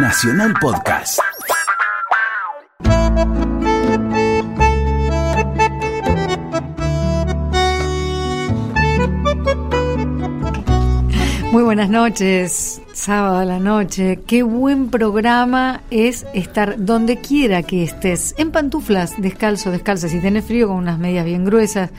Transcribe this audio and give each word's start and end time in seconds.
Nacional 0.00 0.54
Podcast. 0.60 1.18
Muy 11.50 11.64
buenas 11.64 11.90
noches, 11.90 12.80
sábado 12.92 13.38
a 13.38 13.44
la 13.44 13.58
noche. 13.58 14.20
Qué 14.24 14.44
buen 14.44 14.88
programa 14.90 15.82
es 15.90 16.26
estar 16.32 16.76
donde 16.78 17.20
quiera 17.20 17.64
que 17.64 17.82
estés, 17.82 18.36
en 18.38 18.52
pantuflas, 18.52 19.20
descalzo, 19.20 19.72
descalza, 19.72 20.08
si 20.08 20.20
tenés 20.20 20.44
frío 20.44 20.68
con 20.68 20.76
unas 20.76 21.00
medias 21.00 21.24
bien 21.24 21.44
gruesas, 21.44 21.90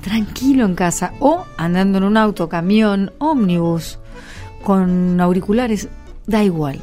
tranquilo 0.00 0.64
en 0.64 0.74
casa 0.74 1.12
o 1.20 1.44
andando 1.58 1.98
en 1.98 2.04
un 2.04 2.16
auto, 2.16 2.48
camión, 2.48 3.12
ómnibus, 3.18 3.98
con 4.62 5.20
auriculares, 5.20 5.90
da 6.26 6.42
igual. 6.42 6.80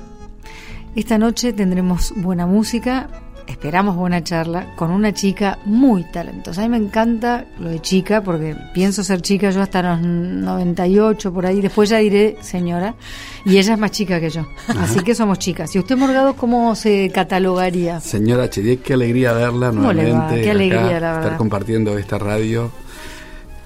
Esta 0.95 1.17
noche 1.17 1.53
tendremos 1.53 2.13
buena 2.15 2.45
música, 2.45 3.09
esperamos 3.47 3.95
buena 3.95 4.23
charla 4.23 4.75
con 4.75 4.91
una 4.91 5.11
chica 5.11 5.57
muy 5.65 6.03
talentosa. 6.03 6.61
A 6.61 6.65
mí 6.65 6.69
me 6.69 6.77
encanta 6.77 7.45
lo 7.59 7.69
de 7.69 7.79
chica 7.79 8.21
porque 8.21 8.55
pienso 8.75 9.03
ser 9.03 9.21
chica 9.21 9.49
yo 9.49 9.61
hasta 9.61 9.81
los 9.81 10.01
98 10.01 11.33
por 11.33 11.47
ahí, 11.47 11.61
después 11.61 11.89
ya 11.89 11.97
diré 11.97 12.37
señora 12.41 12.93
y 13.43 13.57
ella 13.57 13.73
es 13.73 13.79
más 13.79 13.89
chica 13.89 14.19
que 14.19 14.29
yo. 14.29 14.45
Así 14.67 14.99
que 14.99 15.15
somos 15.15 15.39
chicas. 15.39 15.75
¿Y 15.75 15.79
usted 15.79 15.97
Morgado 15.97 16.35
cómo 16.35 16.75
se 16.75 17.09
catalogaría? 17.11 17.99
Señora 17.99 18.47
Chediek, 18.47 18.83
qué 18.83 18.93
alegría 18.93 19.33
verla 19.33 19.69
¿Cómo 19.69 19.91
le 19.93 20.03
va? 20.03 20.09
nuevamente. 20.09 20.43
Qué 20.43 20.51
alegría, 20.51 20.79
acá, 20.81 20.99
la 20.99 21.11
verdad. 21.13 21.23
Estar 21.23 21.37
compartiendo 21.37 21.97
esta 21.97 22.19
radio 22.19 22.69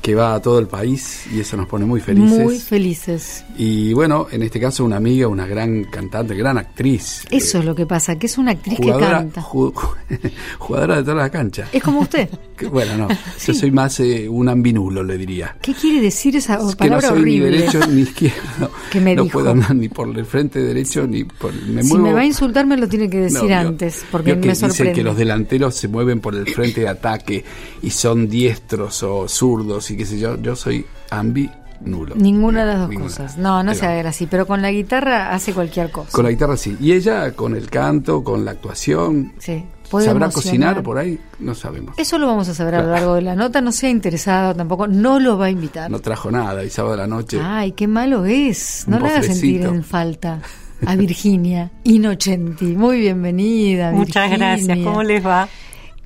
que 0.08 0.16
va 0.16 0.36
a 0.36 0.42
todo 0.42 0.58
el 0.60 0.68
país 0.68 1.26
y 1.36 1.42
eso 1.42 1.58
nos 1.58 1.68
pone 1.68 1.84
muy 1.84 2.00
felices. 2.00 2.40
Muy 2.40 2.60
felices. 2.60 3.44
Y 3.58 3.92
bueno, 3.92 4.28
en 4.32 4.42
este 4.42 4.58
caso 4.58 4.86
una 4.86 4.96
amiga, 4.96 5.28
una 5.28 5.46
gran 5.46 5.84
cantante, 5.84 6.34
gran 6.34 6.58
actriz. 6.58 7.26
Eso 7.30 7.60
es 7.60 7.66
lo 7.66 7.76
que 7.76 7.86
pasa, 7.86 8.18
que 8.18 8.28
es 8.28 8.38
una 8.38 8.52
actriz 8.52 8.80
que 8.80 8.90
canta. 8.90 9.42
ju- 9.42 9.74
jugadora 10.60 10.96
de 10.96 11.04
toda 11.04 11.16
la 11.16 11.30
cancha. 11.30 11.68
Es 11.74 11.84
como 11.84 12.00
usted. 12.00 12.30
Que, 12.58 12.66
bueno, 12.66 12.98
no, 12.98 13.08
Sí. 13.38 13.52
yo 13.52 13.54
soy 13.54 13.70
más 13.70 14.00
eh, 14.00 14.28
un 14.28 14.50
ambinulo, 14.50 15.04
le 15.04 15.16
diría. 15.16 15.56
¿Qué 15.62 15.76
quiere 15.76 16.02
decir 16.02 16.36
esa 16.38 16.56
Es 16.56 16.60
que 16.60 16.66
no 16.66 16.98
palabra 16.98 17.10
soy 17.10 17.20
horrible? 17.20 17.52
ni 17.52 17.58
derecho 17.58 17.80
ni 17.86 18.02
izquierdo. 18.02 18.72
Que 18.90 19.00
me 19.00 19.14
no 19.16 19.26
dijo. 19.26 19.34
puedo 19.34 19.52
andar 19.52 19.76
ni 19.76 19.90
por 19.90 20.10
el 20.18 20.26
frente 20.26 20.60
derecho 20.60 21.06
ni 21.06 21.24
por... 21.24 21.54
Me 21.54 21.84
si 21.84 21.90
muevo- 21.94 22.02
me 22.08 22.14
va 22.14 22.22
a 22.22 22.26
insultar 22.26 22.66
me 22.66 22.76
lo 22.76 22.88
tiene 22.90 23.12
que 23.12 23.18
decir 23.20 23.44
No, 23.52 23.56
antes, 23.58 24.04
porque 24.12 24.32
vio 24.34 24.42
que 24.42 24.48
me 24.48 24.54
dicen 24.54 24.70
sorprende. 24.72 24.94
que 24.96 25.04
los 25.04 25.16
delanteros 25.18 25.76
se 25.76 25.88
mueven 25.88 26.20
por 26.20 26.34
el 26.34 26.48
frente 26.52 26.82
de 26.82 26.88
ataque 26.88 27.46
y 27.84 27.92
son 27.92 28.28
diestros 28.28 29.04
o 29.04 29.28
zurdos 29.28 29.92
y 29.92 29.97
qué 29.98 30.06
sé 30.06 30.20
yo. 30.20 30.40
Yo 30.42 30.56
soy 30.56 30.86
ambi 31.10 31.50
nulo. 31.82 32.16
Ninguna 32.16 32.62
de 32.62 32.68
las 32.68 32.80
dos 32.80 32.90
Ninguna. 32.90 33.08
cosas. 33.10 33.38
No, 33.38 33.62
no 33.64 33.72
Ahí 33.72 33.78
se 33.78 33.86
va. 33.86 34.00
haga 34.00 34.10
así, 34.10 34.26
pero 34.28 34.48
con 34.48 34.62
la 34.62 34.72
guitarra 34.72 35.32
hace 35.34 35.54
cualquier 35.54 35.92
cosa. 35.92 36.10
Con 36.12 36.24
la 36.26 36.32
guitarra 36.32 36.58
sí. 36.58 36.76
Y 36.80 36.94
ella 36.94 37.32
con 37.34 37.56
el 37.56 37.70
canto, 37.70 38.24
con 38.24 38.46
la 38.46 38.52
actuación. 38.52 39.34
Sí. 39.38 39.64
puede 39.90 40.06
¿Sabrá 40.08 40.26
emocionar. 40.26 40.34
cocinar 40.34 40.84
por 40.84 40.98
ahí? 40.98 41.20
No 41.40 41.54
sabemos. 41.56 41.94
Eso 41.98 42.18
lo 42.18 42.28
vamos 42.28 42.50
a 42.50 42.54
saber 42.56 42.76
a 42.76 42.82
lo 42.84 42.92
largo 42.92 43.14
de 43.16 43.22
la 43.22 43.36
nota. 43.36 43.62
No 43.62 43.72
sea 43.72 43.90
interesado 43.90 44.56
tampoco, 44.56 44.88
no 44.88 45.20
lo 45.20 45.38
va 45.38 45.46
a 45.46 45.50
invitar. 45.52 45.90
No 45.92 46.00
trajo 46.00 46.32
nada 46.32 46.64
y 46.64 46.70
sábado 46.70 46.96
de 46.96 47.02
la 47.02 47.08
noche. 47.08 47.40
Ay, 47.42 47.72
qué 47.74 47.88
malo 47.88 48.26
es. 48.26 48.86
No 48.88 49.00
le 49.00 49.08
haga 49.10 49.22
sentir 49.22 49.62
en 49.64 49.84
falta 49.84 50.42
a 50.86 50.96
Virginia 50.96 51.72
Inocenti. 51.84 52.76
Muy 52.76 53.00
bienvenida. 53.02 53.92
Muchas 53.92 54.30
Virginia. 54.30 54.56
gracias. 54.58 54.80
¿Cómo 54.80 55.04
les 55.04 55.26
va? 55.26 55.48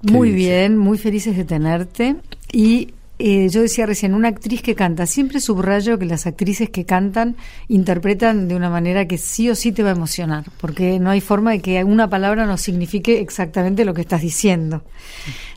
Muy 0.03 0.31
bien, 0.31 0.77
muy 0.77 0.97
felices 0.97 1.37
de 1.37 1.45
tenerte. 1.45 2.15
Y 2.51 2.93
eh, 3.21 3.49
yo 3.49 3.61
decía 3.61 3.85
recién, 3.85 4.13
una 4.13 4.27
actriz 4.29 4.61
que 4.61 4.75
canta. 4.75 5.05
Siempre 5.05 5.39
subrayo 5.39 5.97
que 5.99 6.05
las 6.05 6.25
actrices 6.27 6.69
que 6.69 6.85
cantan 6.85 7.35
interpretan 7.67 8.47
de 8.47 8.55
una 8.55 8.69
manera 8.69 9.07
que 9.07 9.17
sí 9.17 9.49
o 9.49 9.55
sí 9.55 9.71
te 9.71 9.83
va 9.83 9.89
a 9.89 9.93
emocionar, 9.95 10.45
porque 10.59 10.99
no 10.99 11.09
hay 11.09 11.21
forma 11.21 11.51
de 11.51 11.59
que 11.61 11.83
una 11.83 12.09
palabra 12.09 12.45
no 12.45 12.57
signifique 12.57 13.19
exactamente 13.19 13.85
lo 13.85 13.93
que 13.93 14.01
estás 14.01 14.21
diciendo. 14.21 14.83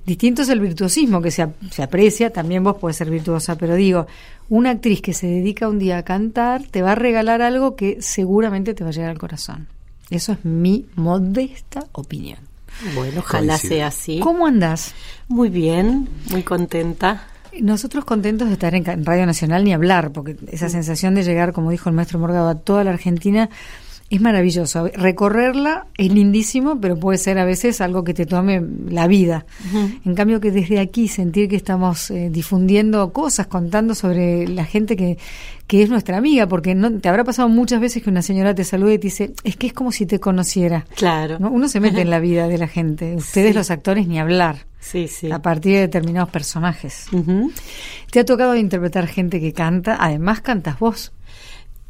Distinto 0.07 0.43
es 0.43 0.49
el 0.51 0.61
virtuosismo 0.61 1.23
que 1.23 1.31
se, 1.31 1.43
ap- 1.43 1.55
se 1.71 1.83
aprecia, 1.83 2.31
también 2.31 2.63
vos 2.63 2.77
podés 2.77 2.97
ser 2.97 3.11
virtuosa, 3.11 3.57
pero 3.57 3.75
digo, 3.75 4.07
una 4.51 4.71
actriz 4.71 5.01
que 5.01 5.15
se 5.15 5.27
dedica 5.27 5.69
un 5.69 5.79
día 5.79 5.99
a 5.99 6.03
cantar 6.03 6.63
te 6.71 6.83
va 6.83 6.93
a 6.93 6.95
regalar 6.95 7.41
algo 7.43 7.75
que 7.77 7.97
seguramente 8.01 8.75
te 8.75 8.85
va 8.85 8.91
a 8.91 8.93
llegar 8.93 9.11
al 9.11 9.19
corazón. 9.19 9.67
Eso 10.11 10.33
es 10.33 10.45
mi 10.45 10.87
modesta 10.97 11.87
opinión. 11.93 12.39
Bueno, 12.95 13.21
ojalá 13.21 13.55
Coincido. 13.55 13.75
sea 13.75 13.87
así. 13.87 14.19
¿Cómo 14.21 14.47
andás? 14.47 14.95
Muy 15.29 15.49
bien, 15.49 16.09
muy 16.31 16.43
contenta. 16.43 17.29
Nosotros 17.61 18.05
contentos 18.05 18.49
de 18.49 18.55
estar 18.55 18.75
en, 18.75 19.05
Radio 19.05 19.27
Nacional 19.27 19.65
ni 19.65 19.73
hablar, 19.73 20.13
porque 20.13 20.37
esa 20.51 20.69
sensación 20.69 21.15
de 21.15 21.23
llegar, 21.23 21.53
como 21.53 21.71
dijo 21.71 21.89
el 21.89 21.95
maestro 21.95 22.19
Morgado, 22.19 22.49
a 22.49 22.57
toda 22.57 22.85
la 22.85 22.91
Argentina 22.91 23.51
es 24.17 24.21
maravilloso. 24.21 24.89
Recorrerla 24.95 25.87
es 25.97 26.13
lindísimo, 26.13 26.81
pero 26.81 26.99
puede 26.99 27.19
ser 27.19 27.39
a 27.39 27.45
veces 27.45 27.81
algo 27.81 28.05
que 28.05 28.15
te 28.15 28.27
tome 28.27 28.63
la 28.89 29.07
vida. 29.07 29.47
En 30.05 30.15
cambio 30.15 30.41
que 30.41 30.51
desde 30.51 30.79
aquí 30.79 31.09
sentir 31.09 31.49
que 31.49 31.57
estamos 31.57 32.11
eh, 32.11 32.29
difundiendo 32.31 33.13
cosas, 33.13 33.47
contando 33.47 33.95
sobre 33.95 34.47
la 34.49 34.65
gente 34.65 34.97
que, 34.97 35.19
que 35.67 35.83
es 35.83 35.91
nuestra 35.91 36.17
amiga, 36.17 36.47
porque 36.47 36.75
no 36.75 36.99
te 37.01 37.09
habrá 37.09 37.25
pasado 37.25 37.49
muchas 37.49 37.81
veces 37.81 38.03
que 38.03 38.11
una 38.11 38.23
señora 38.23 38.55
te 38.55 38.65
salude 38.65 38.95
y 38.95 38.99
te 38.99 39.07
dice, 39.09 39.35
es 39.43 39.57
que 39.57 39.67
es 39.67 39.73
como 39.73 39.91
si 39.93 40.07
te 40.07 40.21
conociera. 40.21 40.87
Claro. 40.95 41.39
¿no? 41.39 41.51
Uno 41.51 41.69
se 41.69 41.81
mete 41.81 42.01
en 42.03 42.11
la 42.11 42.21
vida 42.21 42.47
de 42.49 42.59
la 42.59 42.69
gente. 42.69 43.15
Ustedes 43.17 43.53
Sí. 43.53 43.59
los 43.59 43.71
actores 43.71 44.07
ni 44.07 44.19
hablar. 44.19 44.67
Sí, 44.79 45.09
sí. 45.09 45.33
A 45.33 45.41
partir 45.41 45.73
de 45.75 45.81
determinados 45.81 46.29
personajes. 46.31 47.07
Te 48.11 48.21
ha 48.21 48.25
tocado 48.25 48.55
interpretar 48.55 49.07
gente 49.07 49.41
que 49.41 49.53
canta, 49.53 49.97
además 49.99 50.41
cantas 50.43 50.79
vos, 50.79 51.13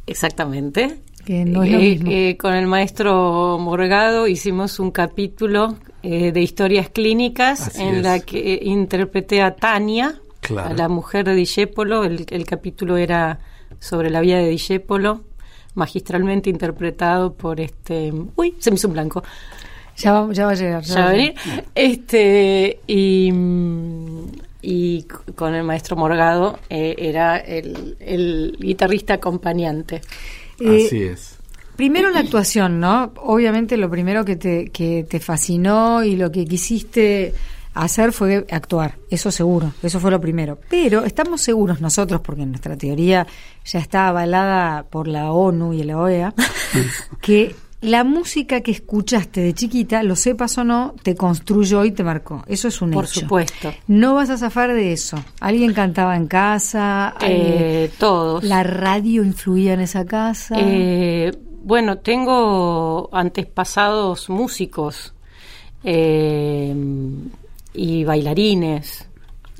Exactamente. 0.07 0.99
Que 1.25 1.43
no 1.45 1.63
es 1.63 1.71
lo 1.71 1.77
Eh, 1.79 1.81
mismo. 1.81 2.11
eh, 2.11 2.37
con 2.39 2.53
el 2.53 2.67
maestro 2.67 3.57
Morgado 3.59 4.27
hicimos 4.27 4.79
un 4.79 4.91
capítulo 4.91 5.75
eh, 6.03 6.31
de 6.31 6.41
historias 6.41 6.89
clínicas 6.89 7.67
Así 7.67 7.81
en 7.81 7.95
es. 7.95 8.03
la 8.03 8.19
que 8.19 8.59
interpreté 8.63 9.41
a 9.41 9.55
Tania, 9.55 10.15
Claro. 10.39 10.69
a 10.69 10.73
la 10.73 10.87
mujer 10.87 11.25
de 11.25 11.33
Discépolo. 11.33 12.03
El, 12.03 12.25
el 12.29 12.45
capítulo 12.45 12.97
era 12.97 13.39
sobre 13.79 14.11
la 14.11 14.21
vida 14.21 14.37
de 14.37 14.47
Discépolo, 14.49 15.21
magistralmente 15.73 16.49
interpretado 16.51 17.33
por 17.33 17.59
este. 17.59 18.13
Uy, 18.35 18.53
se 18.59 18.69
me 18.69 18.75
hizo 18.75 18.87
un 18.87 18.93
blanco. 18.93 19.23
ya, 19.97 20.11
va, 20.13 20.31
ya 20.33 20.45
va 20.45 20.51
a 20.51 20.55
llegar. 20.55 20.83
ya 20.83 20.95
va 20.99 21.07
a 21.07 21.11
venir. 21.11 21.33
Este, 21.73 22.79
y, 22.85 23.31
y 24.61 25.03
con 25.35 25.55
el 25.55 25.63
maestro 25.63 25.95
Morgado 25.95 26.59
eh, 26.69 26.95
era 26.99 27.37
el, 27.37 27.97
el 27.99 28.55
guitarrista 28.59 29.15
acompañante. 29.15 30.01
Eh, 30.59 30.85
Así 30.85 31.03
es. 31.03 31.35
Primero 31.75 32.09
la 32.09 32.19
actuación, 32.19 32.79
¿no? 32.79 33.11
Obviamente 33.17 33.75
lo 33.75 33.89
primero 33.89 34.23
que 34.23 34.37
te, 34.37 34.69
que 34.69 35.05
te 35.09 35.19
fascinó 35.19 36.03
y 36.03 36.15
lo 36.15 36.31
que 36.31 36.45
quisiste 36.45 37.33
hacer 37.73 38.13
fue 38.13 38.45
actuar, 38.49 38.95
eso 39.09 39.29
seguro, 39.31 39.73
eso 39.83 39.99
fue 39.99 40.09
lo 40.09 40.21
primero. 40.21 40.57
Pero 40.69 41.03
estamos 41.03 41.41
seguros 41.41 41.81
nosotros, 41.81 42.21
porque 42.21 42.45
nuestra 42.45 42.77
teoría 42.77 43.27
ya 43.65 43.79
está 43.79 44.07
avalada 44.07 44.83
por 44.83 45.07
la 45.07 45.31
ONU 45.31 45.73
y 45.73 45.83
la 45.83 45.97
OEA, 45.97 46.33
que 47.21 47.53
la 47.85 48.03
música 48.03 48.61
que 48.61 48.71
escuchaste 48.71 49.41
de 49.41 49.53
chiquita, 49.53 50.03
lo 50.03 50.15
sepas 50.15 50.57
o 50.57 50.63
no, 50.63 50.93
te 51.03 51.15
construyó 51.15 51.85
y 51.85 51.91
te 51.91 52.03
marcó. 52.03 52.43
Eso 52.47 52.67
es 52.67 52.81
un 52.81 52.91
Por 52.91 53.05
hecho. 53.05 53.21
supuesto. 53.21 53.73
No 53.87 54.15
vas 54.15 54.29
a 54.29 54.37
zafar 54.37 54.73
de 54.73 54.91
eso. 54.93 55.17
Alguien 55.39 55.73
cantaba 55.73 56.15
en 56.17 56.27
casa, 56.27 57.15
Eh, 57.21 57.91
todos. 57.97 58.43
la 58.43 58.63
radio 58.63 59.23
influía 59.23 59.73
en 59.73 59.81
esa 59.81 60.05
casa. 60.05 60.55
Eh, 60.59 61.31
bueno, 61.63 61.97
tengo 61.99 63.09
antepasados 63.13 64.29
músicos 64.29 65.13
eh, 65.83 66.75
y 67.73 68.03
bailarines 68.03 69.07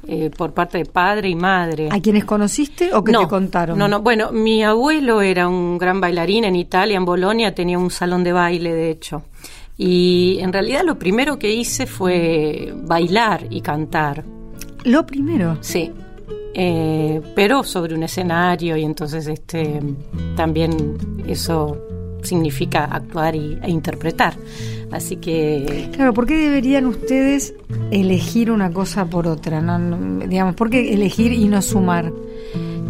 eh, 0.07 0.29
por 0.35 0.53
parte 0.53 0.77
de 0.79 0.85
padre 0.85 1.29
y 1.29 1.35
madre. 1.35 1.89
¿A 1.91 1.99
quienes 1.99 2.25
conociste 2.25 2.93
o 2.93 3.03
que 3.03 3.11
no, 3.11 3.21
te 3.21 3.27
contaron? 3.27 3.77
No, 3.77 3.87
no, 3.87 4.01
bueno, 4.01 4.31
mi 4.31 4.63
abuelo 4.63 5.21
era 5.21 5.47
un 5.47 5.77
gran 5.77 5.99
bailarín 5.99 6.43
en 6.45 6.55
Italia, 6.55 6.97
en 6.97 7.05
Bolonia, 7.05 7.53
tenía 7.55 7.79
un 7.79 7.89
salón 7.91 8.23
de 8.23 8.31
baile, 8.31 8.73
de 8.73 8.91
hecho. 8.91 9.23
Y 9.77 10.37
en 10.39 10.53
realidad 10.53 10.83
lo 10.85 10.97
primero 10.97 11.37
que 11.37 11.51
hice 11.53 11.85
fue 11.85 12.73
bailar 12.75 13.47
y 13.49 13.61
cantar, 13.61 14.23
Lo 14.83 15.05
primero. 15.05 15.57
sí. 15.61 15.91
Eh, 16.57 17.21
pero 17.35 17.63
sobre 17.65 17.95
un 17.95 18.03
escenario 18.03 18.77
y 18.77 18.85
entonces 18.85 19.27
este 19.27 19.81
también 20.37 20.97
eso 21.27 21.77
significa 22.25 22.85
actuar 22.85 23.35
y, 23.35 23.57
e 23.61 23.69
interpretar. 23.69 24.35
Así 24.91 25.17
que 25.17 25.89
Claro, 25.93 26.13
¿por 26.13 26.25
qué 26.25 26.35
deberían 26.35 26.85
ustedes 26.85 27.53
elegir 27.91 28.51
una 28.51 28.71
cosa 28.71 29.05
por 29.05 29.27
otra? 29.27 29.61
No, 29.61 30.27
digamos, 30.27 30.55
¿por 30.55 30.69
qué 30.69 30.93
elegir 30.93 31.31
y 31.31 31.47
no 31.47 31.61
sumar? 31.61 32.11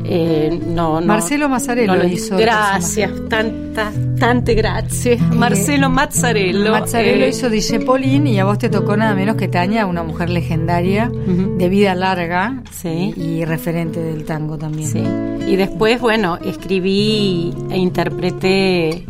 Eh, 0.08 0.60
no, 0.68 1.02
no. 1.02 1.08
Marcelo 1.08 1.50
Mazzarello 1.50 1.96
no 1.96 2.04
lo- 2.04 2.08
hizo 2.08 2.38
Gracias, 2.38 3.12
tanta, 3.30 3.92
tante 4.20 4.54
gracias. 4.54 5.20
Marcelo 5.34 5.90
Mazzarello. 5.90 6.72
Mazzarello 6.72 7.26
eh, 7.26 7.30
hizo 7.30 7.50
Polín 7.86 8.28
y 8.28 8.40
a 8.40 8.46
vos 8.46 8.58
te 8.58 8.70
tocó 8.70 8.96
nada 8.98 9.14
menos 9.16 9.36
que 9.36 9.48
Tania, 9.48 9.86
una 9.86 10.04
mujer 10.04 10.30
legendaria, 10.30 11.10
de 11.58 11.70
vida 11.70 11.96
larga 11.96 12.62
Sí. 12.72 13.14
y, 13.16 13.22
y 13.22 13.46
referente 13.46 14.00
del 14.00 14.26
tango 14.26 14.58
también. 14.58 14.90
Sí. 14.90 15.04
Y 15.52 15.56
después, 15.56 16.00
bueno, 16.02 16.38
escribí 16.44 17.54
e 17.70 17.78
interpreté 17.78 19.06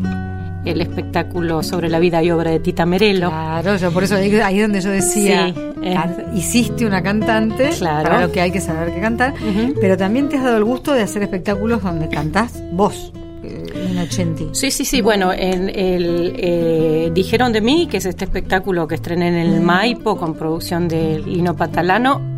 el 0.66 0.82
espectáculo 0.82 1.64
sobre 1.64 1.90
la 1.90 2.00
vida 2.00 2.22
y 2.24 2.32
obra 2.32 2.52
de 2.52 2.60
Tita 2.60 2.86
Merelo. 2.86 3.30
Claro, 3.30 3.78
yo 3.78 3.92
por 3.92 4.04
eso 4.04 4.16
ahí, 4.16 4.34
ahí 4.36 4.60
donde 4.60 4.82
yo 4.82 4.90
decía, 4.90 5.54
Sí, 5.54 5.60
eh. 5.84 5.96
hiciste 6.34 6.86
una 6.86 7.02
cantante, 7.04 7.70
Claro. 7.78 8.04
para 8.10 8.22
lo 8.26 8.32
que 8.32 8.42
hay 8.42 8.52
que 8.52 8.60
saber 8.62 8.94
que 8.94 9.00
cantar, 9.00 9.34
pero 9.80 9.96
también 9.98 10.28
te 10.30 10.38
has 10.38 10.44
dado 10.44 10.58
el 10.58 10.64
gusto 10.64 10.94
de 10.94 11.04
hacer 11.04 11.24
espectáculos 11.24 11.84
donde 11.84 12.10
cantás 12.10 12.62
vos, 12.72 13.14
eh, 13.44 13.64
en 13.92 13.98
Ochenti. 14.00 14.48
Sí, 14.54 14.72
sí, 14.72 14.86
sí. 14.86 15.02
Bueno, 15.02 15.32
en 15.32 15.70
el, 15.70 16.34
eh, 16.38 17.12
dijeron 17.14 17.54
de 17.54 17.62
mí 17.62 17.88
que 17.88 17.98
es 17.98 18.06
este 18.06 18.26
espectáculo 18.26 18.88
que 18.88 18.96
estrené 18.96 19.28
en 19.28 19.36
el 19.36 19.62
Maipo 19.62 20.18
con 20.18 20.34
producción 20.34 20.88
de 20.88 21.20
Lino 21.20 21.56
Patalano. 21.56 22.34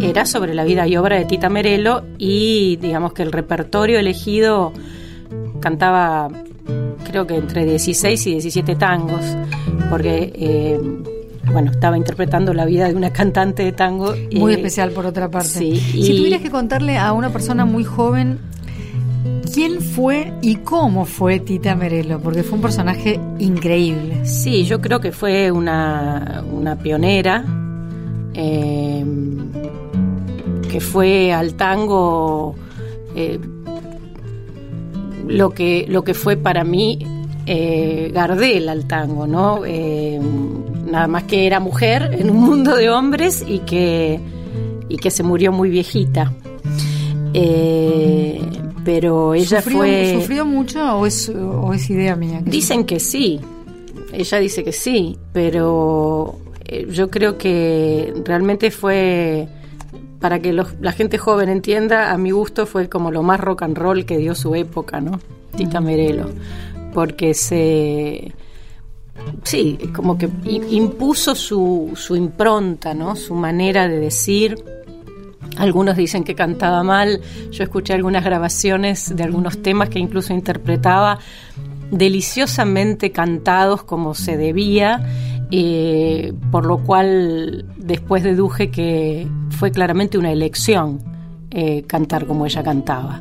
Era 0.00 0.26
sobre 0.26 0.52
la 0.54 0.64
vida 0.64 0.88
y 0.88 0.96
obra 0.96 1.16
de 1.16 1.24
Tita 1.26 1.48
Merelo 1.48 2.02
y 2.18 2.76
digamos 2.82 3.12
que 3.12 3.22
el 3.22 3.30
repertorio 3.30 4.00
elegido 4.00 4.72
cantaba 5.60 6.28
creo 7.10 7.26
que 7.26 7.36
entre 7.36 7.64
16 7.64 8.26
y 8.26 8.30
17 8.32 8.76
tangos 8.76 9.20
porque 9.88 10.32
eh, 10.34 10.80
bueno 11.52 11.70
estaba 11.72 11.96
interpretando 11.96 12.54
la 12.54 12.64
vida 12.64 12.88
de 12.88 12.94
una 12.94 13.12
cantante 13.12 13.64
de 13.64 13.72
tango 13.72 14.14
Muy 14.32 14.52
eh, 14.52 14.56
especial 14.56 14.90
por 14.92 15.06
otra 15.06 15.28
parte. 15.30 15.48
sí, 15.48 15.76
Si 15.76 16.12
y- 16.12 16.16
tuvieras 16.18 16.40
que 16.42 16.50
contarle 16.50 16.96
a 16.98 17.12
una 17.12 17.30
persona 17.30 17.64
muy 17.64 17.84
joven 17.84 18.38
quién 19.52 19.80
fue 19.80 20.32
y 20.42 20.56
cómo 20.56 21.04
fue 21.06 21.40
Tita 21.40 21.74
Merelo, 21.74 22.20
porque 22.20 22.44
fue 22.44 22.54
un 22.56 22.62
personaje 22.62 23.18
increíble. 23.40 24.24
Sí, 24.24 24.64
yo 24.64 24.80
creo 24.80 25.00
que 25.00 25.10
fue 25.10 25.50
una, 25.50 26.44
una 26.52 26.76
pionera 26.78 27.44
eh, 28.34 29.04
que 30.70 30.80
fue 30.80 31.32
al 31.32 31.54
tango 31.54 32.54
eh, 33.16 33.40
lo 35.30 35.50
que 35.50 35.86
lo 35.88 36.02
que 36.04 36.14
fue 36.14 36.36
para 36.36 36.64
mí 36.64 36.98
eh, 37.46 38.10
Gardel 38.12 38.68
al 38.68 38.86
tango, 38.86 39.26
¿no? 39.26 39.62
Eh, 39.64 40.20
nada 40.90 41.06
más 41.06 41.24
que 41.24 41.46
era 41.46 41.60
mujer 41.60 42.10
en 42.12 42.30
un 42.30 42.38
mundo 42.38 42.76
de 42.76 42.90
hombres 42.90 43.44
y 43.46 43.60
que 43.60 44.20
y 44.88 44.96
que 44.96 45.10
se 45.10 45.22
murió 45.22 45.52
muy 45.52 45.70
viejita. 45.70 46.32
Eh, 47.32 48.40
pero 48.84 49.34
ella 49.34 49.62
¿Sufrió, 49.62 49.78
fue 49.78 50.14
¿Sufrió 50.20 50.44
mucho 50.44 50.98
o 50.98 51.06
es, 51.06 51.28
o 51.28 51.72
es 51.72 51.88
idea 51.90 52.16
mía? 52.16 52.40
que 52.44 52.50
Dicen 52.50 52.84
que 52.84 52.98
sí, 52.98 53.40
ella 54.12 54.38
dice 54.38 54.64
que 54.64 54.72
sí, 54.72 55.16
pero 55.32 56.38
eh, 56.64 56.86
yo 56.90 57.10
creo 57.10 57.38
que 57.38 58.12
realmente 58.24 58.70
fue, 58.70 59.48
para 60.20 60.38
que 60.40 60.52
los- 60.52 60.74
la 60.80 60.92
gente 60.92 61.18
joven 61.18 61.48
entienda, 61.48 62.12
a 62.12 62.18
mi 62.18 62.30
gusto 62.30 62.66
fue 62.66 62.88
como 62.88 63.10
lo 63.10 63.22
más 63.22 63.40
rock 63.40 63.62
and 63.62 63.76
roll 63.78 64.04
que 64.04 64.18
dio 64.18 64.34
su 64.34 64.54
época, 64.54 65.00
¿no? 65.00 65.18
Tita 65.56 65.80
Merelo, 65.80 66.30
porque 66.94 67.34
se... 67.34 68.32
Sí, 69.44 69.78
como 69.94 70.16
que 70.16 70.28
impuso 70.70 71.34
su, 71.34 71.92
su 71.94 72.16
impronta, 72.16 72.94
¿no? 72.94 73.16
Su 73.16 73.34
manera 73.34 73.86
de 73.88 73.98
decir, 73.98 74.62
algunos 75.58 75.96
dicen 75.96 76.24
que 76.24 76.34
cantaba 76.34 76.82
mal. 76.82 77.20
Yo 77.50 77.62
escuché 77.64 77.92
algunas 77.92 78.24
grabaciones 78.24 79.14
de 79.14 79.22
algunos 79.22 79.60
temas 79.62 79.90
que 79.90 79.98
incluso 79.98 80.32
interpretaba 80.32 81.18
deliciosamente 81.90 83.10
cantados 83.12 83.82
como 83.82 84.14
se 84.14 84.36
debía, 84.36 85.04
eh, 85.50 86.32
por 86.50 86.66
lo 86.66 86.78
cual 86.78 87.64
después 87.76 88.22
deduje 88.22 88.70
que 88.70 89.26
fue 89.50 89.70
claramente 89.70 90.16
una 90.18 90.30
elección 90.32 90.98
eh, 91.50 91.82
cantar 91.86 92.26
como 92.26 92.46
ella 92.46 92.62
cantaba, 92.62 93.20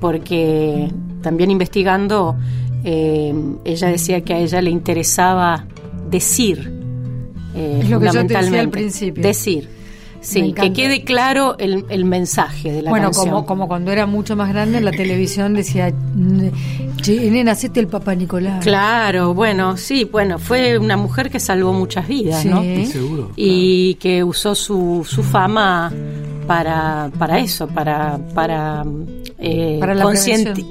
porque 0.00 0.90
también 1.22 1.50
investigando, 1.50 2.36
eh, 2.84 3.34
ella 3.64 3.88
decía 3.88 4.20
que 4.22 4.34
a 4.34 4.38
ella 4.38 4.60
le 4.62 4.70
interesaba 4.70 5.66
decir. 6.10 6.72
eh, 7.54 7.80
Es 7.82 7.90
lo 7.90 8.00
que 8.00 8.06
yo 8.06 8.26
te 8.26 8.34
decía 8.36 8.60
al 8.60 8.68
principio. 8.70 9.22
Decir. 9.22 9.68
Sí, 10.20 10.52
que 10.52 10.72
quede 10.72 11.04
claro 11.04 11.56
el, 11.58 11.84
el 11.90 12.04
mensaje 12.04 12.72
de 12.72 12.82
la 12.82 12.90
bueno, 12.90 13.06
canción. 13.12 13.26
como, 13.30 13.46
como 13.46 13.68
cuando 13.68 13.92
era 13.92 14.04
mucho 14.06 14.34
más 14.34 14.48
grande 14.48 14.80
la 14.80 14.90
televisión 14.90 15.54
decía, 15.54 15.92
che, 17.00 17.30
nena, 17.30 17.52
hacete 17.52 17.80
el 17.80 17.86
papá 17.88 18.14
Nicolás. 18.14 18.62
Claro, 18.62 19.34
bueno, 19.34 19.76
sí, 19.76 20.04
bueno, 20.04 20.38
fue 20.38 20.78
una 20.78 20.96
mujer 20.96 21.30
que 21.30 21.40
salvó 21.40 21.72
muchas 21.72 22.06
vidas, 22.08 22.42
Sí. 22.42 22.48
¿no? 22.48 22.62
¿Eh? 22.62 22.86
Seguro. 22.86 23.30
Y 23.36 23.94
que 23.94 24.22
usó 24.24 24.54
su, 24.54 25.06
su 25.08 25.22
fama 25.22 25.92
para, 26.46 27.10
para 27.18 27.38
eso, 27.40 27.66
para, 27.68 28.18
para, 28.34 28.84
eh, 29.38 29.78
Para 29.80 29.94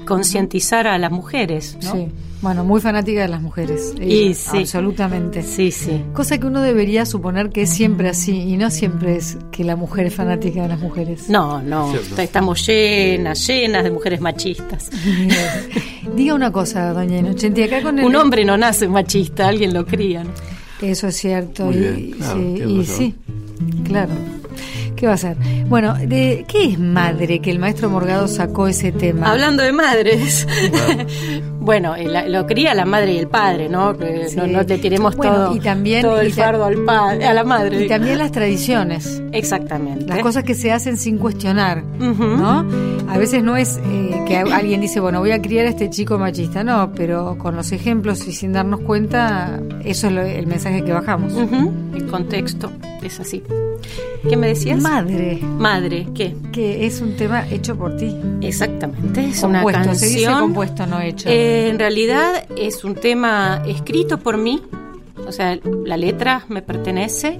concientizar 0.06 0.88
a 0.88 0.98
las 0.98 1.12
mujeres, 1.12 1.78
¿no? 1.84 1.92
Sí. 1.94 2.08
Bueno, 2.42 2.64
muy 2.64 2.80
fanática 2.80 3.22
de 3.22 3.28
las 3.28 3.42
mujeres. 3.42 3.94
Y 4.00 4.34
sí. 4.36 4.60
Absolutamente. 4.60 5.42
Sí, 5.42 5.72
sí. 5.72 6.04
Cosa 6.14 6.38
que 6.38 6.46
uno 6.46 6.62
debería 6.62 7.06
suponer 7.06 7.50
que 7.50 7.64
es 7.64 7.70
siempre 7.70 8.10
así 8.10 8.38
y 8.38 8.58
no 8.58 8.70
siempre 8.70 9.16
es 9.16 9.38
que 9.52 9.64
la 9.64 9.76
mujer 9.76 10.08
es 10.08 10.16
fanática 10.16 10.62
de 10.62 10.68
las 10.68 10.80
mujeres. 10.80 11.30
No, 11.30 11.62
no, 11.62 11.92
Cierto. 11.92 12.22
estamos 12.22 12.66
llenas, 12.66 13.46
llenas 13.48 13.84
de 13.84 13.92
mujeres 13.92 14.22
machistas. 14.22 14.90
Diga 16.16 16.36
una 16.36 16.52
cosa, 16.52 16.94
doña 16.94 17.18
Inocenti, 17.18 17.64
acá 17.64 17.82
con 17.82 18.00
el... 18.00 18.06
Un 18.06 18.16
hombre 18.16 18.46
no 18.46 18.56
nace 18.56 18.88
machista, 18.88 19.48
alguien 19.48 19.74
lo 19.74 19.86
cría, 19.86 20.24
¿no? 20.24 20.32
Eso 20.82 21.08
es 21.08 21.16
cierto. 21.16 21.66
Muy 21.66 21.76
y, 21.76 22.12
claro, 22.12 22.40
y 22.40 22.86
sí, 22.86 23.16
claro. 23.84 24.12
¿Qué 24.96 25.06
va 25.06 25.14
a 25.14 25.18
ser? 25.18 25.38
Bueno, 25.68 25.94
de, 25.96 26.46
¿qué 26.48 26.66
es 26.66 26.80
madre 26.80 27.40
que 27.40 27.52
el 27.52 27.60
maestro 27.60 27.90
Morgado 27.90 28.28
sacó 28.28 28.68
ese 28.68 28.92
tema? 28.92 29.32
Hablando 29.32 29.62
de 29.64 29.72
madres. 29.72 30.48
bueno, 31.68 31.96
la- 31.98 32.26
lo 32.30 32.46
cría 32.48 32.74
la 32.74 32.86
madre 32.86 33.12
y 33.14 33.18
el 33.18 33.28
padre, 33.28 33.68
¿no? 33.68 33.94
Sí. 33.94 34.36
No, 34.38 34.48
no 34.48 34.62
le 34.64 34.78
tiremos 34.78 35.18
Bueno, 35.18 35.34
todo, 35.36 35.56
y 35.56 35.60
también- 35.60 36.02
todo 36.02 36.22
el 36.22 36.30
y 36.30 36.32
fardo 36.32 36.64
al 36.64 36.84
padre, 36.86 37.26
a 37.26 37.34
la 37.34 37.44
madre. 37.44 37.84
y 37.84 37.88
también 37.90 38.18
las 38.20 38.32
tradiciones. 38.32 39.22
Exactamente. 39.34 40.06
Las 40.08 40.20
cosas 40.20 40.44
que 40.46 40.56
se 40.56 40.72
hacen 40.72 40.96
sin 40.96 41.18
cuestionar. 41.18 41.84
¿no? 42.00 42.66
A 43.10 43.18
veces 43.18 43.44
no 43.44 43.58
es 43.58 43.80
eh, 43.86 44.22
que 44.26 44.38
alguien 44.38 44.80
dice, 44.80 45.00
bueno, 45.02 45.20
voy 45.20 45.32
a 45.32 45.42
criar 45.42 45.66
a 45.66 45.70
este 45.70 45.90
chico 45.90 46.18
machista, 46.18 46.64
no, 46.64 46.92
pero 46.96 47.38
con 47.38 47.56
los 47.58 47.72
ejemplos 47.74 48.26
y 48.28 48.32
sin 48.32 48.54
darnos 48.54 48.80
cuenta, 48.82 49.60
eso 49.84 50.08
es 50.08 50.14
lo- 50.14 50.22
el 50.22 50.48
mensaje 50.48 50.84
que 50.86 50.94
bajamos. 50.94 51.34
El 51.94 52.06
contexto 52.08 52.72
es 53.04 53.20
así. 53.20 53.44
¿Qué 54.28 54.36
me 54.36 54.48
decías? 54.48 54.82
Madre, 54.82 55.40
Madre, 55.42 56.08
¿qué? 56.16 56.36
que 56.52 56.86
es 56.86 57.00
un 57.02 57.16
tema 57.16 57.48
hecho 57.50 57.78
por 57.78 57.96
ti. 57.98 58.16
Exactamente, 58.42 59.26
es 59.26 59.44
una 59.44 59.60
Compuesto, 59.62 59.84
canción. 59.90 59.96
se 60.10 60.18
dice 60.18 60.32
compuesto, 60.32 60.86
no 60.88 61.00
hecho. 61.00 61.30
Eh, 61.30 61.57
en 61.66 61.80
realidad 61.80 62.46
es 62.56 62.84
un 62.84 62.96
tema 62.96 63.62
escrito 63.66 64.18
por 64.20 64.38
mí, 64.38 64.62
o 65.28 65.32
sea, 65.32 65.58
la 65.86 65.98
letra 65.98 66.46
me 66.50 66.62
pertenece 66.62 67.40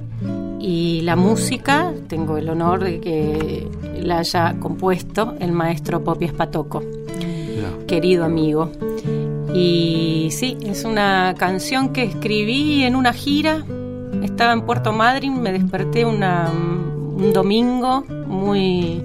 y 0.60 1.00
la 1.02 1.16
música, 1.16 1.92
tengo 2.08 2.36
el 2.36 2.48
honor 2.48 2.82
de 2.84 3.00
que 3.00 3.68
la 4.02 4.18
haya 4.18 4.56
compuesto 4.58 5.34
el 5.40 5.52
maestro 5.52 6.02
Popi 6.02 6.24
Espatoco, 6.26 6.80
Mirá. 7.18 7.70
querido 7.86 8.24
amigo. 8.24 8.70
Y 9.54 10.28
sí, 10.30 10.56
es 10.62 10.84
una 10.84 11.34
canción 11.38 11.90
que 11.92 12.02
escribí 12.02 12.82
en 12.84 12.94
una 12.96 13.12
gira. 13.12 13.64
Estaba 14.22 14.52
en 14.52 14.62
Puerto 14.62 14.92
Madryn, 14.92 15.40
me 15.40 15.52
desperté 15.52 16.04
una- 16.04 16.50
un 16.52 17.32
domingo 17.32 18.04
muy 18.26 19.02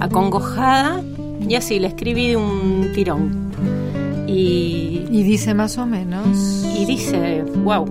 acongojada 0.00 1.02
y 1.46 1.54
así 1.56 1.78
la 1.78 1.88
escribí 1.88 2.28
de 2.28 2.36
un 2.36 2.90
tirón. 2.94 3.47
Y, 4.28 5.06
Y 5.10 5.22
dice 5.22 5.54
más 5.54 5.78
o 5.78 5.86
menos. 5.86 6.64
y 6.76 6.84
dice, 6.84 7.44
wow. 7.64 7.86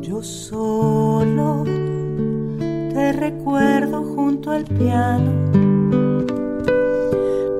Yo 0.00 0.22
solo 0.22 1.64
te 1.64 3.12
recuerdo 3.12 4.02
junto 4.14 4.50
al 4.50 4.64
piano, 4.64 5.30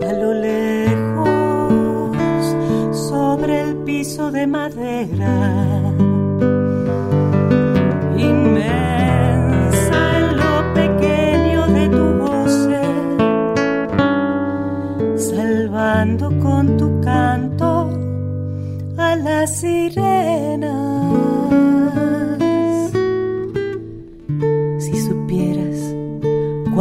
a 0.02 0.12
lo 0.12 0.34
lejos, 0.34 2.16
sobre 3.08 3.60
el 3.62 3.76
piso 3.84 4.30
de 4.30 4.46
madera, 4.46 5.81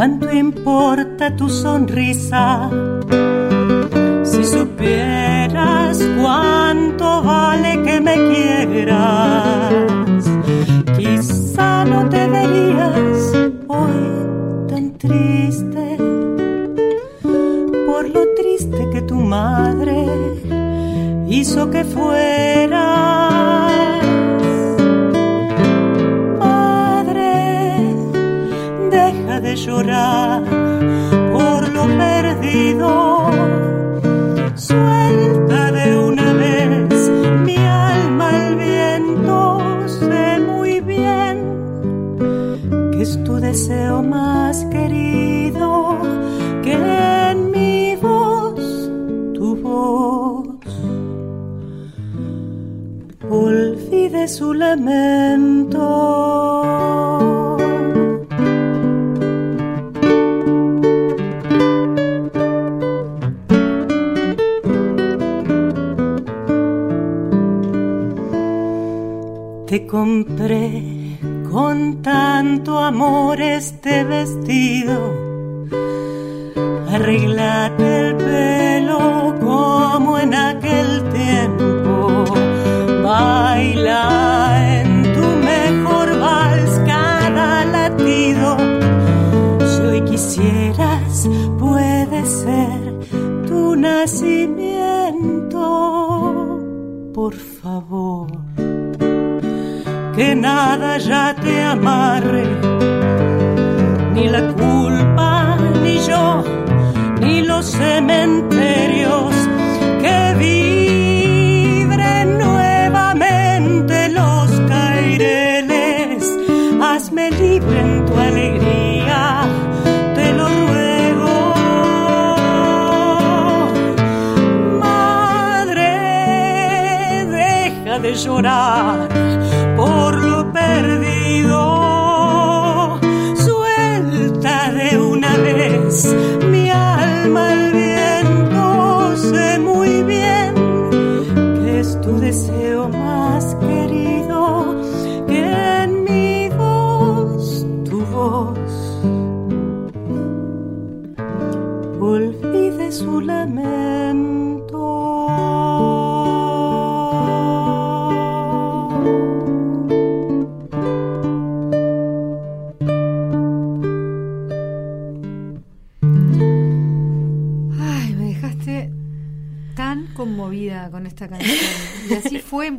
cuánto 0.01 0.33
importa 0.33 1.29
tu 1.35 1.47
sonrisa, 1.47 2.71
si 4.23 4.43
supieras 4.43 5.99
cuánto 6.19 7.21
vale 7.21 7.83
que 7.83 8.01
me 8.01 8.15
quieras, 8.15 9.71
quizá 10.97 11.85
no 11.85 12.09
te 12.09 12.27
verías 12.27 13.31
hoy 13.67 14.01
triste 14.97 15.97
por 17.85 18.09
lo 18.09 18.25
triste 18.35 18.89
que 18.91 19.03
tu 19.03 19.17
madre 19.17 20.07
hizo 21.27 21.69
que 21.69 21.83
fueras. 21.83 23.30
Llorar 29.65 30.41
por 31.31 31.69
lo 31.69 31.85
perdido. 31.97 33.20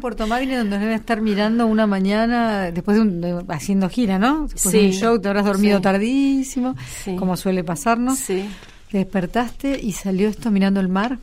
Puerto 0.03 0.27
Madryn, 0.27 0.51
donde 0.59 0.79
deben 0.79 0.95
estar 0.95 1.23
mirando 1.23 1.67
una 1.67 1.87
mañana, 1.87 2.71
después 2.71 2.97
de, 2.99 3.01
un, 3.03 3.21
de- 3.23 3.45
haciendo 3.49 3.89
gira, 3.89 4.19
¿no? 4.19 4.43
Después 4.49 4.73
de 4.73 4.87
un 4.89 4.93
Sí, 4.93 4.99
show, 5.01 5.19
te 5.19 5.29
habrás 5.29 5.47
dormido 5.47 5.79
sí. 5.79 5.83
tardísimo, 5.83 6.75
Sí. 7.05 7.17
como 7.17 7.37
suele 7.39 7.65
pasarnos. 7.65 8.19
Sí, 8.19 8.45
Te 8.91 8.99
despertaste 8.99 9.81
y 9.83 9.93
salió 9.93 10.29
esto 10.29 10.51
mirando 10.51 10.81
el 10.81 10.89
mar. 10.89 11.19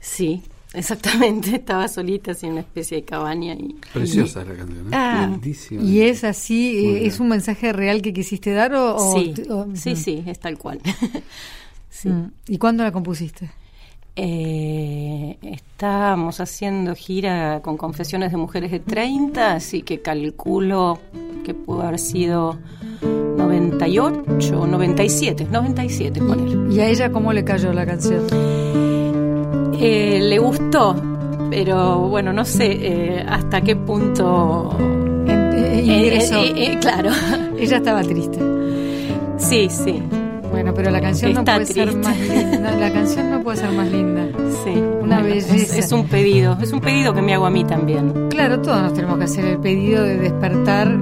sí, 0.00 0.42
exactamente. 0.74 1.54
Estaba 1.56 1.86
solita 1.86 2.32
así 2.32 2.46
en 2.46 2.52
una 2.52 2.62
especie 2.62 2.96
de 2.96 3.04
cabaña 3.04 3.52
y 3.54 3.76
Preciosa 3.92 4.42
la 4.44 4.54
canción, 4.54 4.86
¿eh? 4.86 4.90
Ah, 4.92 5.26
Lindísima. 5.30 5.82
y 5.82 6.00
es 6.00 6.24
así, 6.24 6.72
Muy 6.74 6.84
eh, 6.86 6.94
bien. 7.00 7.06
es 7.06 7.20
un 7.20 7.28
mensaje 7.28 7.72
real 7.72 8.02
que 8.02 8.12
quisiste 8.12 8.52
dar 8.52 8.74
o... 8.74 8.96
o- 8.96 9.12
sí, 9.14 9.34
o- 9.50 9.66
sí, 9.74 9.94
sí, 9.94 10.24
es 10.26 10.40
tal 10.40 10.56
cual. 10.58 10.80
sí. 11.90 12.08
mm. 12.08 12.30
¿Y 12.48 12.58
cuándo 12.58 12.82
la 12.82 12.90
compusiste? 12.90 13.50
Eh, 14.14 15.38
estábamos 15.42 16.40
haciendo 16.40 16.94
gira 16.94 17.60
con 17.62 17.76
confesiones 17.78 18.30
de 18.30 18.36
mujeres 18.36 18.70
de 18.70 18.80
30, 18.80 19.54
así 19.54 19.82
que 19.82 20.00
calculo 20.02 20.98
que 21.44 21.54
pudo 21.54 21.82
haber 21.82 21.98
sido 21.98 22.58
98 23.02 24.60
o 24.60 24.66
97, 24.66 25.46
97 25.50 26.20
poner. 26.20 26.72
¿Y 26.72 26.80
a 26.80 26.88
ella 26.88 27.10
cómo 27.10 27.32
le 27.32 27.42
cayó 27.44 27.72
la 27.72 27.86
canción? 27.86 28.26
Eh, 29.80 30.20
le 30.22 30.38
gustó, 30.38 30.94
pero 31.50 32.00
bueno, 32.08 32.32
no 32.32 32.44
sé 32.44 32.70
eh, 32.70 33.26
hasta 33.28 33.60
qué 33.62 33.76
punto... 33.76 34.76
Ingresó. 35.84 36.42
eh, 36.44 36.52
eh, 36.56 36.78
claro, 36.80 37.10
Ella 37.58 37.78
estaba 37.78 38.02
triste. 38.02 38.38
sí, 39.38 39.68
sí, 39.70 40.02
Bueno, 40.52 40.72
pero 40.74 40.90
la 40.90 41.00
canción 41.00 41.32
no 41.34 41.44
puede 41.44 41.66
ser 41.66 41.96
más 41.96 42.18
linda. 42.20 42.70
La 42.78 42.92
canción 42.92 43.30
no 43.30 43.42
puede 43.42 43.56
ser 43.58 43.72
más 43.72 43.88
linda. 43.90 44.26
sí. 44.64 44.70
Una 45.02 45.18
Bueno, 45.20 45.34
belleza. 45.34 45.76
Es, 45.78 45.90
un 45.92 46.06
pedido, 46.06 46.56
es 46.62 46.72
un 46.72 46.80
pedido 46.80 47.12
que 47.12 47.22
me 47.22 47.34
hago 47.34 47.46
a 47.46 47.50
mí 47.50 47.64
también. 47.64 48.28
Claro, 48.30 48.60
todos 48.60 48.80
nos 48.82 48.94
tenemos 48.94 49.18
que 49.18 49.24
hacer 49.24 49.44
el 49.46 49.58
pedido 49.58 50.04
de 50.04 50.16
despertar 50.18 50.96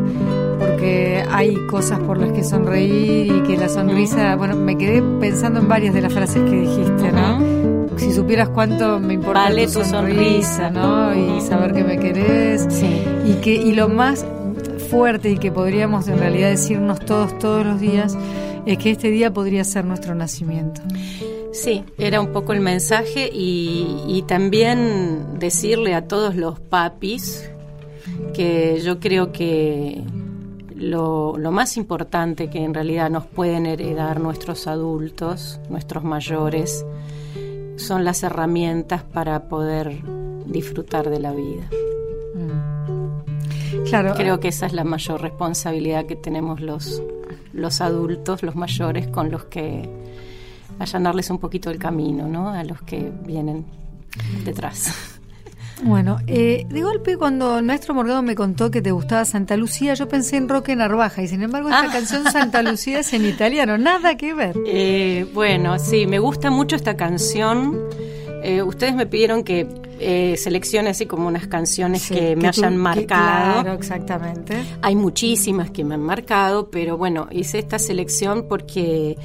porque 0.58 1.24
hay 1.30 1.54
cosas 1.70 1.98
por 2.00 2.18
las 2.18 2.32
que 2.32 2.42
sonreír 2.44 3.26
y 3.34 3.40
que 3.42 3.56
la 3.56 3.68
sonrisa, 3.68 4.34
bueno, 4.36 4.56
me 4.56 4.76
quedé 4.78 5.02
pensando 5.20 5.60
en 5.60 5.68
varias 5.68 5.94
de 5.94 6.00
las 6.02 6.12
frases 6.12 6.42
que 6.44 6.56
dijiste, 6.60 7.12
¿no? 7.12 7.40
Si 7.98 8.12
supieras 8.12 8.48
cuánto 8.48 8.98
me 8.98 9.14
importa 9.14 9.40
Vale 9.42 9.66
tu 9.66 9.80
tu 9.80 9.84
sonrisa, 9.84 10.68
sonrisa. 10.68 10.70
¿no? 10.70 11.36
Y 11.36 11.40
saber 11.42 11.72
que 11.74 11.84
me 11.84 11.98
querés 11.98 12.66
Sí. 12.70 13.02
y 13.26 13.34
que 13.42 13.52
y 13.54 13.72
lo 13.74 13.88
más 13.88 14.24
fuerte 14.90 15.30
y 15.30 15.38
que 15.38 15.52
podríamos 15.52 16.08
en 16.08 16.18
realidad 16.18 16.48
decirnos 16.48 16.98
todos 17.00 17.38
todos 17.38 17.64
los 17.66 17.78
días 17.78 18.16
es 18.66 18.78
que 18.78 18.90
este 18.90 19.10
día 19.10 19.32
podría 19.32 19.64
ser 19.64 19.84
nuestro 19.84 20.14
nacimiento. 20.14 20.80
Sí, 21.52 21.84
era 21.98 22.20
un 22.20 22.32
poco 22.32 22.52
el 22.52 22.60
mensaje 22.60 23.28
y, 23.32 24.02
y 24.06 24.22
también 24.22 25.38
decirle 25.38 25.94
a 25.94 26.06
todos 26.06 26.36
los 26.36 26.60
papis 26.60 27.50
que 28.34 28.80
yo 28.84 29.00
creo 29.00 29.32
que 29.32 30.02
lo, 30.76 31.36
lo 31.36 31.50
más 31.50 31.76
importante 31.76 32.48
que 32.48 32.62
en 32.64 32.72
realidad 32.72 33.10
nos 33.10 33.26
pueden 33.26 33.66
heredar 33.66 34.20
nuestros 34.20 34.66
adultos, 34.66 35.60
nuestros 35.68 36.04
mayores, 36.04 36.86
son 37.76 38.04
las 38.04 38.22
herramientas 38.22 39.02
para 39.02 39.48
poder 39.48 40.02
disfrutar 40.46 41.10
de 41.10 41.18
la 41.18 41.32
vida. 41.32 41.68
Claro, 43.88 44.14
Creo 44.14 44.40
que 44.40 44.48
esa 44.48 44.66
es 44.66 44.72
la 44.72 44.84
mayor 44.84 45.20
responsabilidad 45.20 46.06
que 46.06 46.16
tenemos 46.16 46.60
los, 46.60 47.02
los 47.52 47.80
adultos, 47.80 48.42
los 48.42 48.54
mayores, 48.56 49.08
con 49.08 49.30
los 49.30 49.44
que 49.44 49.88
allanarles 50.78 51.30
un 51.30 51.38
poquito 51.38 51.70
el 51.70 51.78
camino, 51.78 52.26
¿no? 52.28 52.48
A 52.50 52.64
los 52.64 52.80
que 52.82 53.10
vienen 53.26 53.64
detrás. 54.44 55.16
Bueno, 55.82 56.18
eh, 56.26 56.66
de 56.68 56.82
golpe 56.82 57.16
cuando 57.16 57.58
el 57.58 57.64
maestro 57.64 57.94
Morgado 57.94 58.22
me 58.22 58.34
contó 58.34 58.70
que 58.70 58.82
te 58.82 58.90
gustaba 58.92 59.24
Santa 59.24 59.56
Lucía, 59.56 59.94
yo 59.94 60.08
pensé 60.08 60.36
en 60.36 60.46
Roque 60.46 60.76
Narvaja 60.76 61.22
y 61.22 61.28
sin 61.28 61.40
embargo 61.42 61.70
esta 61.70 61.86
Ah. 61.88 61.92
canción 61.92 62.24
Santa 62.30 62.62
Lucía 62.62 62.98
es 63.00 63.12
en 63.14 63.24
italiano, 63.24 63.78
nada 63.78 64.16
que 64.18 64.34
ver. 64.34 64.56
Eh, 64.66 65.26
bueno, 65.32 65.78
sí, 65.78 66.06
me 66.06 66.18
gusta 66.18 66.50
mucho 66.50 66.76
esta 66.76 66.96
canción. 66.98 67.78
Eh, 68.42 68.62
ustedes 68.62 68.94
me 68.94 69.06
pidieron 69.06 69.42
que 69.42 69.66
eh, 70.02 70.36
seleccione 70.38 70.90
así 70.90 71.04
como 71.04 71.28
unas 71.28 71.46
canciones 71.46 72.08
que 72.08 72.34
me 72.34 72.48
hayan 72.48 72.76
marcado. 72.76 73.62
claro, 73.62 73.72
exactamente. 73.74 74.56
Hay 74.80 74.96
muchísimas 74.96 75.70
que 75.70 75.84
me 75.84 75.94
han 75.94 76.02
marcado, 76.02 76.70
pero 76.70 76.96
bueno, 76.96 77.28
hice 77.30 77.58
esta 77.58 77.78
selección 77.78 78.46
porque 78.48 79.18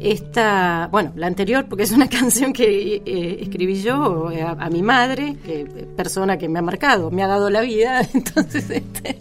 esta, 0.00 0.88
bueno, 0.90 1.12
la 1.16 1.26
anterior, 1.26 1.66
porque 1.68 1.84
es 1.84 1.92
una 1.92 2.08
canción 2.18 2.54
que 2.54 3.02
eh, 3.04 3.38
escribí 3.40 3.82
yo 3.82 4.30
a, 4.58 4.70
mi 4.70 4.82
madre, 4.82 5.36
que, 5.44 5.66
persona 5.96 6.38
que 6.38 6.48
me 6.48 6.60
ha 6.60 6.62
marcado, 6.62 7.10
me 7.10 7.22
ha 7.22 7.26
dado 7.26 7.50
la 7.50 7.60
vida, 7.60 8.00
entonces 8.14 8.70
este, 8.70 9.18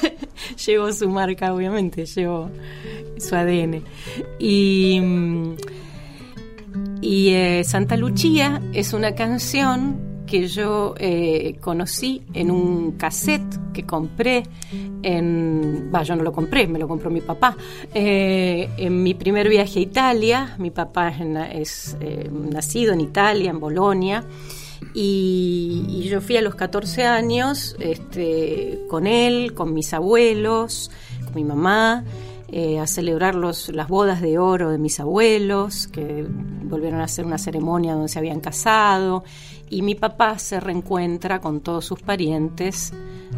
llevo 0.66 0.92
su 0.92 1.08
marca, 1.08 1.54
obviamente, 1.54 2.04
llevo 2.04 2.50
su 3.16 3.34
ADN. 3.34 3.82
Y, 4.40 5.00
y 7.00 7.28
eh, 7.30 7.62
Santa 7.64 7.96
Lucía 7.96 8.60
es 8.72 8.92
una 8.92 9.14
canción 9.14 10.07
que 10.28 10.46
yo 10.46 10.94
eh, 10.98 11.56
conocí 11.60 12.22
en 12.34 12.50
un 12.50 12.92
cassette 12.92 13.72
que 13.72 13.84
compré 13.84 14.44
en... 15.02 15.90
Yo 16.04 16.14
no 16.14 16.22
lo 16.22 16.32
compré, 16.32 16.68
me 16.68 16.78
lo 16.78 16.86
compró 16.86 17.10
mi 17.10 17.20
papá. 17.20 17.56
Eh, 17.92 18.68
en 18.76 19.02
mi 19.02 19.14
primer 19.14 19.48
viaje 19.48 19.80
a 19.80 19.82
Italia, 19.82 20.54
mi 20.58 20.70
papá 20.70 21.08
es, 21.52 21.96
eh, 22.00 22.30
nacido 22.30 22.92
en 22.92 23.00
Italia, 23.00 23.50
en 23.50 23.58
Bolonia, 23.58 24.24
y, 24.94 26.06
yo 26.08 26.20
fui 26.20 26.36
a 26.36 26.42
los 26.42 26.54
14 26.54 27.04
años 27.04 27.76
este, 27.80 28.80
con 28.88 29.06
él, 29.06 29.52
con 29.54 29.74
mis 29.74 29.92
abuelos, 29.92 30.90
con 31.24 31.34
mi 31.34 31.44
mamá. 31.44 32.04
a 32.80 32.86
celebrar 32.86 33.34
los, 33.34 33.68
las 33.68 33.88
bodas 33.88 34.22
de 34.22 34.38
oro 34.38 34.70
de 34.70 34.78
mis 34.78 35.00
abuelos, 35.00 35.86
que 35.88 36.24
volvieron 36.64 37.00
a 37.00 37.04
hacer 37.04 37.26
una 37.26 37.36
ceremonia 37.36 37.92
donde 37.92 38.08
se 38.08 38.18
habían 38.18 38.40
casado, 38.40 39.22
y 39.70 39.82
mi 39.82 39.94
papá 39.94 40.38
se 40.38 40.60
reencuentra 40.60 41.40
con 41.40 41.60
todos 41.60 41.84
sus 41.84 42.00
parientes 42.00 42.92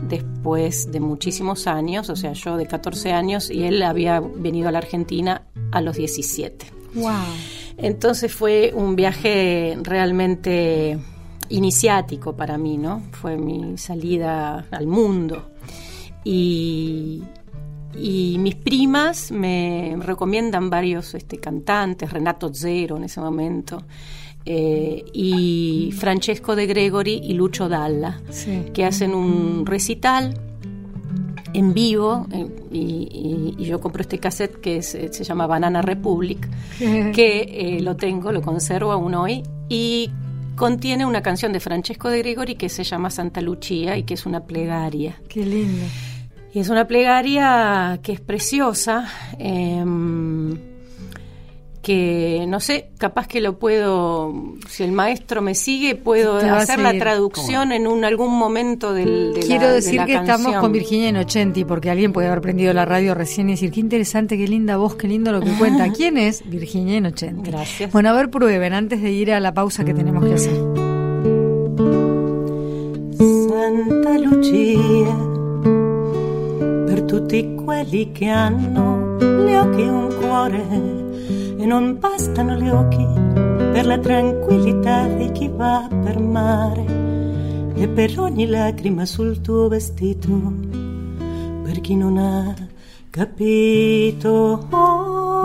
después 0.08 0.90
de 0.90 1.00
muchísimos 1.00 1.66
años, 1.66 2.08
o 2.10 2.16
sea, 2.16 2.32
yo 2.32 2.56
de 2.56 2.66
14 2.66 3.12
años 3.12 3.50
y 3.50 3.64
él 3.64 3.82
había 3.82 4.20
venido 4.20 4.68
a 4.68 4.72
la 4.72 4.78
Argentina 4.78 5.42
a 5.72 5.80
los 5.80 5.96
17. 5.96 6.66
Wow. 6.94 7.12
Entonces 7.76 8.32
fue 8.32 8.72
un 8.74 8.96
viaje 8.96 9.76
realmente 9.82 10.98
iniciático 11.48 12.34
para 12.34 12.58
mí, 12.58 12.78
¿no? 12.78 13.02
Fue 13.12 13.36
mi 13.36 13.76
salida 13.78 14.66
al 14.70 14.86
mundo. 14.86 15.50
Y, 16.24 17.22
y 17.94 18.36
mis 18.38 18.54
primas 18.56 19.30
me 19.32 19.96
recomiendan 19.98 20.70
varios 20.70 21.14
este, 21.14 21.38
cantantes, 21.38 22.12
Renato 22.12 22.50
Zero 22.52 22.96
en 22.96 23.04
ese 23.04 23.20
momento, 23.20 23.82
eh, 24.46 25.04
y 25.12 25.92
Francesco 25.96 26.56
de 26.56 26.66
Gregory 26.66 27.20
y 27.22 27.34
Lucho 27.34 27.68
Dalla, 27.68 28.20
que 28.72 28.84
hacen 28.84 29.14
un 29.14 29.66
recital 29.66 30.34
en 31.52 31.74
vivo 31.74 32.26
eh, 32.32 32.46
y, 32.70 33.56
yo 33.58 33.80
compro 33.80 34.02
este 34.02 34.18
cassette 34.18 34.60
que 34.60 34.82
se 34.82 35.24
llama 35.24 35.46
Banana 35.46 35.82
Republic, 35.82 36.48
que 36.78 37.42
eh, 37.42 37.80
lo 37.80 37.96
tengo, 37.96 38.32
lo 38.32 38.42
conservo 38.42 38.92
aún 38.92 39.14
hoy 39.14 39.42
y 39.68 40.10
contiene 40.56 41.06
una 41.06 41.22
canción 41.22 41.52
de 41.52 41.60
Francesco 41.60 42.08
de 42.08 42.18
Gregory 42.18 42.54
que 42.54 42.68
se 42.68 42.82
llama 42.82 43.10
Santa 43.10 43.40
Lucia 43.40 43.96
y 43.96 44.04
que 44.04 44.14
es 44.14 44.26
una 44.26 44.40
plegaria. 44.40 45.20
Qué 45.28 45.44
lindo. 45.44 45.84
Y 46.52 46.58
es 46.58 46.68
una 46.68 46.88
plegaria 46.88 48.00
que 48.02 48.12
es 48.12 48.20
preciosa. 48.20 49.06
Em, 49.38 50.69
que 51.82 52.44
no 52.46 52.60
sé, 52.60 52.90
capaz 52.98 53.26
que 53.26 53.40
lo 53.40 53.58
puedo, 53.58 54.34
si 54.68 54.82
el 54.82 54.92
maestro 54.92 55.40
me 55.40 55.54
sigue, 55.54 55.94
puedo 55.94 56.36
hacer 56.36 56.78
la 56.78 56.92
traducción 56.98 57.72
en 57.72 57.86
un 57.86 58.04
algún 58.04 58.38
momento 58.38 58.92
del 58.92 59.32
de 59.32 59.40
Quiero 59.40 59.72
decir 59.72 60.04
que 60.04 60.14
estamos 60.14 60.56
con 60.56 60.72
Virginia 60.72 61.08
en 61.08 61.16
80 61.16 61.66
porque 61.66 61.90
alguien 61.90 62.12
puede 62.12 62.28
haber 62.28 62.42
prendido 62.42 62.72
la 62.72 62.84
radio 62.84 63.14
recién 63.14 63.48
y 63.48 63.52
decir, 63.52 63.70
qué 63.70 63.80
interesante, 63.80 64.36
qué 64.36 64.46
linda 64.46 64.76
voz, 64.76 64.94
qué 64.96 65.08
lindo 65.08 65.32
lo 65.32 65.40
que 65.40 65.50
cuenta. 65.52 65.90
¿Quién 65.96 66.18
es? 66.18 66.48
Virginia 66.48 66.96
en 66.96 67.06
80. 67.06 67.50
Gracias. 67.50 67.92
Bueno, 67.92 68.10
a 68.10 68.12
ver, 68.12 68.30
prueben 68.30 68.74
antes 68.74 69.00
de 69.02 69.10
ir 69.10 69.32
a 69.32 69.40
la 69.40 69.54
pausa 69.54 69.84
que 69.84 69.94
tenemos 69.94 70.24
que 70.24 70.34
hacer. 70.34 70.54
Santa 73.48 74.18
Lucia, 74.18 75.16
per 76.86 77.02
tutti 77.02 77.54
quelli 77.54 78.12
che 78.12 78.26
hanno 78.26 79.16
gli 79.18 79.54
occhi 79.54 79.82
un 79.82 80.16
cuore 80.18 81.08
e 81.60 81.66
non 81.66 81.98
bastano 81.98 82.54
gli 82.54 82.70
occhi 82.70 83.06
per 83.72 83.84
la 83.84 83.98
tranquillità 83.98 85.06
di 85.08 85.30
chi 85.32 85.48
va 85.54 85.86
per 85.90 86.18
mare 86.18 86.86
e 87.74 87.86
per 87.86 88.18
ogni 88.18 88.46
lacrima 88.46 89.04
sul 89.04 89.42
tuo 89.42 89.68
vestito, 89.68 90.30
per 91.62 91.80
chi 91.82 91.96
non 91.96 92.16
ha 92.16 92.54
capito. 93.10 94.66
Oh, 94.70 95.38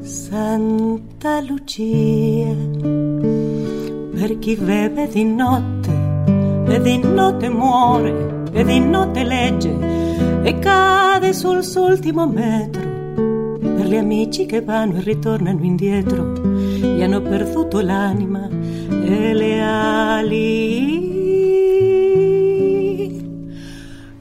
Santa 0.00 1.40
Lucia, 1.40 2.54
per 4.12 4.38
chi 4.38 4.56
beve 4.56 5.08
di 5.08 5.24
notte 5.24 6.12
e 6.66 6.80
di 6.80 6.98
notte 6.98 7.48
muore 7.48 8.44
e 8.52 8.64
di 8.64 8.80
notte 8.80 9.24
legge 9.24 10.03
e 10.46 10.58
cade 10.58 11.32
sul 11.32 11.64
suo 11.64 11.86
ultimo 11.86 12.26
metro 12.26 12.82
per 13.58 13.86
gli 13.86 13.96
amici 13.96 14.44
che 14.44 14.60
vanno 14.60 14.98
e 14.98 15.00
ritornano 15.00 15.64
indietro 15.64 16.34
e 16.82 17.02
hanno 17.02 17.22
perduto 17.22 17.80
l'anima 17.80 18.46
e 18.48 19.32
le 19.32 19.62
ali. 19.62 21.12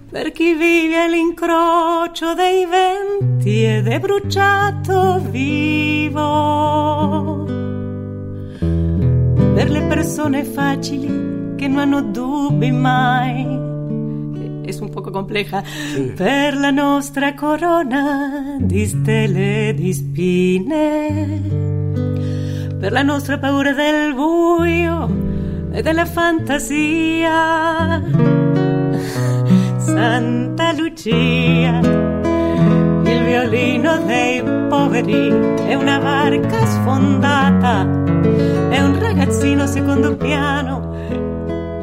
Per 0.09 0.31
chi 0.31 0.53
vive 0.53 1.01
all'incrocio 1.01 2.33
dei 2.33 2.65
venti 2.67 3.65
ed 3.65 3.87
è 3.87 3.99
bruciato 3.99 5.21
vivo. 5.29 6.21
Per 9.53 9.69
le 9.69 9.81
persone 9.89 10.45
facili 10.45 11.55
che 11.57 11.67
non 11.67 11.79
hanno 11.79 12.01
dubbi 12.01 12.71
mai 12.71 13.62
es 14.65 14.81
un 14.81 14.89
poco 14.89 15.11
compleja. 15.11 15.63
Sí. 15.93 16.13
Per 16.15 16.55
la 16.55 16.71
nostra 16.71 17.33
corona 17.35 18.57
di 18.59 18.85
stelle 18.85 19.73
di 19.75 19.93
spine, 19.93 21.41
per 22.79 22.91
la 22.91 23.03
nostra 23.03 23.37
paura 23.37 23.73
del 23.73 24.13
buio 24.13 25.09
e 25.71 25.81
della 25.81 26.05
fantasia. 26.05 28.01
Santa 29.77 30.73
Lucia, 30.73 31.79
il 31.79 33.23
violino 33.25 33.97
dei 34.05 34.41
poveri 34.69 35.29
è 35.67 35.75
una 35.75 35.99
barca 35.99 36.65
sfondata, 36.65 37.81
è 38.69 38.81
un 38.81 38.97
ragazzino 38.99 39.67
secondo 39.67 40.15
piano 40.15 40.92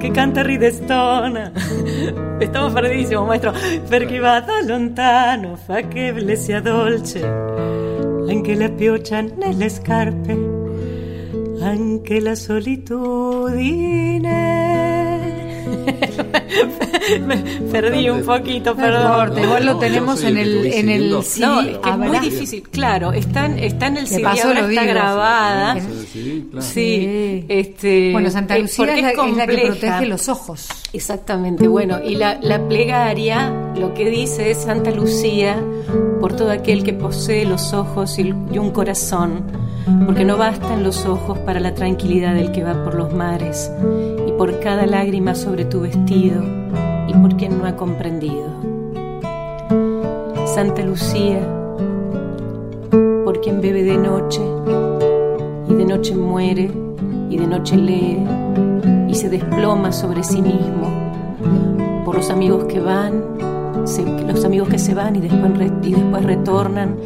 che 0.00 0.10
canta 0.10 0.40
e 0.40 0.44
ride 0.44 0.72
stona. 0.72 1.52
Estamos 2.40 2.72
perdidísimos, 2.72 3.26
maestro. 3.26 3.52
Perché 3.88 4.18
vada 4.18 4.62
lontano, 4.64 5.56
fa 5.56 5.82
che 5.82 6.10
le 6.12 6.36
sia 6.36 6.60
dolce. 6.60 7.22
Anche 7.22 8.54
la 8.54 8.70
pioggia 8.70 9.20
nelle 9.20 9.68
scarpe, 9.68 10.32
anche 11.60 12.18
la 12.20 12.34
solitudine. 12.34 13.80
Me 17.26 17.36
perdí 17.70 18.08
un 18.10 18.22
poquito, 18.24 18.74
perdón. 18.74 19.38
igual 19.38 19.66
lo 19.66 19.78
tenemos 19.78 20.22
en 20.22 20.38
el, 20.38 20.66
en 20.66 20.88
el 20.88 21.10
No, 21.10 21.20
es 21.60 21.78
que 21.78 21.90
es 21.90 21.98
muy 21.98 22.18
difícil. 22.18 22.62
Claro, 22.70 23.12
está 23.12 23.46
en, 23.46 23.58
está 23.58 23.86
en 23.88 23.96
el 23.98 24.06
CD, 24.06 24.26
ahora 24.26 24.68
está 24.68 24.84
grabada. 24.84 25.76
Sí, 26.60 27.44
este. 27.48 28.12
Bueno, 28.12 28.30
Santa 28.30 28.58
Lucía 28.58 28.94
es, 28.94 29.02
la, 29.36 29.46
que 29.46 29.58
protege 29.58 30.06
los 30.06 30.28
ojos. 30.28 30.68
Exactamente, 30.92 31.68
bueno, 31.68 32.00
y 32.04 32.16
la, 32.16 32.38
la 32.42 32.66
plegaria 32.68 33.50
lo 33.76 33.94
que 33.94 34.10
dice 34.10 34.50
es 34.50 34.58
Santa 34.58 34.90
Lucía 34.90 35.62
por 36.20 36.36
todo 36.36 36.50
aquel 36.50 36.84
que 36.84 36.92
posee 36.92 37.44
los 37.46 37.72
ojos 37.72 38.18
y 38.18 38.30
un 38.30 38.70
corazón, 38.70 39.42
porque 40.04 40.24
no 40.24 40.36
bastan 40.36 40.84
los 40.84 41.06
ojos 41.06 41.38
para 41.40 41.60
la 41.60 41.74
tranquilidad 41.74 42.34
del 42.34 42.52
que 42.52 42.62
va 42.62 42.84
por 42.84 42.94
los 42.94 43.12
mares, 43.14 43.70
por 44.40 44.58
cada 44.60 44.86
lágrima 44.86 45.34
sobre 45.34 45.66
tu 45.66 45.82
vestido 45.82 46.42
y 47.06 47.12
por 47.12 47.36
quien 47.36 47.58
no 47.58 47.66
ha 47.66 47.76
comprendido. 47.76 48.48
Santa 50.46 50.82
Lucía, 50.82 51.46
por 53.22 53.42
quien 53.42 53.60
bebe 53.60 53.82
de 53.82 53.98
noche 53.98 54.40
y 55.68 55.74
de 55.74 55.84
noche 55.84 56.14
muere 56.14 56.70
y 57.28 57.36
de 57.36 57.46
noche 57.46 57.76
lee 57.76 58.26
y 59.08 59.14
se 59.14 59.28
desploma 59.28 59.92
sobre 59.92 60.24
sí 60.24 60.40
mismo, 60.40 60.88
por 62.06 62.14
los 62.14 62.30
amigos 62.30 62.64
que 62.64 62.80
van, 62.80 63.22
los 64.26 64.42
amigos 64.46 64.70
que 64.70 64.78
se 64.78 64.94
van 64.94 65.16
y 65.16 65.20
después, 65.20 65.70
y 65.82 65.92
después 65.92 66.24
retornan 66.24 66.96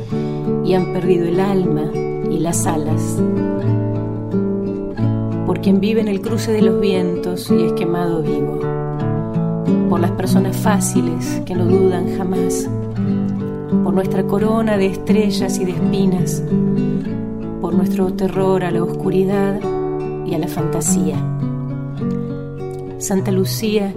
y 0.64 0.74
han 0.74 0.92
perdido 0.92 1.26
el 1.26 1.40
alma 1.40 1.90
y 2.30 2.38
las 2.38 2.64
alas. 2.64 3.18
Por 5.46 5.60
quien 5.60 5.80
vive 5.80 6.00
en 6.00 6.08
el 6.08 6.20
cruce 6.20 6.52
de 6.52 6.62
los 6.62 6.80
vientos 6.80 7.50
y 7.50 7.64
es 7.64 7.72
quemado 7.74 8.22
vivo, 8.22 8.58
por 9.90 10.00
las 10.00 10.12
personas 10.12 10.56
fáciles 10.56 11.42
que 11.44 11.54
no 11.54 11.66
dudan 11.66 12.16
jamás, 12.16 12.68
por 13.82 13.92
nuestra 13.92 14.24
corona 14.26 14.76
de 14.78 14.86
estrellas 14.86 15.58
y 15.58 15.66
de 15.66 15.72
espinas, 15.72 16.42
por 17.60 17.74
nuestro 17.74 18.12
terror 18.12 18.64
a 18.64 18.70
la 18.70 18.82
oscuridad 18.82 19.60
y 20.26 20.34
a 20.34 20.38
la 20.38 20.48
fantasía. 20.48 21.16
Santa 22.98 23.30
Lucía, 23.30 23.94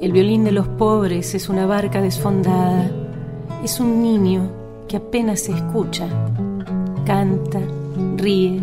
el 0.00 0.12
violín 0.12 0.44
de 0.44 0.52
los 0.52 0.66
pobres 0.66 1.34
es 1.34 1.48
una 1.48 1.66
barca 1.66 2.02
desfondada, 2.02 2.90
es 3.62 3.78
un 3.78 4.02
niño 4.02 4.50
que 4.88 4.96
apenas 4.96 5.40
se 5.40 5.52
escucha, 5.52 6.08
canta, 7.04 7.60
ríe, 8.16 8.60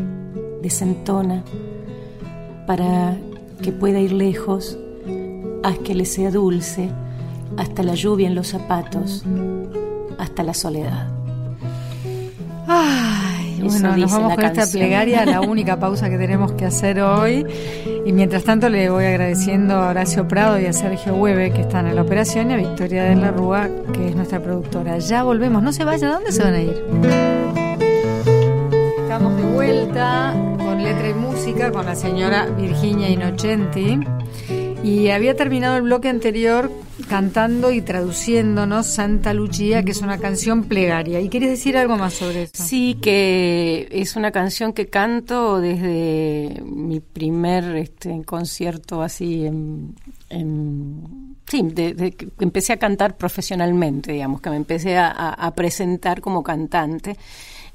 desentona, 0.62 1.44
para 2.68 3.16
que 3.64 3.72
pueda 3.72 4.00
ir 4.00 4.12
lejos, 4.12 4.78
haz 5.64 5.80
que 5.80 5.96
le 5.96 6.06
sea 6.06 6.30
dulce, 6.30 6.92
hasta 7.58 7.82
la 7.82 7.96
lluvia 7.96 8.28
en 8.28 8.36
los 8.36 8.50
zapatos, 8.50 9.24
hasta 10.20 10.44
la 10.44 10.54
soledad. 10.54 11.08
Ay, 12.68 13.62
bueno, 13.64 13.96
nos 13.96 14.12
vamos 14.12 14.36
con 14.36 14.44
esta 14.44 14.68
plegaria, 14.68 15.26
la 15.26 15.40
única 15.50 15.80
pausa 15.80 16.10
que 16.10 16.18
tenemos 16.18 16.52
que 16.52 16.66
hacer 16.66 17.02
hoy. 17.02 17.46
Y 18.06 18.12
mientras 18.12 18.44
tanto 18.44 18.70
le 18.70 18.90
voy 18.90 19.06
agradeciendo 19.06 19.76
a 19.76 19.90
Horacio 19.90 20.28
Prado 20.28 20.60
y 20.60 20.66
a 20.66 20.74
Sergio 20.74 21.16
Hueve 21.16 21.52
que 21.52 21.62
están 21.62 21.88
en 21.88 21.96
la 21.96 22.02
operación 22.02 22.52
y 22.52 22.54
a 22.54 22.58
Victoria 22.58 23.06
de 23.06 23.16
la 23.16 23.32
Rúa 23.32 23.70
que 23.94 24.10
es 24.10 24.16
nuestra 24.16 24.44
productora. 24.44 24.98
Ya 25.00 25.24
volvemos, 25.24 25.64
no 25.64 25.72
se 25.72 25.86
vayan, 25.86 26.12
¿a 26.12 26.14
dónde 26.16 26.32
se 26.34 26.44
van 26.44 26.54
a 26.54 26.62
ir? 26.62 26.84
Estamos 29.06 29.38
de 29.38 29.44
vuelta 29.54 30.57
letra 30.78 31.10
y 31.10 31.14
música 31.14 31.72
con 31.72 31.86
la 31.86 31.96
señora 31.96 32.46
Virginia 32.46 33.10
Inocenti. 33.10 34.00
Y 34.84 35.10
había 35.10 35.36
terminado 35.36 35.78
el 35.78 35.84
bloque 35.84 36.08
anterior 36.08 36.72
cantando 37.10 37.72
y 37.72 37.82
traduciéndonos 37.82 38.86
Santa 38.86 39.34
Lucía, 39.34 39.84
que 39.84 39.92
es 39.92 40.02
una 40.02 40.20
canción 40.20 40.66
plegaria. 40.66 41.20
¿Y 41.20 41.30
quieres 41.30 41.50
decir 41.50 41.78
algo 41.78 41.98
más 41.98 42.14
sobre 42.14 42.44
eso? 42.44 42.64
Sí, 42.64 42.98
que 43.02 43.88
es 43.92 44.16
una 44.16 44.32
canción 44.32 44.74
que 44.74 44.88
canto 44.88 45.60
desde 45.60 46.62
mi 46.64 47.00
primer 47.00 47.76
este, 47.76 48.24
concierto 48.24 49.02
así 49.02 49.46
en... 49.46 49.96
sí, 51.48 51.64
de, 51.64 52.12
que 52.12 52.30
empecé 52.40 52.74
a 52.74 52.78
cantar 52.78 53.18
profesionalmente, 53.18 54.12
digamos, 54.12 54.42
que 54.42 54.50
me 54.50 54.58
empecé 54.58 54.98
a, 54.98 55.54
presentar 55.56 56.22
como 56.22 56.44
cantante. 56.44 57.18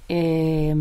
Eh, 0.09 0.75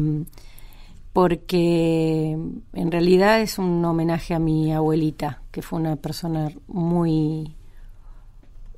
porque 1.13 2.31
en 2.73 2.91
realidad 2.91 3.41
es 3.41 3.57
un 3.57 3.83
homenaje 3.83 4.33
a 4.33 4.39
mi 4.39 4.73
abuelita, 4.73 5.41
que 5.51 5.61
fue 5.61 5.79
una 5.79 5.95
persona 5.97 6.49
muy 6.67 7.53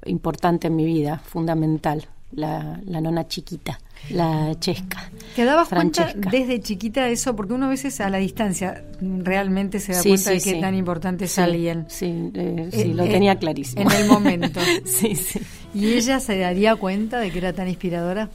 importante 0.05 0.67
en 0.67 0.75
mi 0.75 0.85
vida, 0.85 1.19
fundamental, 1.19 2.07
la, 2.31 2.79
nona 2.85 3.27
chiquita, 3.27 3.79
la 4.09 4.55
chesca. 4.59 5.11
¿Te 5.35 5.45
dabas 5.45 5.69
cuenta 5.69 6.13
desde 6.15 6.59
chiquita 6.61 7.07
eso? 7.07 7.35
Porque 7.35 7.53
uno 7.53 7.67
a 7.67 7.69
veces 7.69 8.01
a 8.01 8.09
la 8.09 8.17
distancia 8.17 8.83
realmente 8.99 9.79
se 9.79 9.93
da 9.93 10.01
cuenta 10.01 10.31
de 10.31 10.41
qué 10.41 10.55
tan 10.55 10.75
importante 10.75 11.25
es 11.25 11.37
alguien. 11.37 11.85
Sí, 11.89 12.31
eh, 12.33 12.69
sí 12.71 12.93
lo 12.93 13.03
eh, 13.03 13.09
tenía 13.09 13.35
clarísimo. 13.37 13.83
En 13.83 13.91
el 13.91 14.07
momento. 14.07 14.59
sí, 14.85 15.15
sí. 15.15 15.39
¿Y 15.75 15.93
ella 15.93 16.19
se 16.19 16.37
daría 16.37 16.75
cuenta 16.75 17.19
de 17.19 17.31
que 17.31 17.37
era 17.37 17.53
tan 17.53 17.67
inspiradora? 17.67 18.29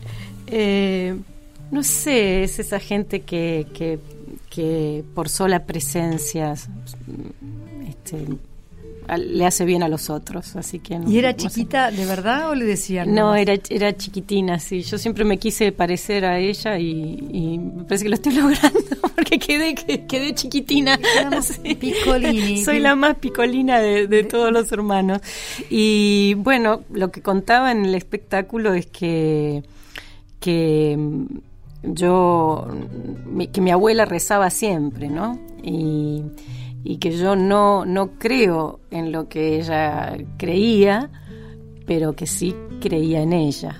Eh, 0.46 1.16
no 1.70 1.82
sé, 1.82 2.42
es 2.42 2.58
esa 2.58 2.80
gente 2.80 3.20
que, 3.20 3.66
que, 3.74 3.98
que 4.50 5.04
por 5.14 5.28
sola 5.28 5.64
presencia 5.64 6.54
este, 7.88 8.26
le 9.16 9.46
hace 9.46 9.64
bien 9.64 9.82
a 9.82 9.88
los 9.88 10.10
otros, 10.10 10.56
así 10.56 10.80
que 10.80 10.98
¿Y 11.06 11.18
era 11.18 11.34
chiquita 11.34 11.90
de 11.90 12.04
verdad 12.04 12.50
o 12.50 12.54
le 12.54 12.64
decían? 12.64 13.14
No, 13.14 13.34
era, 13.34 13.54
era 13.70 13.96
chiquitina, 13.96 14.58
sí. 14.58 14.82
Yo 14.82 14.98
siempre 14.98 15.24
me 15.24 15.38
quise 15.38 15.72
parecer 15.72 16.24
a 16.24 16.38
ella 16.38 16.78
y, 16.78 17.58
me 17.58 17.84
parece 17.84 18.04
que 18.04 18.10
lo 18.10 18.14
estoy 18.16 18.32
logrando 18.34 18.96
porque 19.14 19.38
quedé, 19.38 19.74
quedé 19.74 20.34
chiquitina. 20.34 20.98
Picolini. 21.80 22.62
Soy 22.62 22.80
la 22.80 22.94
más 22.96 23.16
picolina 23.16 23.80
de, 23.80 24.06
de 24.06 24.24
todos 24.24 24.52
los 24.52 24.70
hermanos. 24.72 25.20
Y 25.70 26.34
bueno, 26.38 26.82
lo 26.92 27.10
que 27.10 27.22
contaba 27.22 27.72
en 27.72 27.84
el 27.84 27.94
espectáculo 27.94 28.74
es 28.74 28.86
que 28.86 29.62
que 30.40 30.96
yo, 31.82 32.66
que 33.52 33.60
mi 33.60 33.70
abuela 33.70 34.04
rezaba 34.04 34.50
siempre, 34.50 35.08
¿no? 35.08 35.38
Y, 35.62 36.24
que 37.00 37.10
yo 37.10 37.36
no, 37.36 37.84
no 37.84 38.12
creo 38.18 38.80
en 38.90 39.12
lo 39.12 39.28
que 39.28 39.58
ella 39.58 40.16
creía, 40.38 41.10
pero 41.86 42.14
que 42.14 42.26
sí 42.26 42.54
creía 42.80 43.20
en 43.20 43.32
ella. 43.34 43.76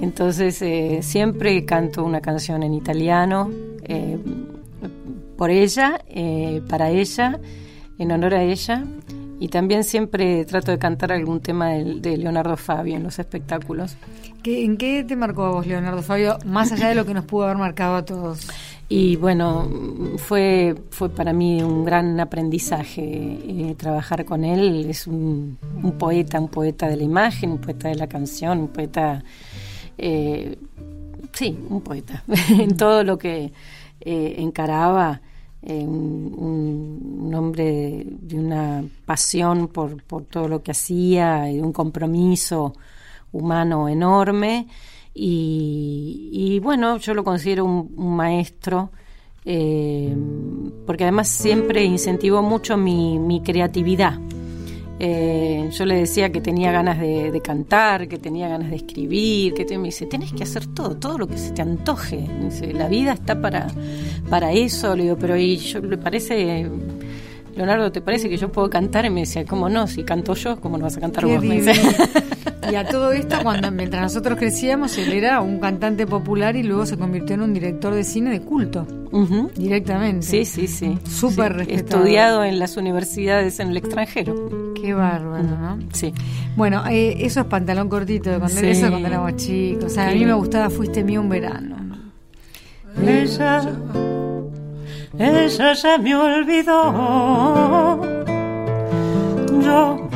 Entonces 0.00 0.60
eh, 0.60 0.98
siempre 1.02 1.64
canto 1.64 2.04
una 2.04 2.20
canción 2.20 2.62
en 2.62 2.74
italiano 2.74 3.50
eh, 3.84 4.18
por 5.36 5.50
ella, 5.50 6.00
eh, 6.08 6.60
para 6.68 6.90
ella, 6.90 7.40
en 7.98 8.12
honor 8.12 8.34
a 8.34 8.42
ella. 8.42 8.84
Y 9.38 9.48
también 9.48 9.84
siempre 9.84 10.44
trato 10.44 10.70
de 10.70 10.78
cantar 10.78 11.12
algún 11.12 11.40
tema 11.40 11.70
de 11.70 12.16
Leonardo 12.16 12.56
Fabio 12.56 12.96
en 12.96 13.02
los 13.02 13.18
espectáculos. 13.18 13.96
¿En 14.44 14.76
qué 14.76 15.04
te 15.04 15.16
marcó 15.16 15.44
a 15.44 15.50
vos, 15.50 15.66
Leonardo 15.66 16.02
Fabio, 16.02 16.38
más 16.46 16.70
allá 16.72 16.88
de 16.88 16.94
lo 16.94 17.04
que 17.04 17.12
nos 17.14 17.24
pudo 17.24 17.44
haber 17.44 17.56
marcado 17.56 17.96
a 17.96 18.04
todos? 18.04 18.46
Y 18.88 19.16
bueno, 19.16 19.68
fue, 20.18 20.76
fue 20.90 21.08
para 21.10 21.32
mí 21.32 21.60
un 21.60 21.84
gran 21.84 22.20
aprendizaje 22.20 23.02
eh, 23.02 23.74
trabajar 23.76 24.24
con 24.24 24.44
él. 24.44 24.86
Es 24.88 25.08
un, 25.08 25.58
poeta, 25.98 26.38
un 26.38 26.48
poeta 26.48 26.88
de 26.88 26.96
la 26.96 27.02
imagen, 27.02 27.50
un 27.50 27.58
poeta 27.58 27.88
de 27.88 27.96
la 27.96 28.06
canción, 28.06 28.58
un 28.60 28.68
poeta... 28.68 29.24
Eh, 29.98 30.56
sí, 31.32 31.58
un 31.68 31.80
poeta. 31.80 32.22
en 32.50 32.76
todo 32.76 33.02
lo 33.02 33.18
que 33.18 33.52
eh, 34.00 34.34
encaraba, 34.38 35.20
un, 35.74 37.18
un, 37.22 37.34
hombre 37.34 38.06
de, 38.06 38.38
una 38.38 38.84
pasión 39.04 39.68
por, 39.68 40.02
por 40.02 40.24
todo 40.24 40.48
lo 40.48 40.62
que 40.62 40.70
hacía, 40.70 41.50
y 41.50 41.60
un 41.60 41.72
compromiso 41.72 42.74
humano 43.32 43.88
enorme 43.88 44.66
y, 45.18 46.60
bueno, 46.62 46.98
yo 46.98 47.14
lo 47.14 47.24
considero 47.24 47.64
un, 47.64 47.94
maestro 47.96 48.90
eh, 49.46 50.14
porque 50.84 51.04
además 51.04 51.28
siempre 51.28 51.84
incentivó 51.84 52.42
mucho 52.42 52.76
mi, 52.76 53.40
creatividad. 53.44 54.18
Eh, 54.98 55.68
yo 55.72 55.84
le 55.84 55.96
decía 55.96 56.32
que 56.32 56.40
tenía 56.40 56.72
ganas 56.72 56.98
de, 56.98 57.40
cantar, 57.44 58.08
que 58.08 58.18
tenía 58.18 58.48
ganas 58.48 58.70
de 58.70 58.76
escribir, 58.76 59.54
que 59.54 59.78
me 59.78 59.88
dice, 59.88 60.06
tenés 60.06 60.32
que 60.32 60.42
hacer 60.42 60.66
todo, 60.66 60.96
todo 60.96 61.18
lo 61.18 61.26
que 61.26 61.36
se 61.36 61.52
te 61.52 61.62
antoje. 61.62 62.26
la 62.72 62.88
vida 62.88 63.12
está 63.12 63.40
para, 63.40 63.66
para 64.30 64.52
eso. 64.52 64.96
Le 64.96 65.04
digo, 65.04 65.16
pero 65.18 65.36
y 65.36 65.56
yo 65.56 65.80
le 65.80 65.98
parece 65.98 66.68
Leonardo, 67.56 67.90
¿te 67.90 68.02
parece 68.02 68.28
que 68.28 68.36
yo 68.36 68.52
puedo 68.52 68.68
cantar? 68.68 69.06
Y 69.06 69.10
me 69.10 69.20
decía, 69.20 69.44
¿cómo 69.46 69.68
no? 69.70 69.86
Si 69.86 70.04
canto 70.04 70.34
yo, 70.34 70.60
¿cómo 70.60 70.76
no 70.76 70.84
vas 70.84 70.98
a 70.98 71.00
cantar 71.00 71.24
vos? 71.24 71.42
y 72.70 72.74
a 72.74 72.86
todo 72.86 73.12
esto, 73.12 73.36
cuando 73.42 73.70
mientras 73.70 74.02
nosotros 74.02 74.38
crecíamos, 74.38 74.98
él 74.98 75.12
era 75.14 75.40
un 75.40 75.58
cantante 75.58 76.06
popular 76.06 76.54
y 76.56 76.62
luego 76.62 76.84
se 76.84 76.98
convirtió 76.98 77.34
en 77.34 77.42
un 77.42 77.54
director 77.54 77.94
de 77.94 78.04
cine 78.04 78.30
de 78.30 78.42
culto. 78.42 78.86
Directamente. 79.54 80.26
Sí, 80.26 80.44
sí, 80.44 80.66
sí. 80.66 80.98
Súper 81.08 81.66
Estudiado 81.68 82.44
en 82.44 82.58
las 82.58 82.76
universidades 82.76 83.58
en 83.60 83.68
el 83.68 83.78
extranjero. 83.78 84.74
Qué 84.74 84.92
bárbaro, 84.92 85.42
¿no? 85.42 85.78
Sí. 85.92 86.12
Bueno, 86.56 86.84
eh, 86.86 87.16
eso 87.20 87.40
es 87.40 87.46
pantalón 87.46 87.88
cortito 87.88 88.30
de 88.30 88.38
cuando, 88.38 88.60
eso 88.60 88.90
cuando 88.90 89.08
éramos 89.08 89.36
chicos. 89.36 89.84
O 89.84 89.88
sea, 89.88 90.08
a 90.08 90.12
mí 90.12 90.26
me 90.26 90.34
gustaba 90.34 90.68
Fuiste 90.68 91.02
mío 91.02 91.22
un 91.22 91.30
verano. 91.30 91.76
Esa 93.06 93.62
esa 95.18 95.74
se 95.74 95.98
me 95.98 96.14
olvidó. 96.14 98.00
Yo, 99.62 100.08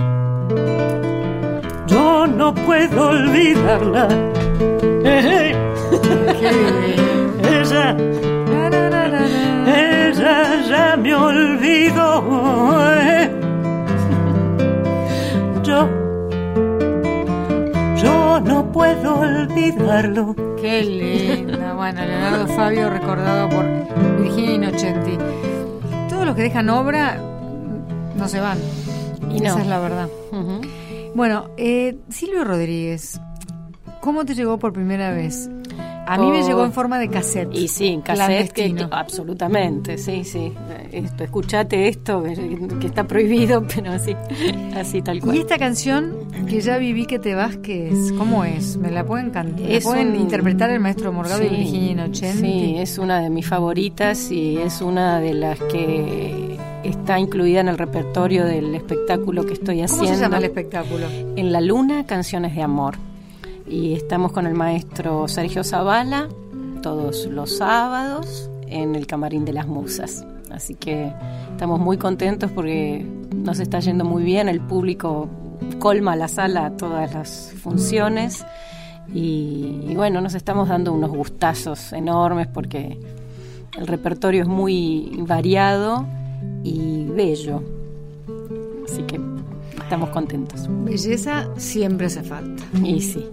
yo 1.87 2.27
no 2.27 2.55
puedo 2.55 3.09
olvidarla. 3.09 4.09
esa, 7.61 7.97
esa 9.67 10.61
ya 10.69 10.97
me 10.97 11.15
olvidó. 11.15 12.23
Yo, 15.63 15.89
yo 18.03 18.41
no 18.41 18.71
puedo 18.73 19.21
olvidarlo. 19.21 20.35
Qué 20.61 20.83
linda. 20.83 21.40
Bueno, 21.81 22.05
Leonardo 22.05 22.47
Fabio 22.47 22.91
recordado 22.91 23.49
por 23.49 23.65
Virginia 24.21 24.53
Inocenti. 24.53 25.17
Todos 26.11 26.27
los 26.27 26.37
que 26.37 26.43
dejan 26.43 26.69
obra 26.69 27.19
no 28.17 28.29
se 28.29 28.39
van. 28.39 28.59
Y 29.31 29.43
Esa 29.43 29.63
es 29.63 29.67
la 29.67 29.79
verdad. 29.79 30.11
Bueno, 31.15 31.49
eh, 31.57 31.97
Silvio 32.11 32.45
Rodríguez, 32.45 33.19
¿cómo 34.03 34.27
te 34.27 34.35
llegó 34.35 34.59
por 34.59 34.75
primera 34.75 35.11
vez? 35.13 35.49
A 36.13 36.19
mí 36.19 36.31
me 36.31 36.43
llegó 36.43 36.65
en 36.65 36.73
forma 36.73 36.99
de 36.99 37.09
cassette. 37.09 37.49
Y 37.55 37.69
sí, 37.69 37.87
en 37.89 38.01
cassette, 38.01 38.53
que, 38.53 38.75
que- 38.75 38.87
absolutamente, 38.91 39.97
sí, 39.99 40.25
sí. 40.25 40.53
Esto, 40.93 41.25
escuchate 41.25 41.89
esto, 41.89 42.23
que 42.81 42.87
está 42.87 43.05
prohibido, 43.07 43.65
pero 43.75 43.99
sí, 43.99 44.15
así 44.77 45.03
tal 45.03 45.21
cual. 45.21 45.37
Y 45.37 45.41
esta 45.41 45.57
canción, 45.59 46.15
que 46.49 46.61
ya 46.61 46.79
viví 46.79 47.07
que 47.07 47.19
te 47.19 47.35
vas, 47.35 47.57
¿qué 47.59 47.89
es? 47.91 48.13
¿Cómo 48.19 48.45
es? 48.45 48.77
¿Me 48.77 48.91
la 48.91 49.05
pueden 49.05 49.31
cantar? 49.31 49.61
¿La 49.69 49.81
pueden 49.81 50.09
un- 50.11 50.17
interpretar 50.21 50.71
el 50.71 50.81
maestro 50.81 51.13
Morgado 51.13 51.43
y 51.45 51.49
Sí, 51.49 51.55
Virginia 51.57 51.93
Inocenti? 51.93 52.41
Sí, 52.41 52.75
es 52.79 52.99
una 52.99 53.21
de 53.21 53.31
mis 53.31 53.47
favoritas 53.47 54.31
y 54.33 54.57
es 54.59 54.81
una 54.81 55.21
de 55.21 55.35
las 55.35 55.59
que 55.61 56.59
está 56.83 57.19
incluida 57.19 57.61
en 57.61 57.69
el 57.69 57.79
repertorio 57.79 58.45
del 58.47 58.75
espectáculo 58.75 59.45
que 59.45 59.53
estoy 59.53 59.77
¿Cómo 59.77 59.85
haciendo. 59.85 60.15
se 60.15 60.21
llama 60.23 60.39
el 60.39 60.45
espectáculo? 60.45 61.07
En 61.37 61.53
la 61.53 61.61
Luna, 61.61 62.05
Canciones 62.07 62.55
de 62.55 62.63
Amor. 62.63 62.97
Y 63.71 63.95
estamos 63.95 64.33
con 64.33 64.47
el 64.47 64.55
maestro 64.55 65.29
Sergio 65.29 65.63
Zavala 65.63 66.29
todos 66.83 67.27
los 67.27 67.59
sábados 67.59 68.51
en 68.67 68.97
el 68.97 69.07
Camarín 69.07 69.45
de 69.45 69.53
las 69.53 69.69
Musas. 69.69 70.27
Así 70.51 70.75
que 70.75 71.13
estamos 71.53 71.79
muy 71.79 71.97
contentos 71.97 72.51
porque 72.51 73.07
nos 73.33 73.61
está 73.61 73.79
yendo 73.79 74.05
muy 74.05 74.25
bien, 74.25 74.49
el 74.49 74.61
público 74.61 75.29
colma 75.79 76.17
la 76.17 76.27
sala 76.27 76.77
todas 76.77 77.15
las 77.15 77.55
funciones 77.63 78.45
y, 79.15 79.83
y 79.89 79.95
bueno, 79.95 80.21
nos 80.21 80.35
estamos 80.35 80.69
dando 80.69 80.93
unos 80.93 81.11
gustazos 81.11 81.93
enormes 81.93 82.49
porque 82.49 82.99
el 83.79 83.87
repertorio 83.87 84.43
es 84.43 84.49
muy 84.49 85.23
variado 85.29 86.07
y 86.65 87.05
bello. 87.05 87.63
Así 88.85 89.05
que 89.05 89.21
estamos 89.91 90.11
contentos. 90.11 90.69
Belleza 90.85 91.49
siempre 91.57 92.07
hace 92.07 92.23
falta. 92.23 92.63
Y 92.81 93.01
sí. 93.01 93.29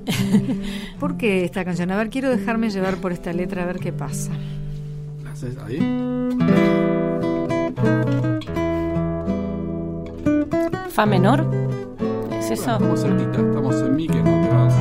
¿Por 0.99 1.15
qué 1.15 1.45
esta 1.45 1.63
canción? 1.63 1.91
A 1.91 1.97
ver, 1.97 2.09
quiero 2.09 2.31
dejarme 2.31 2.71
llevar 2.71 2.97
por 2.97 3.11
esta 3.11 3.31
letra 3.31 3.61
a 3.61 3.67
ver 3.67 3.77
qué 3.77 3.93
pasa. 3.93 4.31
¿La 5.23 5.33
haces 5.33 5.55
ahí? 5.59 5.77
Fa 10.89 11.05
menor. 11.05 11.45
¿Es 12.31 12.49
eso? 12.49 12.71
Estamos 12.71 13.01
cerquita, 13.01 13.39
estamos 13.39 13.75
en 13.75 13.95
mi 13.95 14.07
que 14.07 14.23
no 14.23 14.41
te 14.41 14.49
vas. 14.49 14.73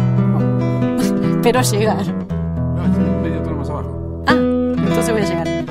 Espero 1.30 1.60
llegar. 1.60 2.06
No, 2.06 2.84
es 2.86 3.22
medio 3.22 3.42
tono 3.42 3.56
más 3.58 3.68
abajo. 3.68 4.24
Ah, 4.28 4.32
entonces 4.32 5.12
voy 5.12 5.20
a 5.20 5.24
llegar. 5.26 5.66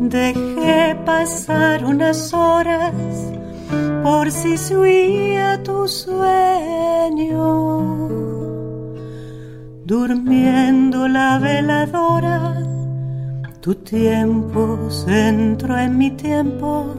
Dejé 0.00 0.96
pasar 1.04 1.84
unas 1.84 2.34
horas 2.34 3.35
por 4.06 4.30
si 4.30 4.56
se 4.56 4.76
huía 4.76 5.60
tu 5.64 5.88
sueño. 5.88 7.40
Durmiendo 9.84 11.08
la 11.08 11.40
veladora, 11.40 12.62
tu 13.60 13.74
tiempo 13.74 14.88
se 14.90 15.28
entró 15.30 15.76
en 15.76 15.98
mi 15.98 16.12
tiempo. 16.12 16.94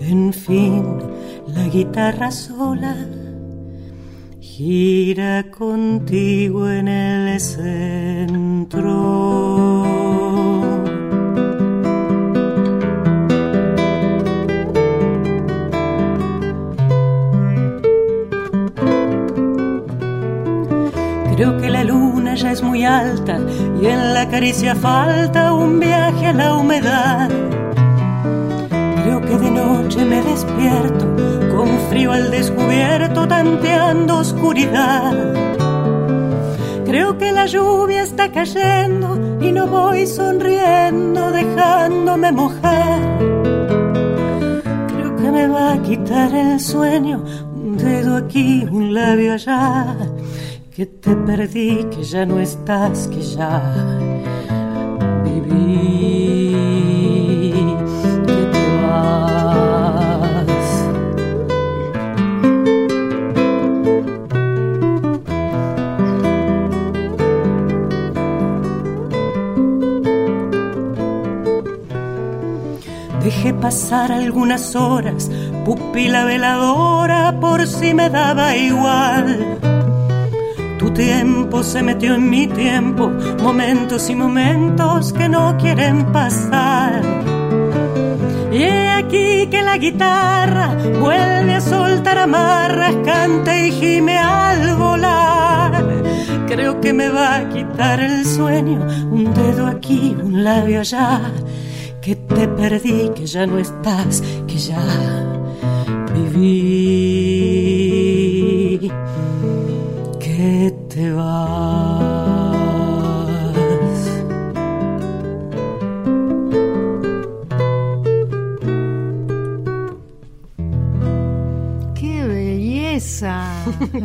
En 0.00 0.32
fin, 0.32 0.84
la 1.48 1.64
guitarra 1.64 2.30
sola 2.30 2.94
gira 4.40 5.50
contigo 5.50 6.70
en 6.70 6.86
el 6.86 7.40
centro. 7.40 8.88
Es 22.44 22.62
muy 22.62 22.84
alta 22.84 23.40
y 23.80 23.86
en 23.86 24.14
la 24.14 24.28
caricia 24.28 24.76
falta 24.76 25.52
un 25.52 25.80
viaje 25.80 26.26
a 26.26 26.32
la 26.32 26.54
humedad. 26.54 27.28
Creo 29.02 29.20
que 29.22 29.38
de 29.38 29.50
noche 29.50 30.04
me 30.04 30.22
despierto 30.22 31.16
con 31.50 31.68
frío 31.90 32.12
al 32.12 32.30
descubierto 32.30 33.26
tanteando 33.26 34.18
oscuridad. 34.18 35.34
Creo 36.84 37.18
que 37.18 37.32
la 37.32 37.46
lluvia 37.46 38.02
está 38.02 38.30
cayendo 38.30 39.18
y 39.40 39.50
no 39.50 39.66
voy 39.66 40.06
sonriendo 40.06 41.32
dejándome 41.32 42.30
mojar. 42.30 43.18
Creo 44.94 45.16
que 45.16 45.30
me 45.32 45.48
va 45.48 45.72
a 45.72 45.82
quitar 45.82 46.32
el 46.32 46.60
sueño, 46.60 47.24
un 47.52 47.76
dedo 47.76 48.16
aquí, 48.16 48.64
un 48.70 48.94
labio 48.94 49.32
allá. 49.32 49.96
Que 50.78 50.86
te 50.86 51.12
perdí, 51.16 51.86
que 51.90 52.04
ya 52.04 52.24
no 52.24 52.38
estás, 52.38 53.08
que 53.08 53.20
ya 53.20 53.60
viví, 55.24 56.54
que 58.24 58.42
te 58.52 58.64
vas. 58.84 60.68
Dejé 73.24 73.52
pasar 73.54 74.12
algunas 74.12 74.76
horas, 74.76 75.28
pupila 75.64 76.24
veladora, 76.24 77.40
por 77.40 77.66
si 77.66 77.94
me 77.94 78.08
daba 78.08 78.56
igual. 78.56 79.58
Tu 80.78 80.90
tiempo 80.92 81.62
se 81.64 81.82
metió 81.82 82.14
en 82.14 82.30
mi 82.30 82.46
tiempo, 82.46 83.10
momentos 83.42 84.08
y 84.08 84.14
momentos 84.14 85.12
que 85.12 85.28
no 85.28 85.56
quieren 85.58 86.12
pasar. 86.12 87.02
Y 88.52 88.62
he 88.62 88.88
aquí 88.88 89.48
que 89.50 89.60
la 89.62 89.76
guitarra 89.76 90.76
vuelve 91.00 91.54
a 91.54 91.60
soltar 91.60 92.18
amarras, 92.18 92.94
canta 93.04 93.58
y 93.58 93.72
gime 93.72 94.18
al 94.18 94.76
volar. 94.76 95.84
Creo 96.46 96.80
que 96.80 96.92
me 96.92 97.08
va 97.08 97.36
a 97.36 97.48
quitar 97.48 98.00
el 98.00 98.24
sueño, 98.24 98.86
un 99.10 99.34
dedo 99.34 99.66
aquí, 99.66 100.16
un 100.22 100.44
labio 100.44 100.80
allá. 100.80 101.20
Que 102.00 102.14
te 102.14 102.46
perdí, 102.46 103.10
que 103.14 103.26
ya 103.26 103.46
no 103.46 103.58
estás, 103.58 104.22
que 104.46 104.56
ya 104.56 104.80
viví 106.14 107.27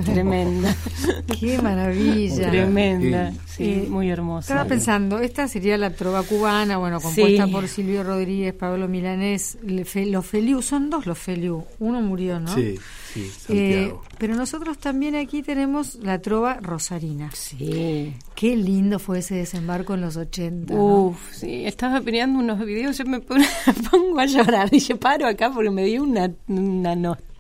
Tremenda. 0.06 0.76
¡Qué 1.40 1.62
maravilla! 1.62 2.50
Tremenda. 2.50 3.32
Sí. 3.32 3.38
Sí, 3.54 3.64
Eh, 3.64 3.88
muy 3.90 4.10
hermosa. 4.10 4.54
Estaba 4.54 4.68
pensando, 4.68 5.20
esta 5.20 5.48
sería 5.48 5.78
la 5.78 5.92
trova 5.92 6.24
cubana, 6.24 6.78
bueno, 6.78 7.00
compuesta 7.00 7.46
Sí. 7.46 7.52
por 7.52 7.68
Silvio 7.68 8.04
Rodríguez, 8.04 8.54
Pablo 8.54 8.88
Milanés, 8.88 9.58
Le- 9.64 9.86
Fe- 9.86 10.08
los 10.08 10.26
Feliu, 10.26 10.62
son 10.64 10.90
dos 10.90 11.06
los 11.06 11.18
Feliu, 11.20 11.64
uno 11.80 12.02
murió, 12.02 12.40
¿no? 12.40 12.54
Sí, 12.56 12.76
sí, 13.14 13.22
Eh, 13.50 13.74
Santiago. 13.84 14.04
pero 14.18 14.36
nosotros 14.36 14.80
también 14.80 15.16
aquí 15.16 15.44
tenemos 15.44 15.96
la 16.02 16.20
trova 16.20 16.56
rosarina. 16.62 17.30
Sí. 17.34 18.14
Qué 18.34 18.56
lindo 18.58 18.98
fue 18.98 19.20
ese 19.20 19.36
desembarco 19.36 19.94
en 19.94 20.02
los 20.02 20.18
80. 20.18 20.74
¿no? 20.74 20.84
Uf, 21.10 21.18
sí. 21.32 21.66
Estaba 21.66 22.00
mirando 22.02 22.40
unos 22.40 22.60
videos, 22.66 22.98
yo 22.98 23.06
me 23.06 23.20
pon- 23.20 23.38
pongo 23.92 24.20
a 24.20 24.26
llorar. 24.26 24.72
Dije, 24.72 24.96
paro 24.96 25.28
acá 25.28 25.52
porque 25.54 25.70
me 25.70 25.84
dio 25.86 26.02
una, 26.04 26.32
una 26.48 26.96
nostalgia. 26.96 27.33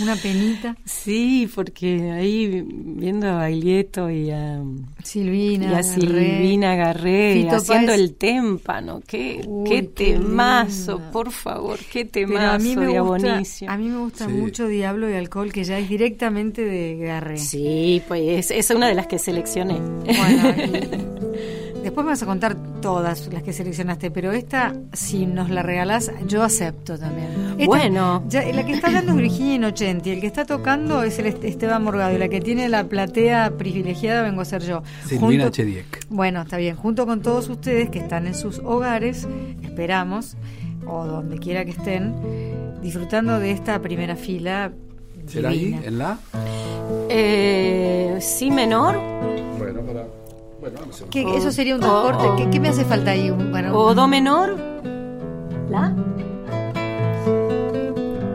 Una 0.00 0.16
penita. 0.16 0.76
Sí, 0.84 1.50
porque 1.54 2.10
ahí 2.12 2.64
viendo 2.66 3.26
a 3.28 3.34
Baglietto 3.34 4.08
y 4.10 4.30
a, 4.30 4.62
Silvina. 5.02 5.64
y 5.64 5.68
a 5.68 5.70
Garré. 5.72 5.82
Silvina 5.82 6.76
Garré 6.76 7.48
haciendo 7.50 7.88
Páez. 7.88 8.00
el 8.00 8.14
témpano. 8.14 9.02
Qué, 9.06 9.42
Uy, 9.46 9.68
qué 9.68 9.82
temazo, 9.82 11.00
por 11.12 11.30
favor, 11.32 11.78
qué 11.92 12.04
Pero 12.04 12.28
temazo 12.28 12.52
a 12.54 12.58
mí 12.58 12.76
me 12.76 13.00
gusta, 13.00 13.42
a 13.68 13.76
mí 13.76 13.88
me 13.88 13.98
gusta 13.98 14.26
Sí. 14.26 14.32
mucho 14.32 14.66
Diablo 14.68 15.10
y 15.10 15.14
Alcohol, 15.14 15.52
que 15.52 15.64
ya 15.64 15.78
es 15.78 15.88
directamente 15.88 16.64
de 16.64 16.96
Garré. 16.96 17.38
Sí, 17.38 18.02
pues 18.08 18.50
es, 18.50 18.50
es 18.50 18.70
una 18.70 18.88
de 18.88 18.94
las 18.94 19.06
que 19.08 19.18
seleccioné. 19.18 19.80
Bueno, 19.80 20.54
y 21.31 21.31
después 21.82 22.04
me 22.04 22.12
vas 22.12 22.22
a 22.22 22.26
contar 22.26 22.56
todas 22.80 23.28
las 23.32 23.42
que 23.42 23.52
seleccionaste, 23.52 24.10
pero 24.10 24.32
esta, 24.32 24.74
si 24.92 25.26
nos 25.26 25.50
la 25.50 25.62
regalás, 25.62 26.10
yo 26.26 26.42
acepto 26.42 26.98
también. 26.98 27.28
Esta- 27.58 27.66
Bueno. 27.66 28.24
ya- 28.28 28.44
la 28.52 28.64
que 28.66 28.72
está 28.72 28.88
hablando 28.88 29.12
es 29.12 29.18
Virginia 29.18 29.54
Inocenti, 29.56 30.10
el 30.10 30.20
que 30.20 30.26
está 30.26 30.44
tocando 30.44 31.02
es 31.02 31.18
el 31.18 31.26
Est- 31.26 31.44
Esteban 31.44 31.82
Morgado, 31.84 32.14
y 32.14 32.18
la 32.18 32.28
que 32.28 32.40
tiene 32.40 32.68
la 32.68 32.84
platea 32.84 33.52
privilegiada 33.58 34.22
vengo 34.22 34.40
a 34.40 34.44
ser 34.44 34.62
yo. 34.62 34.82
Silvina 35.06 35.44
Junto- 35.44 35.50
Chediek. 35.50 36.06
Bueno, 36.08 36.42
está 36.42 36.56
bien, 36.56 36.76
junto 36.76 37.06
con 37.06 37.20
todos 37.22 37.48
ustedes 37.48 37.90
que 37.90 37.98
están 37.98 38.26
en 38.26 38.34
sus 38.34 38.58
hogares, 38.60 39.28
esperamos, 39.62 40.36
o 40.86 41.04
donde 41.06 41.38
quiera 41.38 41.64
que 41.64 41.70
estén, 41.72 42.14
disfrutando 42.82 43.38
de 43.38 43.52
esta 43.52 43.80
primera 43.80 44.16
fila. 44.16 44.72
¿Será 45.26 45.50
ahí, 45.50 45.78
en 45.84 45.98
la? 45.98 46.18
Eh, 47.08 48.18
si 48.20 48.50
menor 48.50 48.98
Bueno, 50.62 50.76
para. 50.76 50.84
Bueno, 50.84 50.86
no 50.86 50.92
sé. 50.92 51.04
¿Qué- 51.10 51.24
O- 51.26 51.36
eso 51.36 51.50
sería 51.50 51.74
un 51.74 51.80
transporte. 51.80 52.24
¿Qué, 52.44 52.50
qué 52.50 52.60
me 52.60 52.68
hace 52.68 52.84
falta 52.84 53.10
ahí? 53.10 53.30
Bueno, 53.30 53.76
o 53.76 53.94
do 53.94 54.06
menor. 54.08 54.56
¿La? 55.68 55.94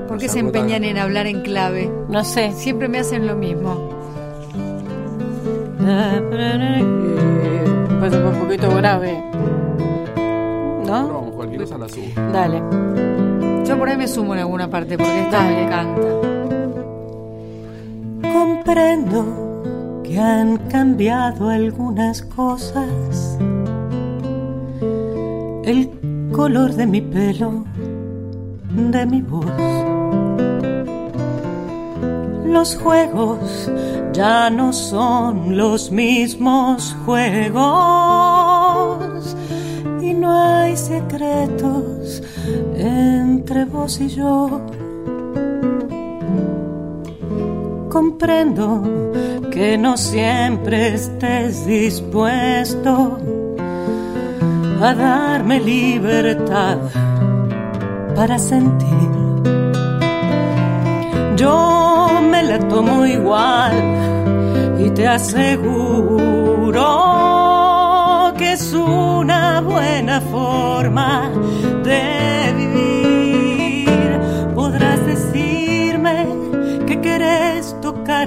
¿Por 0.08 0.18
qué 0.18 0.28
se 0.30 0.40
empeñan 0.40 0.84
en 0.84 0.98
hablar 0.98 1.26
en 1.28 1.42
clave? 1.42 1.90
No 2.10 2.24
sé. 2.24 2.52
Siempre 2.54 2.88
me 2.90 3.00
hacen 3.00 3.28
lo 3.28 3.36
mismo. 3.36 3.90
Pues 8.00 8.14
es 8.14 8.20
un 8.24 8.40
poquito 8.40 8.70
grave. 8.76 9.24
No, 10.86 10.86
¿No? 10.86 11.08
vamos, 11.14 11.36
cualquier 11.36 11.62
cosa 11.62 11.78
la 11.78 11.88
subo. 11.90 12.06
Dale. 12.34 12.62
Yo 13.66 13.78
por 13.78 13.90
ahí 13.90 13.98
me 13.98 14.08
sumo 14.08 14.34
en 14.34 14.40
alguna 14.42 14.70
parte 14.70 14.98
porque 14.98 15.22
esta 15.22 15.42
me 15.44 15.64
encanta. 15.64 16.02
Comprendo 18.34 19.47
que 20.08 20.20
han 20.20 20.58
cambiado 20.70 21.50
algunas 21.50 22.22
cosas. 22.22 23.38
El 25.66 25.90
color 26.32 26.74
de 26.74 26.88
mi 26.88 27.02
pelo, 27.02 27.66
de 28.72 29.06
mi 29.06 29.22
voz. 29.22 29.46
Los 32.46 32.78
juegos 32.78 33.70
ya 34.14 34.50
no 34.50 34.72
son 34.72 35.58
los 35.58 35.92
mismos 35.92 36.96
juegos. 37.06 37.68
Y 40.02 40.14
no 40.14 40.32
hay 40.32 40.78
secretos 40.78 42.24
entre 42.78 43.66
vos 43.66 44.00
y 44.00 44.08
yo. 44.08 44.62
Comprendo 47.90 48.84
que 49.52 49.78
no 49.78 49.98
siempre 49.98 50.94
estés 50.94 51.66
dispuesto 51.66 53.20
a 54.82 54.94
darme 54.94 55.60
libertad 55.60 56.78
para 58.16 58.38
sentir. 58.38 59.10
Yo 61.36 62.10
me 62.30 62.44
la 62.44 62.60
tomo 62.68 63.06
igual 63.06 63.74
y 64.80 64.90
te 64.92 65.08
aseguro 65.08 66.84
que 68.38 68.54
es 68.54 68.74
una 68.74 69.62
buena 69.62 70.22
forma 70.22 71.32
de 71.84 72.17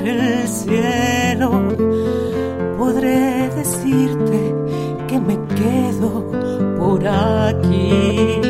el 0.06 0.48
cielo. 0.48 1.50
Podré 2.78 3.48
decirte 3.50 4.54
que 5.08 5.20
me 5.20 5.38
quedo 5.54 6.24
por 6.78 7.06
aquí. 7.06 8.40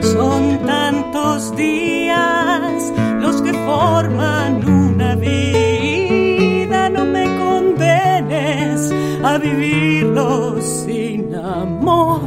Son 0.00 0.58
tantos 0.66 1.54
días 1.56 2.92
los 3.20 3.40
que 3.42 3.52
forman 3.52 4.68
una 4.68 5.14
vida. 5.14 6.88
No 6.90 7.04
me 7.04 7.24
condenes 7.36 8.92
a 9.22 9.38
vivirlo 9.38 10.60
sin 10.60 11.34
amor. 11.34 12.20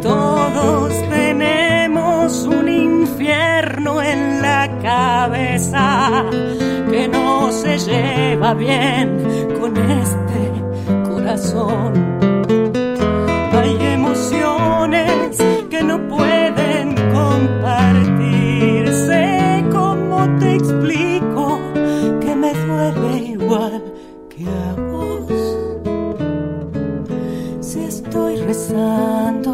Todos 0.00 0.92
tenemos 1.08 2.44
un 2.44 2.68
infierno 2.68 4.02
en 4.02 4.42
la 4.42 4.68
cabeza 4.82 6.24
lleva 7.92 8.54
bien 8.54 9.06
con 9.60 9.76
este 9.76 10.42
corazón. 11.08 11.92
Hay 13.52 13.76
emociones 13.98 15.38
que 15.70 15.82
no 15.82 15.96
pueden 16.08 16.94
compartir. 17.18 18.88
Sé 19.06 19.64
cómo 19.70 20.16
te 20.38 20.54
explico 20.54 21.58
que 22.20 22.34
me 22.34 22.52
duele 22.54 23.18
igual 23.36 23.82
que 24.30 24.44
a 24.46 24.72
vos. 24.90 25.28
Si 27.60 27.80
estoy 27.84 28.36
rezando, 28.36 29.52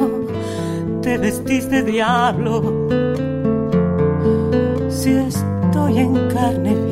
te 1.03 1.19
vestís 1.19 1.69
de 1.71 1.83
diablo. 1.83 2.55
Si 4.89 5.11
estoy 5.13 5.99
en 5.99 6.15
carne 6.29 6.88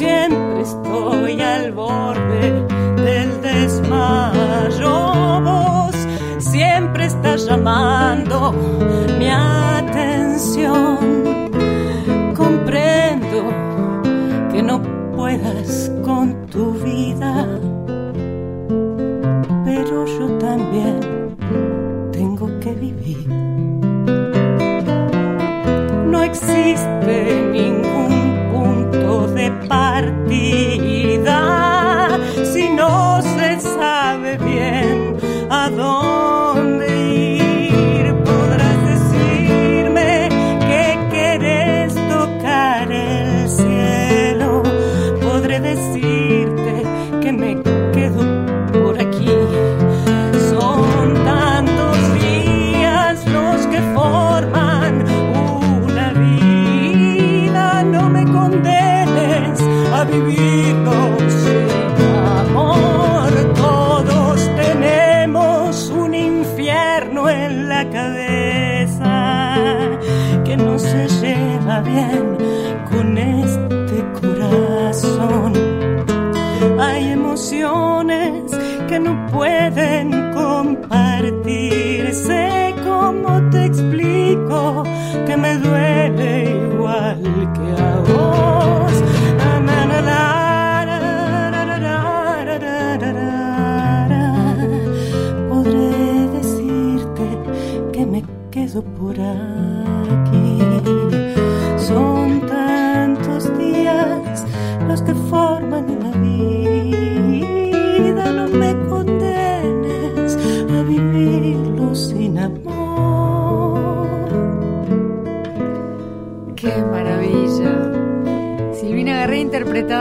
siempre 0.00 0.62
estoy 0.62 1.42
al 1.42 1.72
borde 1.72 2.66
del 3.06 3.42
desmayo. 3.42 4.96
Vos 5.42 5.96
siempre 6.38 7.04
estás 7.04 7.44
llamando 7.44 8.52
mi 9.18 9.28
atención. 9.28 10.89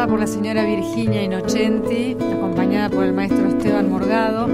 Por 0.09 0.19
la 0.19 0.27
señora 0.27 0.63
Virginia 0.65 1.23
Inocenti, 1.23 2.13
acompañada 2.33 2.89
por 2.89 3.03
el 3.03 3.13
maestro 3.13 3.47
Esteban 3.47 3.89
Morgado. 3.89 4.47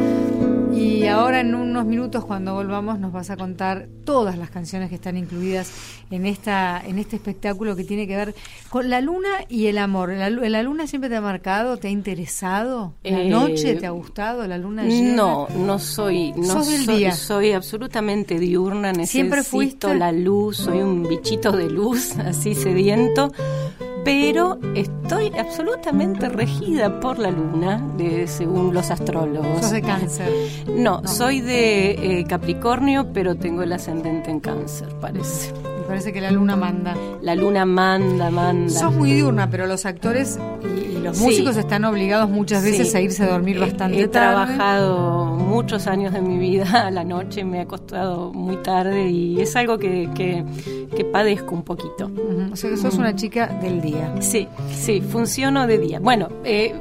Y 0.74 1.06
ahora 1.08 1.40
en 1.40 1.56
unos 1.56 1.86
minutos 1.86 2.26
cuando 2.26 2.54
volvamos 2.54 3.00
nos 3.00 3.14
vas 3.14 3.30
a 3.30 3.38
contar 3.38 3.88
todas 4.04 4.38
las 4.38 4.50
canciones 4.50 4.90
que 4.90 4.96
están 4.96 5.16
incluidas 5.16 5.72
en 6.12 6.26
esta 6.26 6.82
en 6.86 7.00
este 7.00 7.16
espectáculo 7.16 7.76
que 7.78 7.86
tiene 7.86 8.08
que 8.08 8.16
ver 8.18 8.36
con 8.70 8.90
la 8.90 9.00
luna 9.00 9.30
y 9.48 9.68
el 9.68 9.78
amor. 9.78 10.10
¿La, 10.12 10.30
la 10.30 10.64
luna 10.64 10.86
siempre 10.88 11.10
te 11.10 11.16
ha 11.16 11.22
marcado? 11.22 11.78
¿Te 11.78 11.88
ha 11.88 11.92
interesado? 11.92 12.94
¿La 13.04 13.22
Eh, 13.22 13.30
noche 13.30 13.76
te 13.76 13.86
ha 13.86 13.92
gustado? 13.92 14.46
¿La 14.48 14.58
luna 14.58 14.84
llena? 14.84 15.16
No, 15.16 15.48
no 15.56 15.80
soy, 15.80 16.34
no 16.34 16.44
Sos 16.54 16.68
del 16.68 16.84
soy, 16.86 16.98
día. 16.98 17.12
soy 17.14 17.52
absolutamente 17.54 18.38
diurna, 18.38 18.92
necesito 18.92 19.12
¿Siempre 19.12 19.44
fuiste? 19.44 19.96
la 19.96 20.12
luz, 20.12 20.58
soy 20.58 20.80
un 20.80 21.04
bichito 21.04 21.54
de 21.54 21.70
luz, 21.70 22.18
así 22.18 22.54
sediento, 22.54 23.32
pero 24.06 24.60
estoy 24.76 25.32
absolutamente 25.38 26.30
regida 26.30 27.00
por 27.00 27.18
la 27.18 27.32
luna, 27.32 27.82
de, 27.98 28.28
según 28.28 28.74
los 28.74 28.92
astrólogos. 28.92 29.62
Sos 29.62 29.72
de 29.72 29.82
cáncer. 29.82 30.30
No, 30.68 31.06
soy 31.08 31.42
de 31.42 32.20
eh, 32.20 32.26
Capricornio, 32.26 33.12
pero 33.12 33.36
tengo 33.36 33.64
el 33.64 33.74
ascendente 33.74 34.30
en 34.30 34.40
cáncer, 34.40 34.90
parece. 35.02 35.52
Parece 35.88 36.12
que 36.12 36.20
la 36.22 36.32
luna 36.32 36.56
manda. 36.56 36.96
La 37.22 37.36
luna 37.36 37.66
manda, 37.66 38.30
manda. 38.32 38.70
Sos 38.70 38.94
muy 38.94 39.12
diurna, 39.14 39.50
pero 39.50 39.68
los 39.68 39.86
actores 39.86 40.40
y, 40.64 40.96
y 40.98 41.00
los 41.02 41.18
Sí. 41.18 41.24
músicos 41.26 41.58
están 41.58 41.86
obligados 41.86 42.30
muchas 42.30 42.64
veces 42.64 42.92
Sí. 42.92 42.98
a 42.98 43.02
irse 43.02 43.24
a 43.24 43.28
dormir 43.28 43.58
He- 43.58 43.60
bastante 43.60 44.00
He, 44.02 44.08
tarde. 44.08 44.56
trabajado 44.56 45.26
muchos 45.36 45.88
años 45.88 46.12
de 46.14 46.22
mi 46.22 46.38
vida 46.38 46.88
a 46.88 46.92
la 46.92 47.04
noche, 47.04 47.44
me 47.44 47.58
he 47.58 47.62
acostado 47.62 48.34
muy 48.34 48.58
tarde 48.58 49.10
y 49.10 49.40
es 49.40 49.56
algo 49.56 49.78
que, 49.78 50.10
que, 50.16 50.44
que 50.96 51.06
padezco 51.06 51.54
un 51.54 51.64
poquito. 51.64 52.10
O 52.52 52.56
sea 52.56 52.70
que 52.72 52.78
sos 52.78 52.96
una 52.98 53.16
chica 53.16 53.48
del 53.62 53.82
día. 53.82 54.16
Sí, 54.22 54.48
sí, 54.72 55.02
funciono 55.02 55.68
de 55.68 55.78
día. 55.78 56.00
Bueno, 56.00 56.30
eh, 56.44 56.74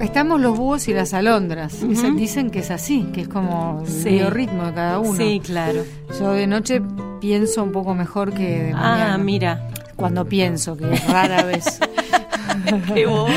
Estamos 0.00 0.40
los 0.40 0.56
búhos 0.56 0.88
y 0.88 0.94
las 0.94 1.12
alondras. 1.14 1.74
Ujú. 1.74 1.88
Dicen- 1.92 2.16
Dicen 2.16 2.50
que 2.50 2.60
es 2.60 2.70
así, 2.70 3.06
que 3.12 3.22
es 3.22 3.28
como 3.28 3.82
el 3.86 3.92
Sí. 3.92 4.08
biorritmo 4.10 4.64
de 4.66 4.72
cada 4.74 4.98
uno. 4.98 5.14
sí, 5.16 5.40
claro. 5.44 5.82
Yo 6.18 6.32
de 6.32 6.46
noche 6.46 6.80
pienso 7.20 7.62
un 7.62 7.72
poco 7.72 7.94
mejor 7.94 8.32
que 8.32 8.62
de 8.64 8.72
mañana. 8.72 9.14
Ah, 9.14 9.18
mira, 9.18 9.66
Cuando 9.96 10.24
pienso, 10.24 10.78
que 10.78 10.90
es 10.94 11.06
rara 11.10 11.42
vez. 11.44 11.78
qué 12.94 13.04
boba. 13.04 13.30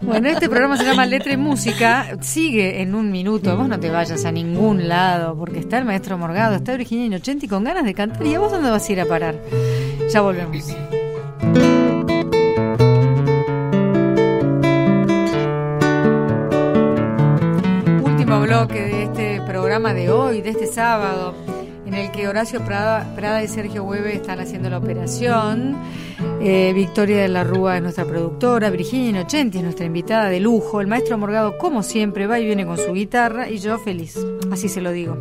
Bueno, 0.00 0.28
este 0.30 0.48
programa 0.48 0.78
se 0.78 0.84
llama 0.84 1.04
Letra 1.04 1.34
y 1.34 1.36
Música. 1.36 2.16
Sigue 2.22 2.80
en 2.80 2.94
un 2.94 3.10
minuto. 3.12 3.54
Vos 3.54 3.68
no 3.68 3.78
te 3.78 3.90
vayas 3.90 4.24
a 4.24 4.32
ningún 4.32 4.88
lado, 4.88 5.36
porque 5.36 5.58
está 5.58 5.76
el 5.76 5.84
maestro 5.84 6.16
Morgado, 6.16 6.54
está 6.56 6.74
Virginia 6.74 7.04
Inocenti 7.04 7.46
con 7.48 7.64
ganas 7.64 7.84
de 7.84 7.92
cantar. 7.92 8.24
¿Y 8.26 8.34
a 8.34 8.38
vos 8.40 8.50
dónde 8.50 8.70
vas 8.70 8.88
a 8.88 8.92
ir 8.92 9.00
a 9.02 9.04
parar? 9.04 9.34
Ya 10.10 10.22
volvemos. 10.22 10.64
Bloque 18.56 18.80
de 18.80 19.02
este 19.02 19.42
programa 19.42 19.92
de 19.92 20.10
hoy, 20.10 20.40
de 20.40 20.48
este 20.50 20.66
sábado, 20.66 21.34
en 21.86 21.94
el 21.94 22.10
que 22.10 22.28
Horacio 22.28 22.64
Prada, 22.64 23.14
Prada 23.14 23.42
y 23.42 23.48
Sergio 23.48 23.84
Hueve 23.84 24.14
están 24.14 24.40
haciendo 24.40 24.68
la 24.68 24.78
operación. 24.78 25.76
Eh, 26.40 26.72
Victoria 26.74 27.22
de 27.22 27.28
la 27.28 27.44
Rúa 27.44 27.76
es 27.76 27.82
nuestra 27.82 28.04
productora, 28.04 28.70
Virginia 28.70 29.10
Inocenti 29.10 29.58
es 29.58 29.64
nuestra 29.64 29.86
invitada 29.86 30.28
de 30.28 30.40
lujo, 30.40 30.80
el 30.80 30.86
maestro 30.86 31.16
Morgado, 31.16 31.56
como 31.58 31.82
siempre, 31.82 32.26
va 32.26 32.40
y 32.40 32.44
viene 32.44 32.66
con 32.66 32.76
su 32.76 32.92
guitarra 32.92 33.48
y 33.48 33.58
yo 33.58 33.78
feliz, 33.78 34.18
así 34.50 34.68
se 34.68 34.80
lo 34.80 34.92
digo. 34.92 35.16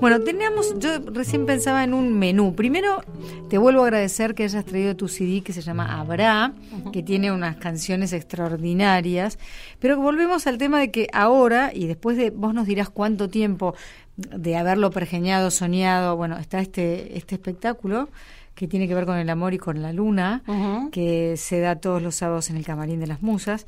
Bueno, 0.00 0.20
teníamos, 0.20 0.78
yo 0.78 0.98
recién 1.12 1.44
pensaba 1.44 1.84
en 1.84 1.92
un 1.92 2.18
menú. 2.18 2.54
Primero, 2.54 3.02
te 3.50 3.58
vuelvo 3.58 3.82
a 3.82 3.84
agradecer 3.84 4.34
que 4.34 4.44
hayas 4.44 4.64
traído 4.64 4.96
tu 4.96 5.08
CD 5.08 5.42
que 5.42 5.52
se 5.52 5.60
llama 5.60 6.00
Habrá, 6.00 6.54
que 6.90 7.02
tiene 7.02 7.30
unas 7.30 7.56
canciones 7.56 8.14
extraordinarias. 8.14 9.38
Pero 9.78 10.00
volvemos 10.00 10.46
al 10.46 10.56
tema 10.56 10.80
de 10.80 10.90
que 10.90 11.06
ahora, 11.12 11.70
y 11.74 11.86
después 11.86 12.16
de, 12.16 12.30
vos 12.30 12.54
nos 12.54 12.66
dirás 12.66 12.88
cuánto 12.88 13.28
tiempo 13.28 13.74
de 14.36 14.56
haberlo 14.56 14.90
pergeñado, 14.90 15.50
soñado, 15.50 16.16
bueno, 16.16 16.38
está 16.38 16.60
este, 16.60 17.16
este 17.16 17.34
espectáculo 17.34 18.08
que 18.60 18.68
tiene 18.68 18.86
que 18.86 18.94
ver 18.94 19.06
con 19.06 19.16
el 19.16 19.30
amor 19.30 19.54
y 19.54 19.58
con 19.58 19.80
la 19.80 19.90
luna, 19.90 20.42
que 20.92 21.38
se 21.38 21.60
da 21.60 21.76
todos 21.76 22.02
los 22.02 22.14
sábados 22.14 22.50
en 22.50 22.58
el 22.58 22.64
Camarín 22.66 23.00
de 23.00 23.06
las 23.06 23.22
Musas, 23.22 23.64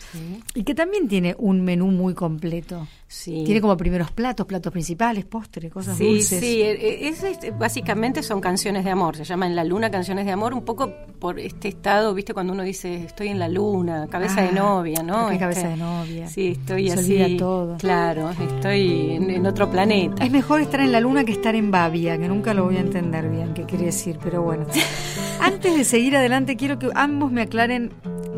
y 0.54 0.64
que 0.64 0.74
también 0.74 1.08
tiene 1.08 1.34
un 1.38 1.62
menú 1.64 1.86
muy 1.86 2.12
completo. 2.12 2.86
Sí. 3.08 3.42
Tiene 3.46 3.60
como 3.62 3.74
primeros 3.76 4.10
platos, 4.10 4.44
platos 4.46 4.70
principales, 4.72 5.24
postres, 5.26 5.70
cosas 5.72 5.96
Sí, 5.98 6.04
dulces. 6.06 6.40
sí, 6.40 6.60
eh, 6.62 7.08
es, 7.08 7.22
es- 7.22 7.58
básicamente 7.58 8.22
son 8.22 8.40
canciones 8.42 8.84
de 8.84 8.90
amor, 8.90 9.16
se 9.16 9.24
llaman 9.24 9.54
La 9.56 9.64
Luna 9.64 9.90
canciones 9.90 10.26
de 10.26 10.32
amor, 10.32 10.52
un 10.54 10.64
poco 10.64 10.90
por 11.18 11.38
este 11.38 11.68
estado, 11.68 12.12
viste, 12.14 12.34
cuando 12.34 12.52
uno 12.52 12.62
dice 12.62 13.04
estoy 13.04 13.28
en 13.28 13.38
la 13.38 13.48
luna, 13.48 14.06
cabeza 14.10 14.40
Ah, 14.40 14.44
de 14.44 14.52
novia, 14.52 15.02
¿no? 15.02 15.26
Este, 15.28 15.38
cabeza 15.38 15.68
de 15.68 15.76
novia. 15.76 16.26
Sí, 16.28 16.48
estoy 16.48 16.88
Se 16.88 16.98
así. 17.00 17.22
olvida 17.22 17.38
todo. 17.38 17.76
Claro, 17.78 18.30
estoy 18.30 19.12
en, 19.12 19.30
en 19.30 19.46
otro 19.46 19.70
planeta. 19.70 20.22
Es 20.24 20.30
mejor 20.30 20.60
estar 20.60 20.80
en 20.80 20.92
la 20.92 21.00
luna 21.00 21.24
que 21.24 21.32
estar 21.32 21.54
en 21.54 21.70
Babia, 21.70 22.18
que 22.18 22.28
nunca 22.28 22.52
lo 22.54 22.64
voy 22.64 22.76
a 22.76 22.80
entender 22.80 23.28
bien 23.30 23.52
qué 23.54 23.64
quiere 23.64 23.86
decir, 23.86 24.18
pero 24.22 24.42
bueno. 24.42 24.66
Antes 25.40 25.76
de 25.76 25.84
seguir 25.84 26.16
adelante, 26.16 26.56
quiero 26.56 26.78
que 26.78 26.88
ambos 26.94 27.32
me 27.32 27.42
aclaren 27.42 27.92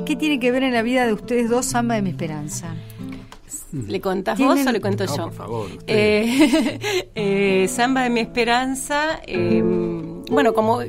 qué 0.07 0.17
tiene 0.17 0.39
que 0.41 0.51
ver 0.51 0.63
en 0.63 0.73
la 0.73 0.83
vida 0.83 1.07
de 1.07 1.13
ustedes 1.13 1.49
dos 1.51 1.67
Samba 1.67 1.95
de 1.97 2.03
mi 2.03 2.11
Esperanza. 2.11 2.75
¿Le 3.73 4.01
contás 4.01 4.37
Tienen- 4.37 4.57
vos 4.59 4.67
o 4.67 4.73
le 4.73 4.81
cuento 4.81 5.05
No, 5.05 5.17
yo? 5.17 5.23
por 5.25 5.33
favor. 5.33 5.67
Eh, 5.87 6.79
eh, 7.15 7.67
Samba 7.69 8.03
de 8.05 8.11
mi 8.11 8.21
esperanza, 8.21 9.21
eh, 9.27 9.63
bueno, 10.35 10.53
como 10.55 10.81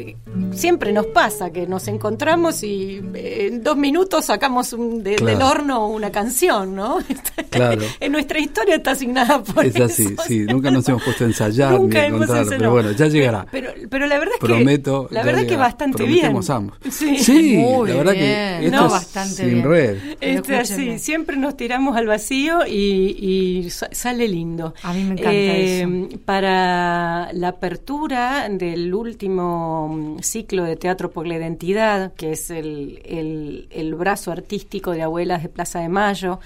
siempre 0.51 0.91
nos 0.91 1.05
pasa, 1.07 1.51
que 1.51 1.65
nos 1.67 1.87
encontramos 1.87 2.63
y 2.63 3.01
eh, 3.13 3.47
en 3.51 3.63
dos 3.63 3.77
minutos 3.77 4.25
sacamos 4.25 4.73
un- 4.73 5.03
de- 5.03 5.15
Claro. 5.15 5.37
del 5.37 5.41
horno 5.47 5.87
una 5.87 6.11
canción, 6.11 6.75
¿no? 6.75 6.97
Claro. 7.49 7.83
en 8.01 8.11
nuestra 8.11 8.39
historia 8.39 8.75
está 8.75 8.91
asignada 8.91 9.41
por 9.41 9.65
Es 9.65 9.79
así, 9.79 10.03
eso. 10.07 10.21
sí, 10.27 10.39
nunca 10.41 10.69
nos 10.71 10.87
hemos 10.89 11.03
puesto 11.03 11.23
a 11.23 11.27
ensayar 11.27 11.71
ni 11.73 11.77
Nunca 11.79 11.99
a 11.99 12.05
hemos 12.07 12.15
encontrar, 12.23 12.37
ensayado. 12.43 12.59
pero 12.59 12.71
bueno, 12.71 12.91
ya 12.91 13.07
llegará. 13.07 13.45
Pero, 13.49 13.69
pero 13.89 14.07
la 14.07 14.19
verdad 14.19 14.33
es 14.35 14.39
que 14.41 14.45
Prometo. 14.47 15.07
la 15.11 15.21
ya 15.21 15.25
verdad 15.25 15.41
es 15.43 15.47
que 15.47 15.55
bastante 15.57 16.03
bien. 16.03 16.09
Prometemos 16.31 16.49
ambos. 16.49 16.77
Sí. 16.89 17.17
Sí, 17.19 17.57
Muy 17.57 17.89
la 17.89 17.95
verdad 17.95 18.11
bien. 18.13 18.25
que 18.25 18.65
esto 18.65 18.77
No, 18.77 18.85
es 18.87 18.91
bastante 18.91 19.35
sin 19.35 19.47
bien. 19.53 19.63
red. 19.63 19.97
Este, 20.19 20.55
así, 20.57 20.99
siempre 20.99 21.37
nos 21.37 21.55
tiramos 21.55 21.95
al 21.95 22.07
vacío 22.07 22.65
y, 22.67 23.63
y 23.63 23.69
sa- 23.69 23.89
sale 23.91 24.27
lindo. 24.27 24.73
A 24.83 24.91
mí 24.93 25.03
me 25.03 25.11
encanta 25.13 25.31
Eh, 25.33 26.09
Para 26.25 27.31
la 27.33 27.47
apertura 27.49 28.47
del 28.49 28.93
último 28.93 29.34
mm, 29.37 30.19
ciclo 30.19 30.63
de 30.63 30.75
Teatro 30.75 31.11
por 31.11 31.27
la 31.27 31.35
Identidad, 31.35 32.13
que 32.13 32.31
es 32.31 32.49
el, 32.49 33.01
el- 33.05 33.67
el 33.71 33.95
brazo 33.95 34.31
artístico 34.31 34.91
de 34.91 35.01
Abuelas 35.03 35.43
de 35.43 35.49
Plaza 35.49 35.79
de 35.79 35.89
Mayo, 35.89 36.39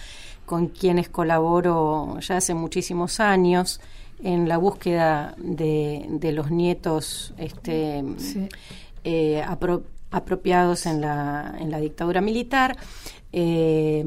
con 0.46 0.68
quienes 0.68 1.10
colaboro 1.10 2.20
ya 2.22 2.38
hace 2.38 2.54
muchísimos 2.54 3.20
años 3.20 3.80
en 4.24 4.48
la 4.50 4.58
búsqueda 4.58 5.36
de, 5.38 6.06
de 6.10 6.32
los 6.32 6.52
nietos 6.52 7.34
este, 7.38 8.04
Sí. 8.18 8.48
eh, 9.04 9.44
apro- 9.48 9.84
apropiados 10.12 10.86
en 10.88 11.02
la, 11.02 11.56
en 11.60 11.70
la 11.72 11.80
dictadura 11.80 12.20
militar. 12.20 12.76
Eh, 13.32 14.04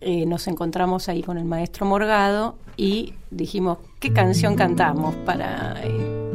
eh, 0.00 0.24
nos 0.26 0.46
encontramos 0.46 1.08
ahí 1.08 1.22
con 1.22 1.36
el 1.38 1.44
maestro 1.44 1.86
Morgado 1.86 2.56
y 2.76 3.14
dijimos, 3.30 3.78
¿qué 3.98 4.12
canción 4.12 4.54
cantamos 4.56 5.14
para, 5.26 5.80
eh, 5.84 5.90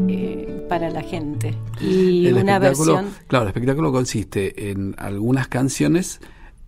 eh, 0.07 0.66
para 0.70 0.89
la 0.89 1.01
gente? 1.01 1.55
Y 1.82 2.28
El 2.28 2.36
una 2.38 2.59
versión... 2.59 3.07
claro, 3.28 3.43
el 3.43 3.49
espectáculo 3.49 3.91
consiste 3.91 4.70
en 4.72 4.93
algunas 4.97 5.47
canciones 5.47 6.20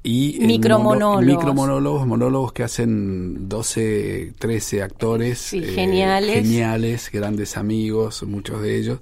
y 0.03 0.37
Micromonólogos. 0.41 1.25
micromonólogos, 1.25 2.07
monólogos 2.07 2.53
que 2.53 2.63
hacen 2.63 3.49
12, 3.49 4.33
13 4.39 4.81
actores 4.83 5.37
Sí, 5.37 5.61
geniales. 5.61 6.35
geniales, 6.35 7.09
grandes 7.11 7.57
amigos, 7.57 8.23
muchos 8.23 8.61
de 8.61 8.77
ellos. 8.79 8.99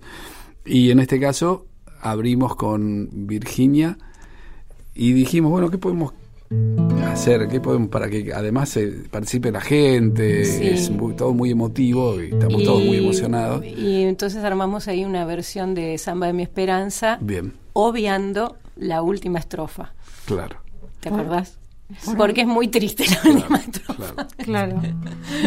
Y 0.66 0.89
en 0.91 1.00
este 1.00 1.20
caso 1.20 1.66
abrimos 2.02 2.56
con 2.56 3.08
Virginia 3.28 3.98
y 4.96 5.14
dijimos, 5.14 5.52
bueno, 5.52 5.70
¿qué 5.70 5.78
podemos 5.78 6.14
hacer? 7.12 7.48
¿Qué 7.48 7.60
podemos 7.60 7.89
para 7.89 8.10
que 8.10 8.32
además 8.34 8.76
eh, 8.78 9.04
participe 9.10 9.52
la 9.52 9.62
gente? 9.62 10.46
Sí. 10.46 10.68
Es 10.68 10.89
muy- 10.89 11.14
todo 11.16 11.34
muy 11.34 11.52
emotivo 11.52 12.22
y 12.22 12.32
estamos 12.32 12.64
todos 12.64 12.84
muy 12.84 12.98
emocionados. 12.98 13.64
Y 13.66 14.04
entonces 14.04 14.43
armamos 14.43 14.88
ahí 14.88 15.06
una 15.06 15.26
versión 15.26 15.74
de 15.76 15.98
Samba 15.98 16.28
de 16.28 16.34
mi 16.34 16.43
Esperanza, 16.43 17.18
Bien, 17.22 17.54
obviando 17.74 18.58
la 18.76 19.02
última 19.02 19.39
estrofa. 19.39 19.93
claro. 20.26 20.58
¿Te 21.00 21.10
acordás? 21.10 21.60
Porque 22.18 22.41
es 22.41 22.48
muy 22.48 22.68
triste 22.68 23.06
la 23.24 23.30
última 23.32 23.58
estrofa. 23.58 24.26
claro. 24.38 24.76
Claro. 24.82 24.82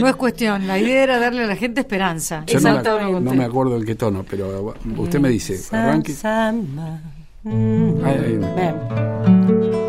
No 0.01 0.09
es 0.09 0.15
cuestión, 0.17 0.69
la 0.69 0.79
idea 0.79 1.03
era 1.03 1.19
darle 1.19 1.43
a 1.43 1.47
la 1.49 1.57
gente 1.57 1.81
esperanza. 1.81 2.45
Yo 2.47 2.61
no 2.61 2.63
me, 2.63 2.77
Exactamente. 2.79 3.21
no 3.21 3.35
me 3.35 3.45
acuerdo 3.45 3.77
en 3.77 3.85
qué 3.85 3.97
tono, 3.97 4.25
pero 4.29 4.75
usted 4.99 5.19
me 5.19 5.31
dice, 5.31 5.59
arranque. 5.77 6.13
Samba. 6.13 7.01
Mm. 7.43 8.05
Ahí, 8.05 8.39
ahí. 8.57 9.88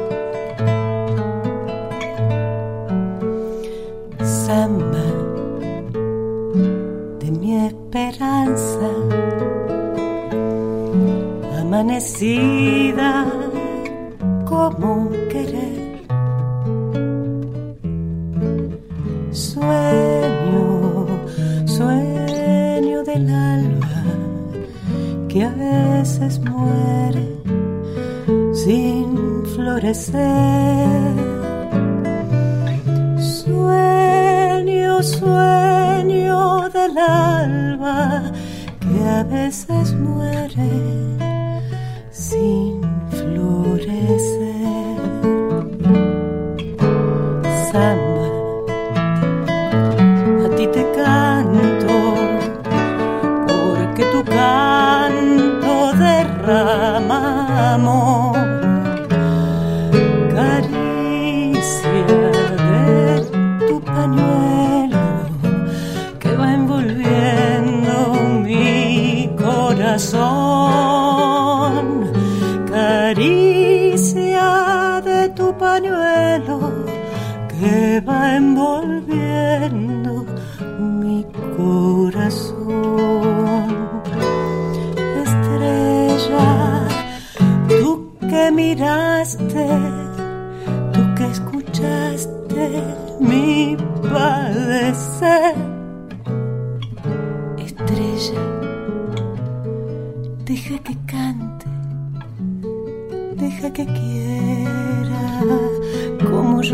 de 7.20 7.32
mi 7.39 7.56
esperanza, 7.68 8.89
amanecida 11.60 13.28
como 14.45 14.93
un 15.04 15.10
querer. 15.30 16.02
Sueño, 19.30 21.06
sueño 21.66 23.04
del 23.04 23.30
alba 23.30 24.04
que 25.28 25.43
a 25.43 25.52
veces 25.52 26.39
muere 26.39 27.28
sin 28.52 29.45
florecer 29.45 31.20
sueño 35.04 36.70
del 36.70 36.97
alba 36.97 38.22
que 38.80 39.08
a 39.08 39.24
veces 39.24 39.93
muere 39.93 41.09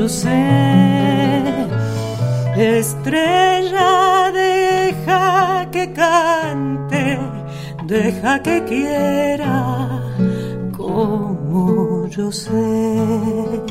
sé. 0.09 1.45
Estrella, 2.57 4.31
deja 4.33 5.69
que 5.71 5.91
cante, 5.91 7.19
deja 7.85 8.41
que 8.41 8.63
quiera 8.63 10.01
como 10.77 12.07
yo 12.07 12.31
sé. 12.31 13.61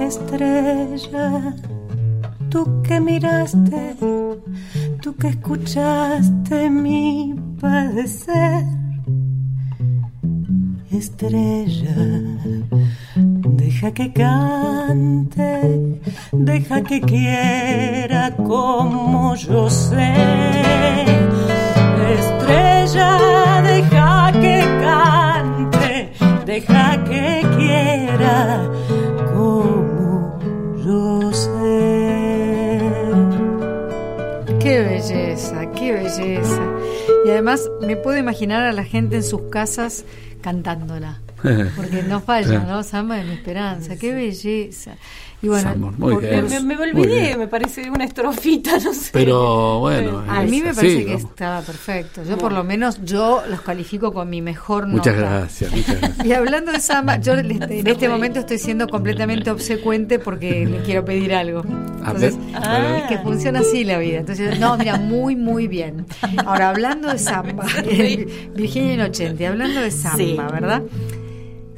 Estrella, 0.00 1.54
tú 2.48 2.82
que 2.82 3.00
miraste, 3.00 3.96
tú 5.02 5.16
que 5.16 5.28
escuchaste 5.28 6.70
mi 6.70 7.34
padecer. 7.60 8.69
Estrella, 11.20 11.94
deja 13.14 13.92
que 13.92 14.10
cante, 14.10 16.00
deja 16.32 16.82
que 16.82 17.02
quiera 17.02 18.34
como 18.36 19.34
yo 19.34 19.68
sé. 19.68 20.14
Estrella, 22.18 23.60
deja 23.60 24.32
que 24.32 24.64
cante, 24.80 26.10
deja 26.46 27.04
que 27.04 27.46
quiera 27.54 28.62
como 29.34 30.38
yo 30.82 31.30
sé. 31.34 32.80
Qué 34.58 34.80
belleza, 34.80 35.70
qué 35.72 35.92
belleza. 35.92 36.69
Y 37.24 37.30
además 37.30 37.70
me 37.80 37.96
puedo 37.96 38.18
imaginar 38.18 38.62
a 38.62 38.72
la 38.72 38.84
gente 38.84 39.16
en 39.16 39.22
sus 39.22 39.42
casas 39.50 40.04
cantándola. 40.40 41.20
Porque 41.76 42.02
no 42.02 42.20
falla, 42.20 42.60
¿no? 42.60 42.82
Samba 42.82 43.16
de 43.16 43.24
mi 43.24 43.34
esperanza, 43.34 43.96
qué 43.96 44.14
belleza. 44.14 44.96
Y 45.42 45.48
bueno, 45.48 45.72
Somos 45.72 45.98
muy 45.98 46.12
porque- 46.14 46.28
bien. 46.30 46.44
Me, 46.48 46.60
me 46.60 46.76
Muy 46.76 46.90
olvidé, 46.90 47.20
bien. 47.20 47.38
me 47.38 47.48
parece 47.48 47.88
una 47.90 48.04
estrofita, 48.04 48.78
no 48.84 48.92
sé. 48.92 49.10
Pero 49.12 49.78
bueno, 49.80 50.22
a 50.28 50.42
mí 50.42 50.60
me 50.60 50.74
parece 50.74 51.04
que 51.06 51.14
vamos. 51.14 51.30
estaba 51.30 51.60
perfecto. 51.62 52.22
Yo 52.24 52.36
por 52.36 52.52
lo 52.52 52.62
menos 52.62 53.00
yo 53.04 53.42
los 53.48 53.62
califico 53.62 54.12
con 54.12 54.28
mi 54.28 54.42
mejor 54.42 54.84
nota. 54.86 54.96
Muchas 54.98 55.16
gracias, 55.16 55.72
muchas 55.72 55.98
gracias. 56.00 56.26
Y 56.26 56.32
hablando 56.34 56.72
de 56.72 56.80
samba, 56.80 57.16
yo 57.18 57.32
en 57.34 57.62
este 57.86 58.08
momento 58.10 58.40
estoy 58.40 58.58
siendo 58.58 58.86
completamente 58.88 59.50
obsecuente 59.50 60.18
porque 60.18 60.66
le 60.66 60.82
quiero 60.82 61.04
pedir 61.06 61.32
algo. 61.34 61.62
Entonces, 62.00 62.36
a 62.54 62.78
ver. 62.78 62.96
es 62.96 63.02
que 63.04 63.18
funciona 63.18 63.60
así 63.60 63.84
la 63.84 63.98
vida. 63.98 64.18
Entonces, 64.18 64.58
no, 64.60 64.76
mira, 64.76 64.98
muy, 64.98 65.36
muy 65.36 65.68
bien. 65.68 66.04
Ahora, 66.44 66.68
hablando 66.68 67.08
de 67.08 67.18
samba, 67.18 67.64
Virginia 68.54 68.94
Inocente, 68.94 69.46
hablando 69.46 69.80
de 69.80 69.90
samba, 69.90 70.16
Sí. 70.18 70.36
¿verdad? 70.36 70.82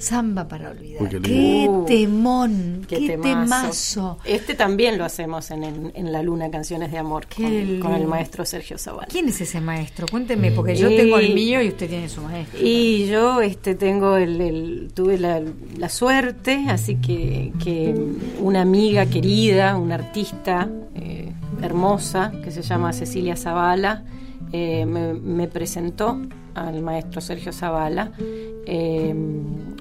Samba 0.02 0.48
para 0.48 0.70
olvidar. 0.70 1.02
Uy, 1.02 1.08
qué 1.08 1.20
qué. 1.22 1.66
Uh, 1.68 1.84
temón, 1.84 2.84
qué, 2.88 2.96
temazo. 3.06 3.28
temazo. 3.28 4.18
Este 4.24 4.54
también 4.54 4.98
lo 4.98 5.04
hacemos 5.04 5.50
en, 5.50 5.62
en, 5.64 5.92
en 5.94 6.12
La 6.12 6.22
Luna, 6.22 6.50
Canciones 6.50 6.90
de 6.90 6.98
Amor, 6.98 7.26
Qué 7.26 7.78
con, 7.80 7.90
con 7.92 8.00
el 8.00 8.06
maestro 8.06 8.44
Sergio 8.44 8.78
Zavala. 8.78 9.06
¿Quién 9.10 9.28
es 9.28 9.40
ese 9.40 9.60
maestro? 9.60 10.06
Cuénteme, 10.10 10.50
porque 10.52 10.74
yo 10.74 10.88
tengo 10.88 11.18
el 11.18 11.34
mío 11.34 11.62
y 11.62 11.68
usted 11.68 11.88
tiene 11.88 12.08
su 12.08 12.20
maestro. 12.22 12.58
Y 12.60 13.06
yo 13.06 13.40
este 13.40 13.74
tengo 13.74 14.16
el, 14.16 14.40
el- 14.40 14.90
tuve 14.92 15.18
la, 15.18 15.40
la 15.78 15.88
suerte, 15.88 16.66
así 16.68 16.96
que, 16.96 17.52
que 17.62 17.94
una 18.40 18.62
amiga 18.62 19.06
querida, 19.06 19.76
una 19.76 19.94
artista 19.94 20.68
eh, 20.94 21.32
hermosa 21.62 22.32
que 22.42 22.50
se 22.50 22.62
llama 22.62 22.92
Cecilia 22.92 23.36
Zavala, 23.36 24.04
eh, 24.52 24.84
me, 24.84 25.14
me 25.14 25.46
presentó 25.48 26.20
al 26.54 26.82
maestro 26.82 27.20
Sergio 27.20 27.52
Zavala. 27.52 28.12
Eh, 28.66 29.14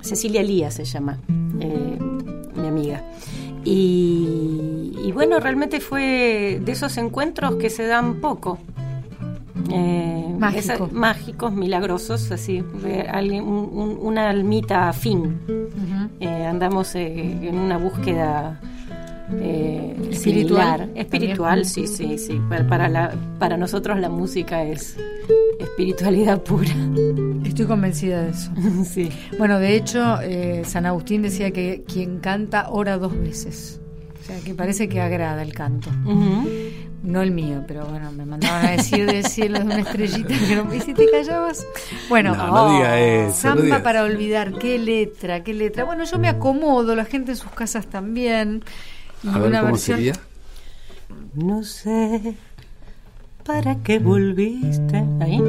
Cecilia 0.02 0.44
Lía 0.44 0.72
se 0.72 0.84
llama, 0.86 1.18
eh, 1.60 1.98
mi 2.56 2.68
amiga. 2.68 3.04
Y, 3.64 4.92
y 5.06 5.12
bueno, 5.14 5.40
realmente 5.40 5.80
fue 5.80 6.60
de 6.64 6.72
esos 6.72 6.98
encuentros 6.98 7.56
que 7.56 7.70
se 7.70 7.86
dan 7.86 8.16
poco. 8.16 8.58
Eh, 9.70 10.26
Mágico. 10.40 10.60
esa- 10.60 10.88
mágicos, 10.92 11.54
milagrosos, 11.54 12.32
así, 12.32 12.64
alguien- 13.10 13.44
un- 13.44 13.70
un- 13.72 13.98
una 14.02 14.30
almita 14.30 14.90
afín. 14.90 15.38
Eh, 16.20 16.46
andamos 16.46 16.96
en 16.96 17.58
una 17.58 17.78
búsqueda 17.78 18.60
eh, 19.34 19.96
Espiritual, 20.10 20.80
similar. 20.80 20.90
espiritual, 20.96 21.66
sí, 21.66 21.88
sí, 21.88 22.18
sí. 22.18 22.42
Para, 22.50 22.68
para, 22.68 22.90
la, 22.90 23.14
para 23.40 23.56
nosotros 23.56 23.98
la 24.00 24.10
música 24.10 24.64
es 24.64 24.98
espiritualidad 25.60 26.42
pura. 26.42 26.74
Estoy 27.52 27.66
convencida 27.66 28.22
de 28.24 28.30
eso. 28.30 28.50
sí. 28.86 29.10
Bueno, 29.38 29.60
de 29.60 29.76
hecho, 29.76 30.22
eh, 30.22 30.62
San 30.66 30.86
Agustín 30.86 31.22
decía 31.22 31.52
que 31.52 31.84
quien 31.86 32.20
canta 32.20 32.70
ora 32.70 32.98
dos 32.98 33.12
veces. 33.20 33.82
O 34.22 34.24
sea, 34.26 34.40
que 34.40 34.54
parece 34.56 34.88
que 34.88 35.02
agrada 35.02 35.42
el 35.44 35.54
canto. 35.54 35.90
No 37.04 37.22
el 37.22 37.32
mío, 37.32 37.64
pero 37.68 37.86
bueno, 37.88 38.10
me 38.14 38.26
mandaban 38.26 38.66
a 38.68 38.72
decir 38.72 39.06
del 39.06 39.26
cielo 39.26 39.60
de 39.60 39.66
una 39.66 39.80
estrellita 39.80 40.30
que 40.48 40.56
no. 40.56 40.74
¿Y 40.74 40.80
si 40.80 40.94
te 40.94 41.10
callabas? 41.12 41.66
Bueno, 42.08 42.36
No, 42.38 42.48
no 42.48 42.74
diga 42.78 42.98
eso, 43.00 43.28
no 43.28 43.34
Samba 43.34 43.64
diga 43.64 43.84
para 43.84 44.04
olvidar, 44.04 44.54
qué 44.54 44.78
letra, 44.80 45.44
qué 45.44 45.54
letra. 45.54 45.84
Bueno, 45.84 46.06
yo 46.06 46.20
me 46.20 46.30
acomodo, 46.30 46.96
la 46.96 47.04
gente 47.04 47.32
en 47.32 47.38
sus 47.38 47.52
casas 47.52 47.88
también. 47.88 48.64
Y 49.24 49.28
A 49.28 49.40
ver 49.40 49.50
una 49.50 49.60
cómo 49.60 49.72
versión. 49.74 49.98
sería. 49.98 50.14
No 51.34 51.64
sé 51.64 52.36
para 53.44 53.76
qué 53.84 54.00
volviste. 54.00 55.04
Ahí. 55.20 55.42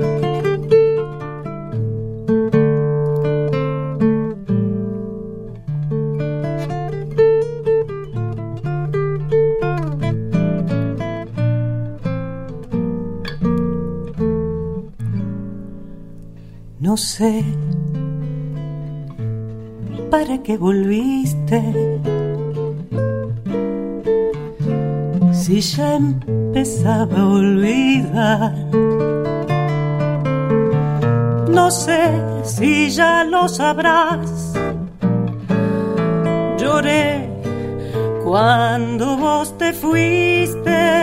No 16.93 16.99
sé 16.99 17.43
para 20.11 20.36
qué 20.43 20.59
volviste. 20.59 21.59
Si 25.32 25.62
ya 25.62 25.95
empezaba 25.95 27.18
a 27.18 27.28
olvidar. 27.28 28.55
No 31.49 31.70
sé 31.70 32.03
si 32.45 32.90
ya 32.90 33.24
lo 33.24 33.49
sabrás. 33.49 34.53
Lloré 36.59 37.26
cuando 38.22 39.16
vos 39.16 39.57
te 39.57 39.72
fuiste. 39.72 41.01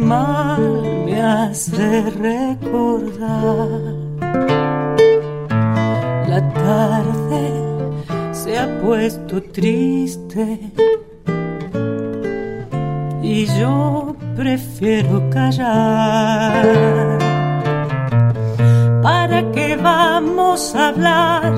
Mal 0.00 0.82
me 1.04 1.20
hace 1.20 2.02
recordar. 2.10 3.68
La 6.28 6.40
tarde 6.54 7.42
se 8.32 8.58
ha 8.58 8.66
puesto 8.80 9.42
triste 9.42 10.72
y 13.22 13.46
yo 13.58 14.16
prefiero 14.36 15.28
callar. 15.30 17.18
¿Para 19.02 19.50
qué 19.52 19.76
vamos 19.76 20.74
a 20.74 20.88
hablar 20.88 21.52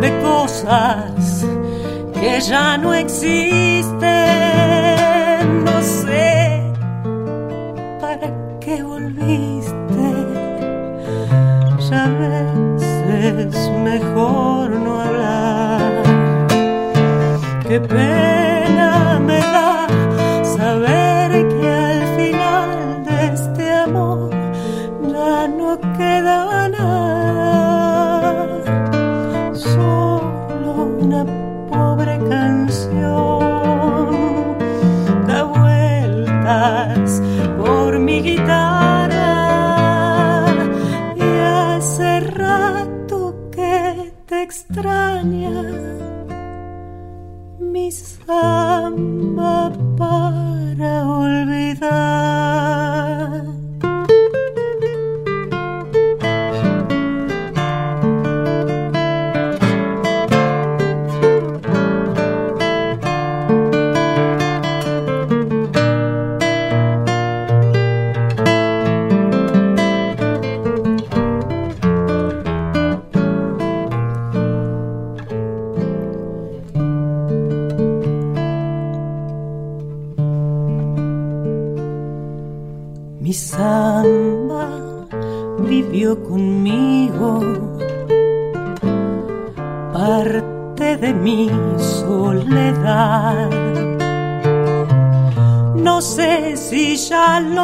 de 0.00 0.20
cosas 0.20 1.46
que 2.20 2.40
ya 2.40 2.76
no 2.78 2.94
existen? 2.94 4.71
Es 13.52 13.70
mejor 13.70 14.70
no 14.70 15.00
hablar. 15.00 16.02
Qué 17.68 17.80
pena 17.80 18.21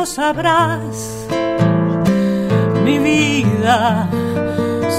sabrás, 0.09 1.27
mi 2.85 2.99
vida 2.99 4.09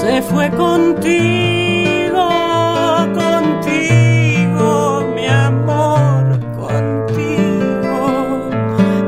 se 0.00 0.22
fue 0.22 0.48
contigo, 0.50 2.28
contigo, 3.22 5.04
mi 5.14 5.26
amor, 5.26 6.38
contigo. 6.64 8.02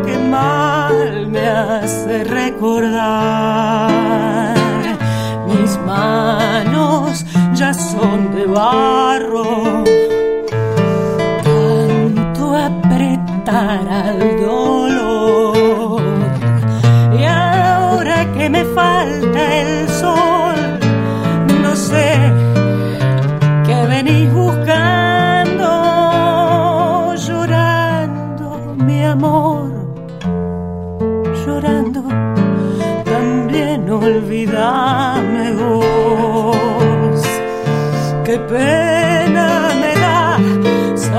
Que 0.04 0.18
mal 0.18 1.28
me 1.28 1.46
hace 1.48 2.24
recordar. 2.24 3.86
Mis 5.46 5.78
manos 5.86 7.24
ya 7.54 7.72
son 7.72 8.34
de 8.34 8.46
barro, 8.46 9.71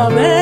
saber 0.04 0.32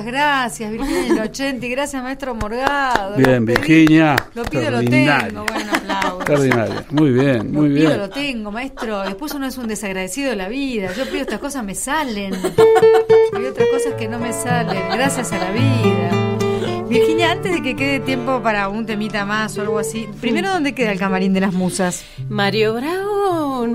muchas 0.00 0.12
gracias 0.12 0.72
Virginia 0.72 1.06
Inochenti, 1.06 1.68
gracias 1.68 2.02
maestro 2.02 2.34
Morgado. 2.34 3.16
Bien, 3.16 3.40
Lo 3.40 3.46
pedí, 3.46 3.56
Virginia. 3.56 4.16
Lo 4.34 4.44
pido, 4.44 4.70
lo 4.70 4.82
tengo, 4.82 5.44
bueno, 5.44 5.72
aplausos. 5.74 6.20
Extraordinaria. 6.20 6.84
Muy 6.90 7.10
bien, 7.10 7.52
muy 7.52 7.68
lo 7.68 7.74
pido, 7.74 7.88
bien. 7.88 7.98
lo 7.98 8.10
tengo, 8.10 8.50
maestro. 8.50 9.02
Después 9.02 9.34
uno 9.34 9.46
es 9.46 9.58
un 9.58 9.68
desagradecido 9.68 10.30
de 10.30 10.36
la 10.36 10.48
vida. 10.48 10.92
Yo 10.94 11.04
pido 11.06 11.22
estas 11.22 11.38
cosas, 11.38 11.64
me 11.64 11.74
salen. 11.74 12.34
Hay 12.34 13.44
otras 13.44 13.68
cosas 13.68 13.94
que 13.98 14.08
no 14.08 14.18
me 14.18 14.32
salen, 14.32 14.82
gracias 14.90 15.32
a 15.32 15.38
la 15.38 15.50
vida. 15.50 16.86
Virginia, 16.88 17.32
antes 17.32 17.52
de 17.52 17.62
que 17.62 17.76
quede 17.76 18.00
tiempo 18.00 18.42
para 18.42 18.68
un 18.68 18.86
temita 18.86 19.24
más 19.24 19.56
o 19.58 19.60
algo 19.60 19.78
así, 19.78 20.08
primero, 20.20 20.50
¿dónde 20.50 20.74
queda 20.74 20.92
el 20.92 20.98
camarín 20.98 21.32
de 21.32 21.40
las 21.40 21.52
musas? 21.52 22.04
Mario 22.28 22.74
Bravo 22.74 23.19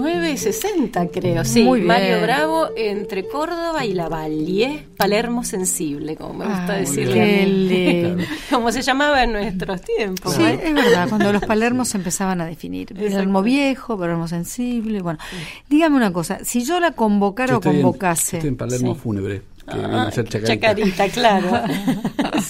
960, 0.06 1.08
creo. 1.08 1.44
Sí, 1.46 1.64
Muy 1.64 1.80
bien. 1.82 1.88
Mario 1.88 2.22
Bravo 2.22 2.68
entre 2.78 3.28
Córdoba 3.28 3.86
y 3.86 3.94
La 3.94 4.08
Valle, 4.10 4.86
Palermo 4.98 5.44
Sensible, 5.44 6.16
como 6.16 6.34
me 6.36 6.46
gusta 6.46 6.74
Ay, 6.74 6.82
decirle. 6.82 8.06
a 8.12 8.16
mí. 8.16 8.24
como 8.50 8.72
se 8.72 8.82
llamaba 8.82 9.24
en 9.24 9.34
nuestros 9.34 9.82
tiempos. 9.82 10.34
Sí, 10.34 10.42
¿no? 10.42 10.48
es 10.48 10.74
verdad, 10.74 11.10
cuando 11.10 11.34
los 11.34 11.44
palermos 11.44 11.90
se 11.90 11.98
empezaban 11.98 12.42
a 12.42 12.46
definir. 12.46 12.88
Palermo 12.96 13.42
viejo, 13.42 13.98
Palermo 13.98 14.28
sensible. 14.28 15.02
Bueno, 15.02 15.20
dígame 15.70 15.96
una 15.98 16.14
cosa, 16.14 16.40
si 16.44 16.64
yo 16.64 16.80
la 16.80 16.92
convocara 16.92 17.54
Yo 17.54 17.58
o 17.60 17.62
en- 17.72 17.82
convocase. 17.82 18.38
estoy 18.38 18.50
en 18.50 18.58
Palermo 18.58 18.94
Sí. 18.96 19.00
Fúnebre, 19.02 19.42
que 19.66 19.72
a 19.86 20.12
chacarita. 20.12 20.46
chacarita, 20.48 21.10
claro. 21.10 21.50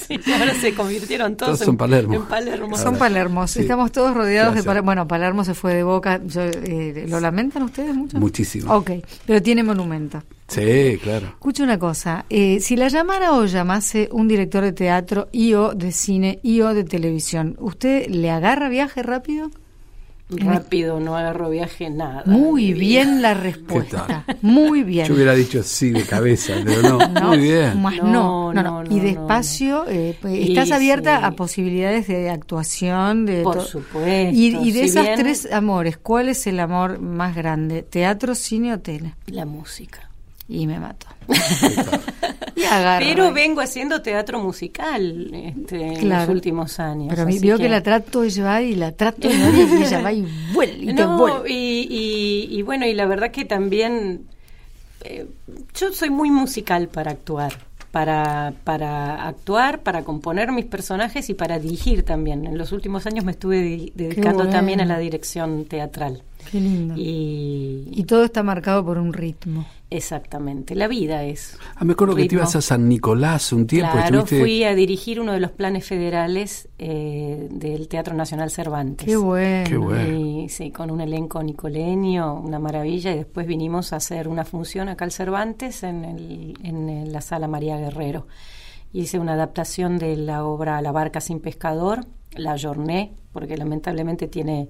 Sí, 0.07 0.20
ahora 0.39 0.53
se 0.55 0.74
convirtieron 0.74 1.36
todos, 1.38 1.51
Todos 1.59 1.59
son 1.66 1.74
en, 1.74 1.78
Palermo. 1.78 2.13
en 2.16 2.24
Palermo. 2.26 2.78
Son 2.78 2.97
Palermos, 2.97 3.51
Sí. 3.51 3.61
estamos 3.61 3.91
todos 3.91 4.13
rodeados 4.16 4.53
¿Qué 4.53 4.61
de? 4.61 4.66
Palermo. 4.66 4.86
Bueno, 4.88 5.07
Palermo 5.07 5.43
se 5.43 5.53
fue 5.53 5.74
de 5.76 5.84
boca. 5.84 6.20
Yo, 6.26 6.41
eh, 6.41 7.05
¿Lo 7.07 7.20
lamentan 7.20 7.63
ustedes 7.63 7.93
mucho? 7.95 8.18
Muchísimo. 8.20 8.74
Ok, 8.76 8.91
pero 9.26 9.41
tiene 9.41 9.63
monumento. 9.63 10.22
Sí, 10.47 10.99
claro. 11.01 11.28
Escucha 11.28 11.63
una 11.63 11.80
cosa, 11.80 12.26
eh, 12.30 12.59
si 12.59 12.76
la 12.76 12.88
llamara 12.88 13.34
o 13.34 13.45
llamase 13.45 14.09
un 14.11 14.28
director 14.28 14.63
de 14.63 14.74
teatro 14.74 15.28
y 15.32 15.53
o 15.53 15.74
de 15.74 15.91
cine 15.91 16.39
y 16.43 16.61
o 16.61 16.74
de 16.74 16.84
televisión, 16.84 17.55
¿usted 17.59 18.07
le 18.09 18.30
agarra 18.32 18.70
viaje 18.70 19.01
rápido? 19.01 19.49
Rápido, 20.30 20.99
no 20.99 21.15
agarro 21.15 21.51
viaje, 21.51 21.89
nada. 21.91 22.23
Muy 22.26 22.73
bien 22.73 23.21
la 23.21 23.36
respuesta, 23.36 24.26
muy 24.41 24.82
bien. 24.84 25.05
Yo 25.07 25.13
hubiera 25.13 25.34
dicho 25.36 25.61
sí 25.61 25.91
de 25.91 26.03
cabeza, 26.03 26.53
pero 26.65 26.82
no. 26.82 26.97
No, 27.15 27.28
Muy 27.30 27.38
bien. 27.39 27.82
más 27.82 27.95
no, 27.97 28.51
No, 28.51 28.53
no, 28.53 28.63
no. 28.63 28.84
no, 28.84 28.95
Y 28.95 28.99
despacio, 28.99 29.86
eh, 29.88 30.17
Y 30.23 30.49
estás 30.49 30.71
abierta 30.71 31.19
sí. 31.19 31.26
a 31.26 31.32
posibilidades 31.32 32.07
de 32.07 32.30
actuación, 32.32 33.26
de 33.28 33.43
Por 33.43 33.57
to- 33.57 33.65
supuesto, 33.65 34.36
Y, 34.36 34.55
y 34.57 34.71
de 34.71 34.80
si 34.80 34.86
esas 34.86 35.03
bien- 35.05 35.19
tres 35.19 35.51
amores, 35.51 35.97
¿cuál 35.97 36.30
es 36.30 36.47
el 36.47 36.59
amor 36.59 36.99
más 36.99 37.36
grande? 37.36 37.84
¿Teatro, 37.84 38.34
cine 38.36 38.73
o 38.73 38.80
tele? 38.80 39.13
La 39.28 39.45
música. 39.45 40.09
Y 40.48 40.68
me 40.68 40.80
mató. 40.80 41.08
y 42.56 42.62
Pero 43.00 43.34
vengo 43.34 43.62
haciendo 43.62 44.02
teatro 44.02 44.39
musical 44.39 45.30
este, 45.34 46.00
en 46.00 46.10
los 46.10 46.30
últimos 46.30 46.80
años. 46.80 47.08
Pero 47.10 47.26
veo 47.26 47.58
que... 47.58 47.70
la 47.70 47.82
trato 47.82 48.22
de 48.22 48.30
llevar 48.30 48.64
y 48.64 48.76
la 48.76 48.91
trato 48.91 49.28
de 49.28 49.36
llevar 49.36 49.54
y 49.54 49.84
ella 49.84 50.02
va 50.02 50.14
y 50.14 50.28
vuelve 50.54 50.91
y 50.91 50.93
no, 50.93 51.48
Y, 51.48 52.48
y, 52.52 52.62
bueno, 52.62 52.86
y 52.86 52.93
la 52.93 53.06
verdad 53.06 53.32
que 53.32 53.46
también 53.46 54.28
eh, 55.04 55.28
yo 55.74 55.91
soy 55.93 56.10
muy 56.10 56.30
musical 56.30 56.88
para 56.89 57.12
actuar. 57.12 57.54
Para, 57.91 58.54
para 58.66 59.26
actuar, 59.26 59.82
para 59.82 60.04
componer 60.04 60.52
mis 60.52 60.66
personajes 60.66 61.30
y 61.30 61.34
para 61.34 61.60
dirigir 61.60 62.04
también. 62.04 62.46
En 62.46 62.58
los 62.58 62.74
últimos 62.74 63.06
años 63.06 63.24
me 63.24 63.32
estuve 63.32 63.93
dedicando 63.96 64.50
también 64.50 64.82
a 64.82 64.86
la 64.86 65.00
dirección 65.00 65.64
teatral. 65.64 66.22
Qué 66.52 66.60
lindo. 66.60 66.93
Y, 66.98 67.88
y 67.89 68.04
todo 68.04 68.26
está 68.26 68.43
marcado 68.43 68.84
por 68.84 68.98
un 68.98 69.14
ritmo. 69.14 69.66
Exactamente, 69.92 70.74
la 70.74 70.88
vida 70.88 71.24
es. 71.24 71.60
Ah, 71.76 71.86
me 71.86 71.94
acuerdo 71.94 72.16
que 72.16 72.26
te 72.26 72.36
ibas 72.36 72.56
a 72.56 72.62
San 72.62 72.90
Nicolás 72.90 73.54
un 73.54 73.68
tiempo. 73.68 73.92
Claro, 73.94 74.26
fui 74.26 74.64
a 74.64 74.74
dirigir 74.74 75.20
uno 75.20 75.32
de 75.32 75.40
los 75.40 75.52
planes 75.52 75.86
federales 75.86 76.70
eh, 76.80 77.48
del 77.52 77.88
Teatro 77.88 78.16
Nacional 78.16 78.50
Cervantes. 78.50 79.06
Qué 79.06 79.16
bueno. 79.16 79.70
Qué 79.70 79.78
bueno. 79.78 80.50
sí, 80.50 80.72
con 80.72 80.90
un 80.90 81.02
elenco 81.02 81.44
nicoleño, 81.44 82.34
una 82.34 82.58
maravilla, 82.58 83.14
y 83.14 83.18
después 83.18 83.46
vinimos 83.46 83.94
a 83.94 83.98
hacer 83.98 84.28
una 84.28 84.44
función 84.44 84.90
acá 84.90 85.06
al 85.06 85.12
Cervantes 85.12 85.84
en, 85.84 86.04
el, 86.04 86.54
en 86.64 87.12
la 87.12 87.22
Sala 87.22 87.48
María 87.48 87.78
Guerrero. 87.78 88.26
Hice 88.92 89.20
una 89.20 89.34
adaptación 89.34 90.00
de 90.00 90.16
la 90.16 90.46
obra 90.46 90.82
La 90.82 90.92
barca 90.92 91.22
sin 91.22 91.40
pescador, 91.40 92.06
la 92.34 92.58
jorné, 92.58 93.14
porque 93.32 93.56
lamentablemente 93.56 94.28
tiene 94.28 94.70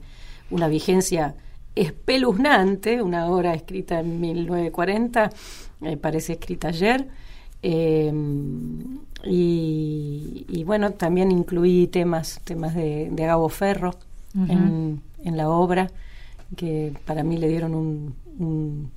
una 0.50 0.68
vigencia 0.68 1.36
espeluznante, 1.76 3.02
una 3.02 3.28
obra 3.30 3.54
escrita 3.54 4.00
en 4.00 4.20
1940, 4.20 5.30
me 5.82 5.98
parece 5.98 6.34
escrita 6.34 6.70
ayer. 6.70 7.08
Em, 7.62 9.00
y, 9.24 10.64
bueno, 10.66 10.92
también 10.92 11.32
incluí 11.32 11.88
temas, 11.88 12.40
temas 12.44 12.76
de, 12.76 13.10
de 13.12 13.26
Gabo 13.26 13.50
Ferro 13.50 13.96
en, 14.36 15.02
en, 15.24 15.38
la 15.38 15.50
obra, 15.50 15.90
que 16.56 16.94
para 17.06 17.24
mí 17.24 17.38
le 17.38 17.48
dieron 17.48 17.74
un, 17.74 18.92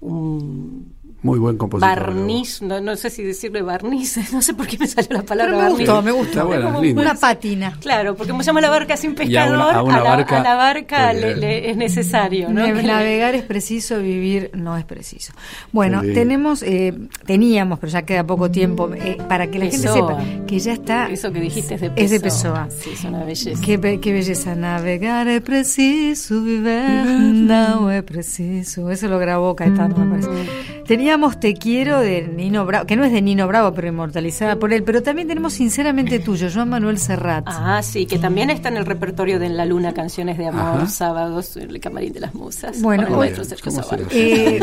un 0.00 0.95
muy 1.22 1.38
buen 1.38 1.56
compositor. 1.56 1.88
Barniz, 1.88 2.62
no, 2.62 2.80
no, 2.80 2.94
sé 2.96 3.10
si 3.10 3.22
decirle 3.22 3.62
barniz, 3.62 4.18
no 4.32 4.42
sé 4.42 4.54
por 4.54 4.66
qué 4.66 4.78
me 4.78 4.86
salió 4.86 5.16
la 5.16 5.22
palabra 5.22 5.56
me 5.56 5.62
barniz. 5.62 5.78
Gustó, 5.78 6.02
me 6.02 6.10
gustó, 6.12 6.48
Una 6.48 7.14
pátina. 7.14 7.76
Claro, 7.80 8.14
porque 8.14 8.30
como 8.30 8.42
se 8.42 8.48
llama 8.48 8.60
la 8.60 8.70
barca 8.70 8.96
sin 8.96 9.14
pescador, 9.14 9.60
a, 9.60 9.82
la, 9.82 10.54
barca, 10.54 11.12
le, 11.12 11.70
es 11.70 11.76
necesario. 11.76 12.48
¿no? 12.48 12.66
Navegar 12.82 13.34
es 13.34 13.42
preciso, 13.42 13.98
vivir 13.98 14.50
no 14.54 14.76
es 14.76 14.84
preciso. 14.84 15.32
Bueno, 15.72 16.02
tenemos, 16.02 16.62
eh, 16.62 16.94
teníamos, 17.24 17.78
pero 17.78 17.92
ya 17.92 18.02
queda 18.02 18.24
poco 18.24 18.50
tiempo, 18.50 18.90
eh, 18.94 19.18
para 19.28 19.50
que 19.50 19.58
la 19.58 19.66
gente 19.66 19.88
sepa 19.88 20.18
que 20.46 20.58
ya 20.58 20.72
está. 20.72 21.08
Eso 21.08 21.32
que 21.32 21.40
dijiste 21.40 21.74
es 21.74 21.80
de 21.80 21.90
Pessoa. 21.90 22.04
Es 22.04 22.10
de 22.10 22.20
Pessoa. 22.20 22.68
Sí, 22.70 22.90
es 22.92 23.04
una 23.04 23.24
belleza. 23.24 23.60
Qué, 23.64 24.00
qué 24.00 24.12
belleza. 24.12 24.54
Navegar 24.54 25.28
es 25.28 25.40
preciso, 25.40 26.42
vivir 26.42 27.06
no 27.06 27.90
es 27.90 28.02
preciso. 28.02 28.90
Eso 28.90 29.08
lo 29.08 29.18
grabó 29.18 29.56
Caetano, 29.56 29.96
me 29.96 30.20
parece. 30.20 30.50
Teníamos 31.06 31.38
Te 31.38 31.54
Quiero 31.54 32.00
de 32.00 32.22
Nino 32.22 32.66
Bravo, 32.66 32.84
que 32.84 32.96
no 32.96 33.04
es 33.04 33.12
de 33.12 33.22
Nino 33.22 33.46
Bravo, 33.46 33.72
pero 33.72 33.86
inmortalizada 33.86 34.56
por 34.56 34.72
él. 34.72 34.82
Pero 34.82 35.04
también 35.04 35.28
tenemos 35.28 35.52
Sinceramente 35.52 36.18
Tuyo, 36.18 36.48
Joan 36.52 36.68
Manuel 36.68 36.98
Serrat. 36.98 37.44
Ah, 37.46 37.80
sí, 37.84 38.06
que 38.06 38.18
también 38.18 38.50
está 38.50 38.70
en 38.70 38.76
el 38.76 38.86
repertorio 38.86 39.38
de 39.38 39.46
En 39.46 39.56
la 39.56 39.66
Luna, 39.66 39.94
Canciones 39.94 40.36
de 40.36 40.48
Amor, 40.48 40.88
sábados, 40.88 41.56
en 41.58 41.70
el 41.70 41.78
Camarín 41.78 42.12
de 42.12 42.18
las 42.18 42.34
Musas. 42.34 42.82
Bueno, 42.82 43.06
hoy, 43.16 43.28
eh, 44.10 44.58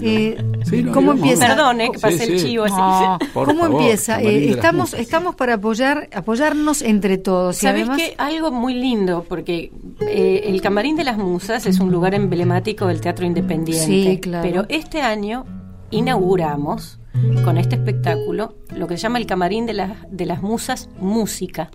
eh, 0.00 0.86
¿Cómo 0.94 1.12
empieza? 1.12 1.48
Perdón, 1.48 1.82
eh, 1.82 1.90
que 1.92 1.98
pase 1.98 2.24
el 2.24 2.42
chivo 2.42 2.64
así. 2.64 3.26
¿Cómo 3.34 3.66
empieza? 3.66 4.22
Eh, 4.22 4.48
estamos, 4.48 4.94
estamos 4.94 5.34
para 5.34 5.56
apoyar, 5.56 6.08
apoyarnos 6.14 6.80
entre 6.80 7.18
todos. 7.18 7.58
¿Sabes 7.58 7.86
qué? 7.98 8.14
Algo 8.16 8.50
muy 8.50 8.72
lindo, 8.72 9.26
porque 9.28 9.70
eh, 10.00 10.44
el 10.46 10.62
Camarín 10.62 10.96
de 10.96 11.04
las 11.04 11.18
Musas 11.18 11.66
es 11.66 11.80
un 11.80 11.92
lugar 11.92 12.14
emblemático 12.14 12.86
del 12.86 13.02
teatro 13.02 13.26
independiente. 13.26 13.84
Sí, 13.84 14.18
claro. 14.22 14.48
Pero 14.48 14.64
este 14.70 15.02
año 15.02 15.44
inauguramos 15.92 16.98
con 17.44 17.58
este 17.58 17.76
espectáculo 17.76 18.54
lo 18.74 18.86
que 18.86 18.96
se 18.96 19.02
llama 19.02 19.18
el 19.18 19.26
camarín 19.26 19.66
de, 19.66 19.74
las 19.74 19.90
de 20.10 20.26
las 20.26 20.42
musas 20.42 20.88
música. 20.98 21.70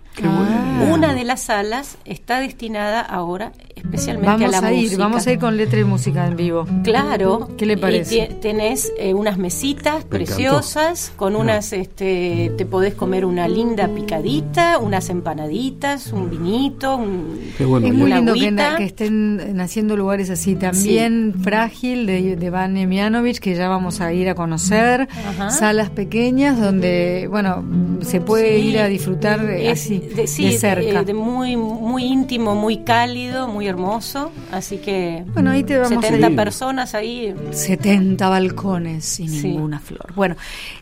Una 0.92 1.14
de 1.14 1.24
las 1.24 1.42
salas 1.42 1.98
está 2.06 2.40
destinada 2.40 3.02
ahora 3.02 3.52
especialmente 3.78 4.46
vamos 4.46 4.56
a 4.56 4.62
la 4.62 4.74
ir, 4.74 4.98
Vamos 4.98 5.28
a 5.28 5.32
ir 5.32 5.40
con 5.40 5.58
letra 5.58 5.80
y 5.80 5.84
música 5.84 6.28
en 6.28 6.36
vivo. 6.36 6.66
Claro. 6.84 7.50
¿Qué 7.58 7.66
le 7.66 7.78
parece? 7.78 8.36
tenés 8.42 8.92
eh, 8.98 9.14
unas 9.14 9.38
mesitas 9.38 10.06
preciosas 10.06 11.12
con 11.16 11.36
unas, 11.36 11.74
este, 11.74 12.52
te 12.58 12.66
podés 12.66 12.96
comer 12.96 13.26
una 13.26 13.48
linda 13.48 13.88
picadita, 13.88 14.78
unas 14.80 15.10
empanaditas, 15.10 16.12
un 16.12 16.30
vinito, 16.30 16.98
un, 16.98 17.40
es 17.60 17.68
muy 17.68 18.12
lindo 18.12 18.34
que, 18.78 18.84
estén 18.84 19.56
naciendo 19.56 19.96
lugares 19.96 20.30
así. 20.30 20.56
También 20.56 21.36
Frágil 21.42 22.06
de, 22.06 22.36
de 22.36 22.50
Van 22.50 22.78
Emianovich, 22.78 23.40
que 23.40 23.56
ya 23.56 23.70
vamos 23.70 24.02
a 24.02 24.14
ir 24.14 24.30
a 24.30 24.36
conocer. 24.36 25.08
Salas 25.50 25.90
pequeñas 25.90 26.60
donde 26.60 27.28
bueno, 27.30 27.64
se 28.02 28.22
puede 28.22 28.60
ir 28.60 28.80
a 28.80 28.88
disfrutar 28.88 29.40
así, 29.72 30.00
de, 30.00 30.28
cerca. 30.28 31.04
De, 31.04 31.14
muy, 31.14 31.56
muy 31.56 32.04
íntimo, 32.04 32.56
muy 32.56 32.84
cálido, 32.84 33.48
muy 33.48 33.68
hermoso. 33.68 34.32
Así 34.52 34.78
que 34.78 35.26
bueno, 35.34 35.52
ahí 35.52 35.64
te 35.64 35.78
vamos 35.78 36.04
70 36.04 36.30
personas 36.32 36.96
ahí. 36.96 37.34
70 37.52 38.30
balcones 38.30 39.20
y 39.20 39.28
ninguna 39.28 39.80
flor. 39.80 40.14
Bueno, 40.16 40.36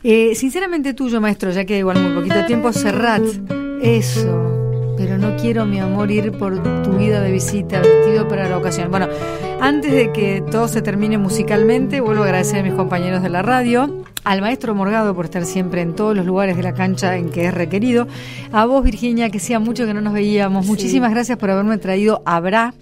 eh, 0.03 0.35
sinceramente 0.35 0.93
tuyo, 0.93 1.21
maestro, 1.21 1.51
ya 1.51 1.65
que 1.65 1.79
igual 1.79 1.99
muy 2.01 2.13
poquito 2.13 2.45
tiempo, 2.45 2.71
Serrat, 2.73 3.23
eso 3.81 4.55
pero 4.97 5.17
no 5.17 5.35
quiero, 5.37 5.65
mi 5.65 5.79
amor, 5.79 6.11
ir 6.11 6.31
por 6.31 6.61
tu 6.83 6.97
vida 6.97 7.21
de 7.21 7.31
visita 7.31 7.81
vestido 7.81 8.27
para 8.27 8.47
la 8.47 8.57
ocasión. 8.57 8.89
Bueno, 8.89 9.07
antes 9.59 9.91
de 9.91 10.11
que 10.11 10.43
todo 10.51 10.67
se 10.67 10.81
termine 10.81 11.17
musicalmente, 11.17 12.01
vuelvo 12.01 12.23
a 12.23 12.25
agradecer 12.25 12.59
a 12.59 12.63
mis 12.63 12.73
compañeros 12.73 13.21
de 13.21 13.29
la 13.29 13.41
radio, 13.41 14.03
al 14.25 14.41
maestro 14.41 14.75
Morgado 14.75 15.15
por 15.15 15.25
estar 15.25 15.45
siempre 15.45 15.81
en 15.81 15.95
todos 15.95 16.15
los 16.15 16.25
lugares 16.25 16.57
de 16.57 16.63
la 16.63 16.73
cancha 16.73 17.15
en 17.15 17.29
que 17.29 17.45
es 17.45 17.53
requerido, 17.53 18.07
a 18.51 18.65
vos, 18.65 18.83
Virginia, 18.83 19.29
que 19.29 19.39
sea 19.39 19.59
mucho 19.59 19.85
que 19.85 19.93
no 19.93 20.01
nos 20.01 20.13
veíamos. 20.13 20.65
Muchísimas 20.65 21.11
gracias 21.11 21.37
por 21.37 21.49
haberme 21.51 21.77
traído 21.77 22.21
a 22.25 22.39
Bra 22.39 22.73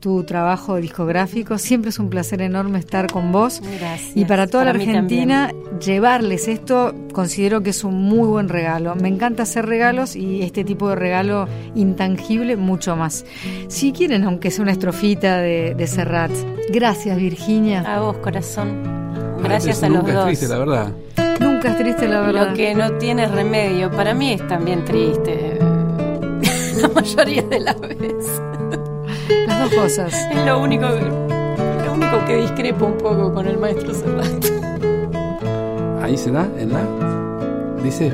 tu 0.00 0.24
trabajo 0.24 0.76
discográfico. 0.76 1.58
Siempre 1.58 1.90
es 1.90 1.98
un 1.98 2.08
placer 2.08 2.40
enorme 2.42 2.78
estar 2.78 3.10
con 3.10 3.32
vos. 3.32 3.60
Gracias. 3.60 4.16
Y 4.16 4.24
para 4.24 4.46
toda 4.46 4.64
la 4.64 4.70
Argentina, 4.70 5.52
llevarles 5.84 6.48
esto 6.48 6.94
considero 7.12 7.62
que 7.62 7.70
es 7.70 7.84
un 7.84 8.02
muy 8.02 8.26
buen 8.26 8.48
regalo. 8.48 8.94
Me 8.96 9.08
encanta 9.08 9.42
hacer 9.42 9.66
regalos 9.66 10.16
y 10.16 10.42
este 10.42 10.64
tipo 10.64 10.88
de 10.88 10.96
regalo 10.96 11.46
intangible 11.74 12.56
mucho 12.56 12.96
más. 12.96 13.24
Si 13.68 13.92
quieren, 13.92 14.24
aunque 14.24 14.50
sea 14.50 14.62
una 14.62 14.72
estrofita 14.72 15.38
de, 15.38 15.74
de 15.74 15.86
Serrat. 15.86 16.32
Gracias, 16.70 17.16
Virginia. 17.16 17.80
A 17.82 18.00
vos, 18.00 18.16
corazón. 18.18 19.09
Gracias 19.50 19.82
a 19.82 19.88
los 19.88 19.98
nunca 19.98 20.12
dos. 20.12 20.22
Es 20.30 20.38
triste, 20.38 20.54
la 20.54 20.58
verdad. 20.58 20.92
Nunca 21.40 21.68
es 21.70 21.78
triste, 21.78 22.08
la 22.08 22.20
verdad. 22.20 22.50
Lo 22.50 22.54
que 22.54 22.74
no 22.74 22.92
tiene 22.92 23.26
remedio, 23.26 23.90
para 23.90 24.14
mí 24.14 24.34
es 24.34 24.46
también 24.46 24.84
triste. 24.84 25.58
la 26.80 26.88
mayoría 26.88 27.42
de 27.42 27.58
las 27.58 27.80
veces. 27.80 28.40
Las 29.48 29.58
dos 29.58 29.74
cosas. 29.74 30.14
Es 30.14 30.46
lo 30.46 30.60
único, 30.62 30.86
lo 30.86 31.92
único 31.92 32.24
que 32.26 32.36
discrepo 32.36 32.86
un 32.86 32.98
poco 32.98 33.34
con 33.34 33.48
el 33.48 33.58
maestro 33.58 33.92
Serrat. 33.92 34.44
Ahí 36.00 36.16
se 36.16 36.30
da, 36.30 36.46
en 36.56 36.72
la. 36.72 36.86
Dice. 37.82 38.12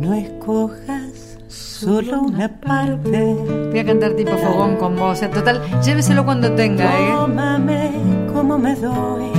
No 0.00 0.12
escojas 0.12 1.38
solo 1.46 2.22
una 2.22 2.48
parte. 2.48 3.36
Voy 3.70 3.78
a 3.78 3.86
cantar 3.86 4.14
tipo 4.14 4.36
fogón 4.38 4.74
con 4.76 4.96
vos. 4.96 5.22
En 5.22 5.30
total, 5.30 5.62
lléveselo 5.84 6.24
cuando 6.24 6.50
tenga, 6.52 6.84
¿eh? 6.84 7.12
Tómame 7.12 7.92
como 8.32 8.58
me 8.58 8.74
doy. 8.74 9.37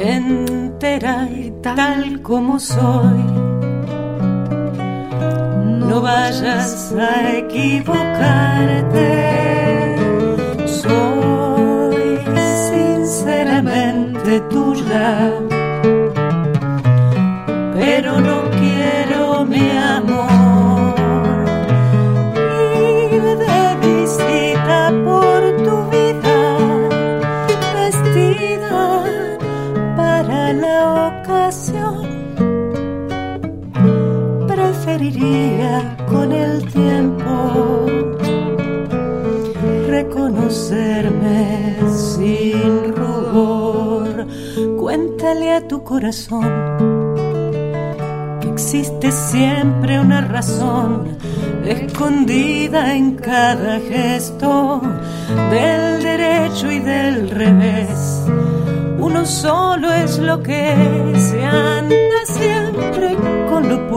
Entera 0.00 1.28
y 1.30 1.50
tal 1.62 2.22
como 2.22 2.60
soy 2.60 3.48
no 5.88 6.00
vayas 6.02 6.92
a 6.92 7.38
equivocarte. 7.38 9.08
Soy 10.66 12.18
sinceramente 12.70 14.40
tuya, 14.50 15.32
preferiría 35.08 35.96
con 36.08 36.32
el 36.32 36.64
tiempo 36.72 37.86
reconocerme 39.88 41.76
sin 41.88 42.94
rubor. 42.94 44.26
Cuéntale 44.78 45.52
a 45.52 45.66
tu 45.66 45.82
corazón 45.82 46.44
que 48.40 48.48
existe 48.48 49.10
siempre 49.12 50.00
una 50.00 50.20
razón 50.22 51.16
escondida 51.64 52.94
en 52.94 53.14
cada 53.16 53.80
gesto 53.80 54.80
del 55.50 56.02
derecho 56.02 56.70
y 56.70 56.78
del 56.80 57.30
revés. 57.30 58.24
Uno 58.98 59.24
solo 59.24 59.92
es 59.92 60.18
lo 60.18 60.42
que 60.42 60.74
se 61.30 61.44
anda 61.44 61.96
siempre 62.26 63.16
con 63.48 63.68
lo 63.68 63.88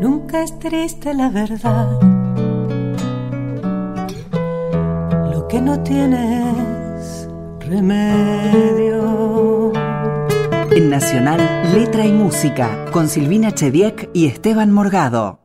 Nunca 0.00 0.42
es 0.42 0.58
triste 0.58 1.14
la 1.14 1.30
verdad. 1.30 1.88
Lo 5.32 5.48
que 5.48 5.62
no 5.62 5.82
tiene 5.82 6.98
es 6.98 7.28
remedio. 7.60 9.06
En 10.70 10.90
Nacional, 10.90 11.40
Letra 11.72 12.04
y 12.04 12.12
Música, 12.12 12.84
con 12.92 13.08
Silvina 13.08 13.52
Chediek 13.52 14.10
y 14.12 14.26
Esteban 14.26 14.70
Morgado. 14.70 15.40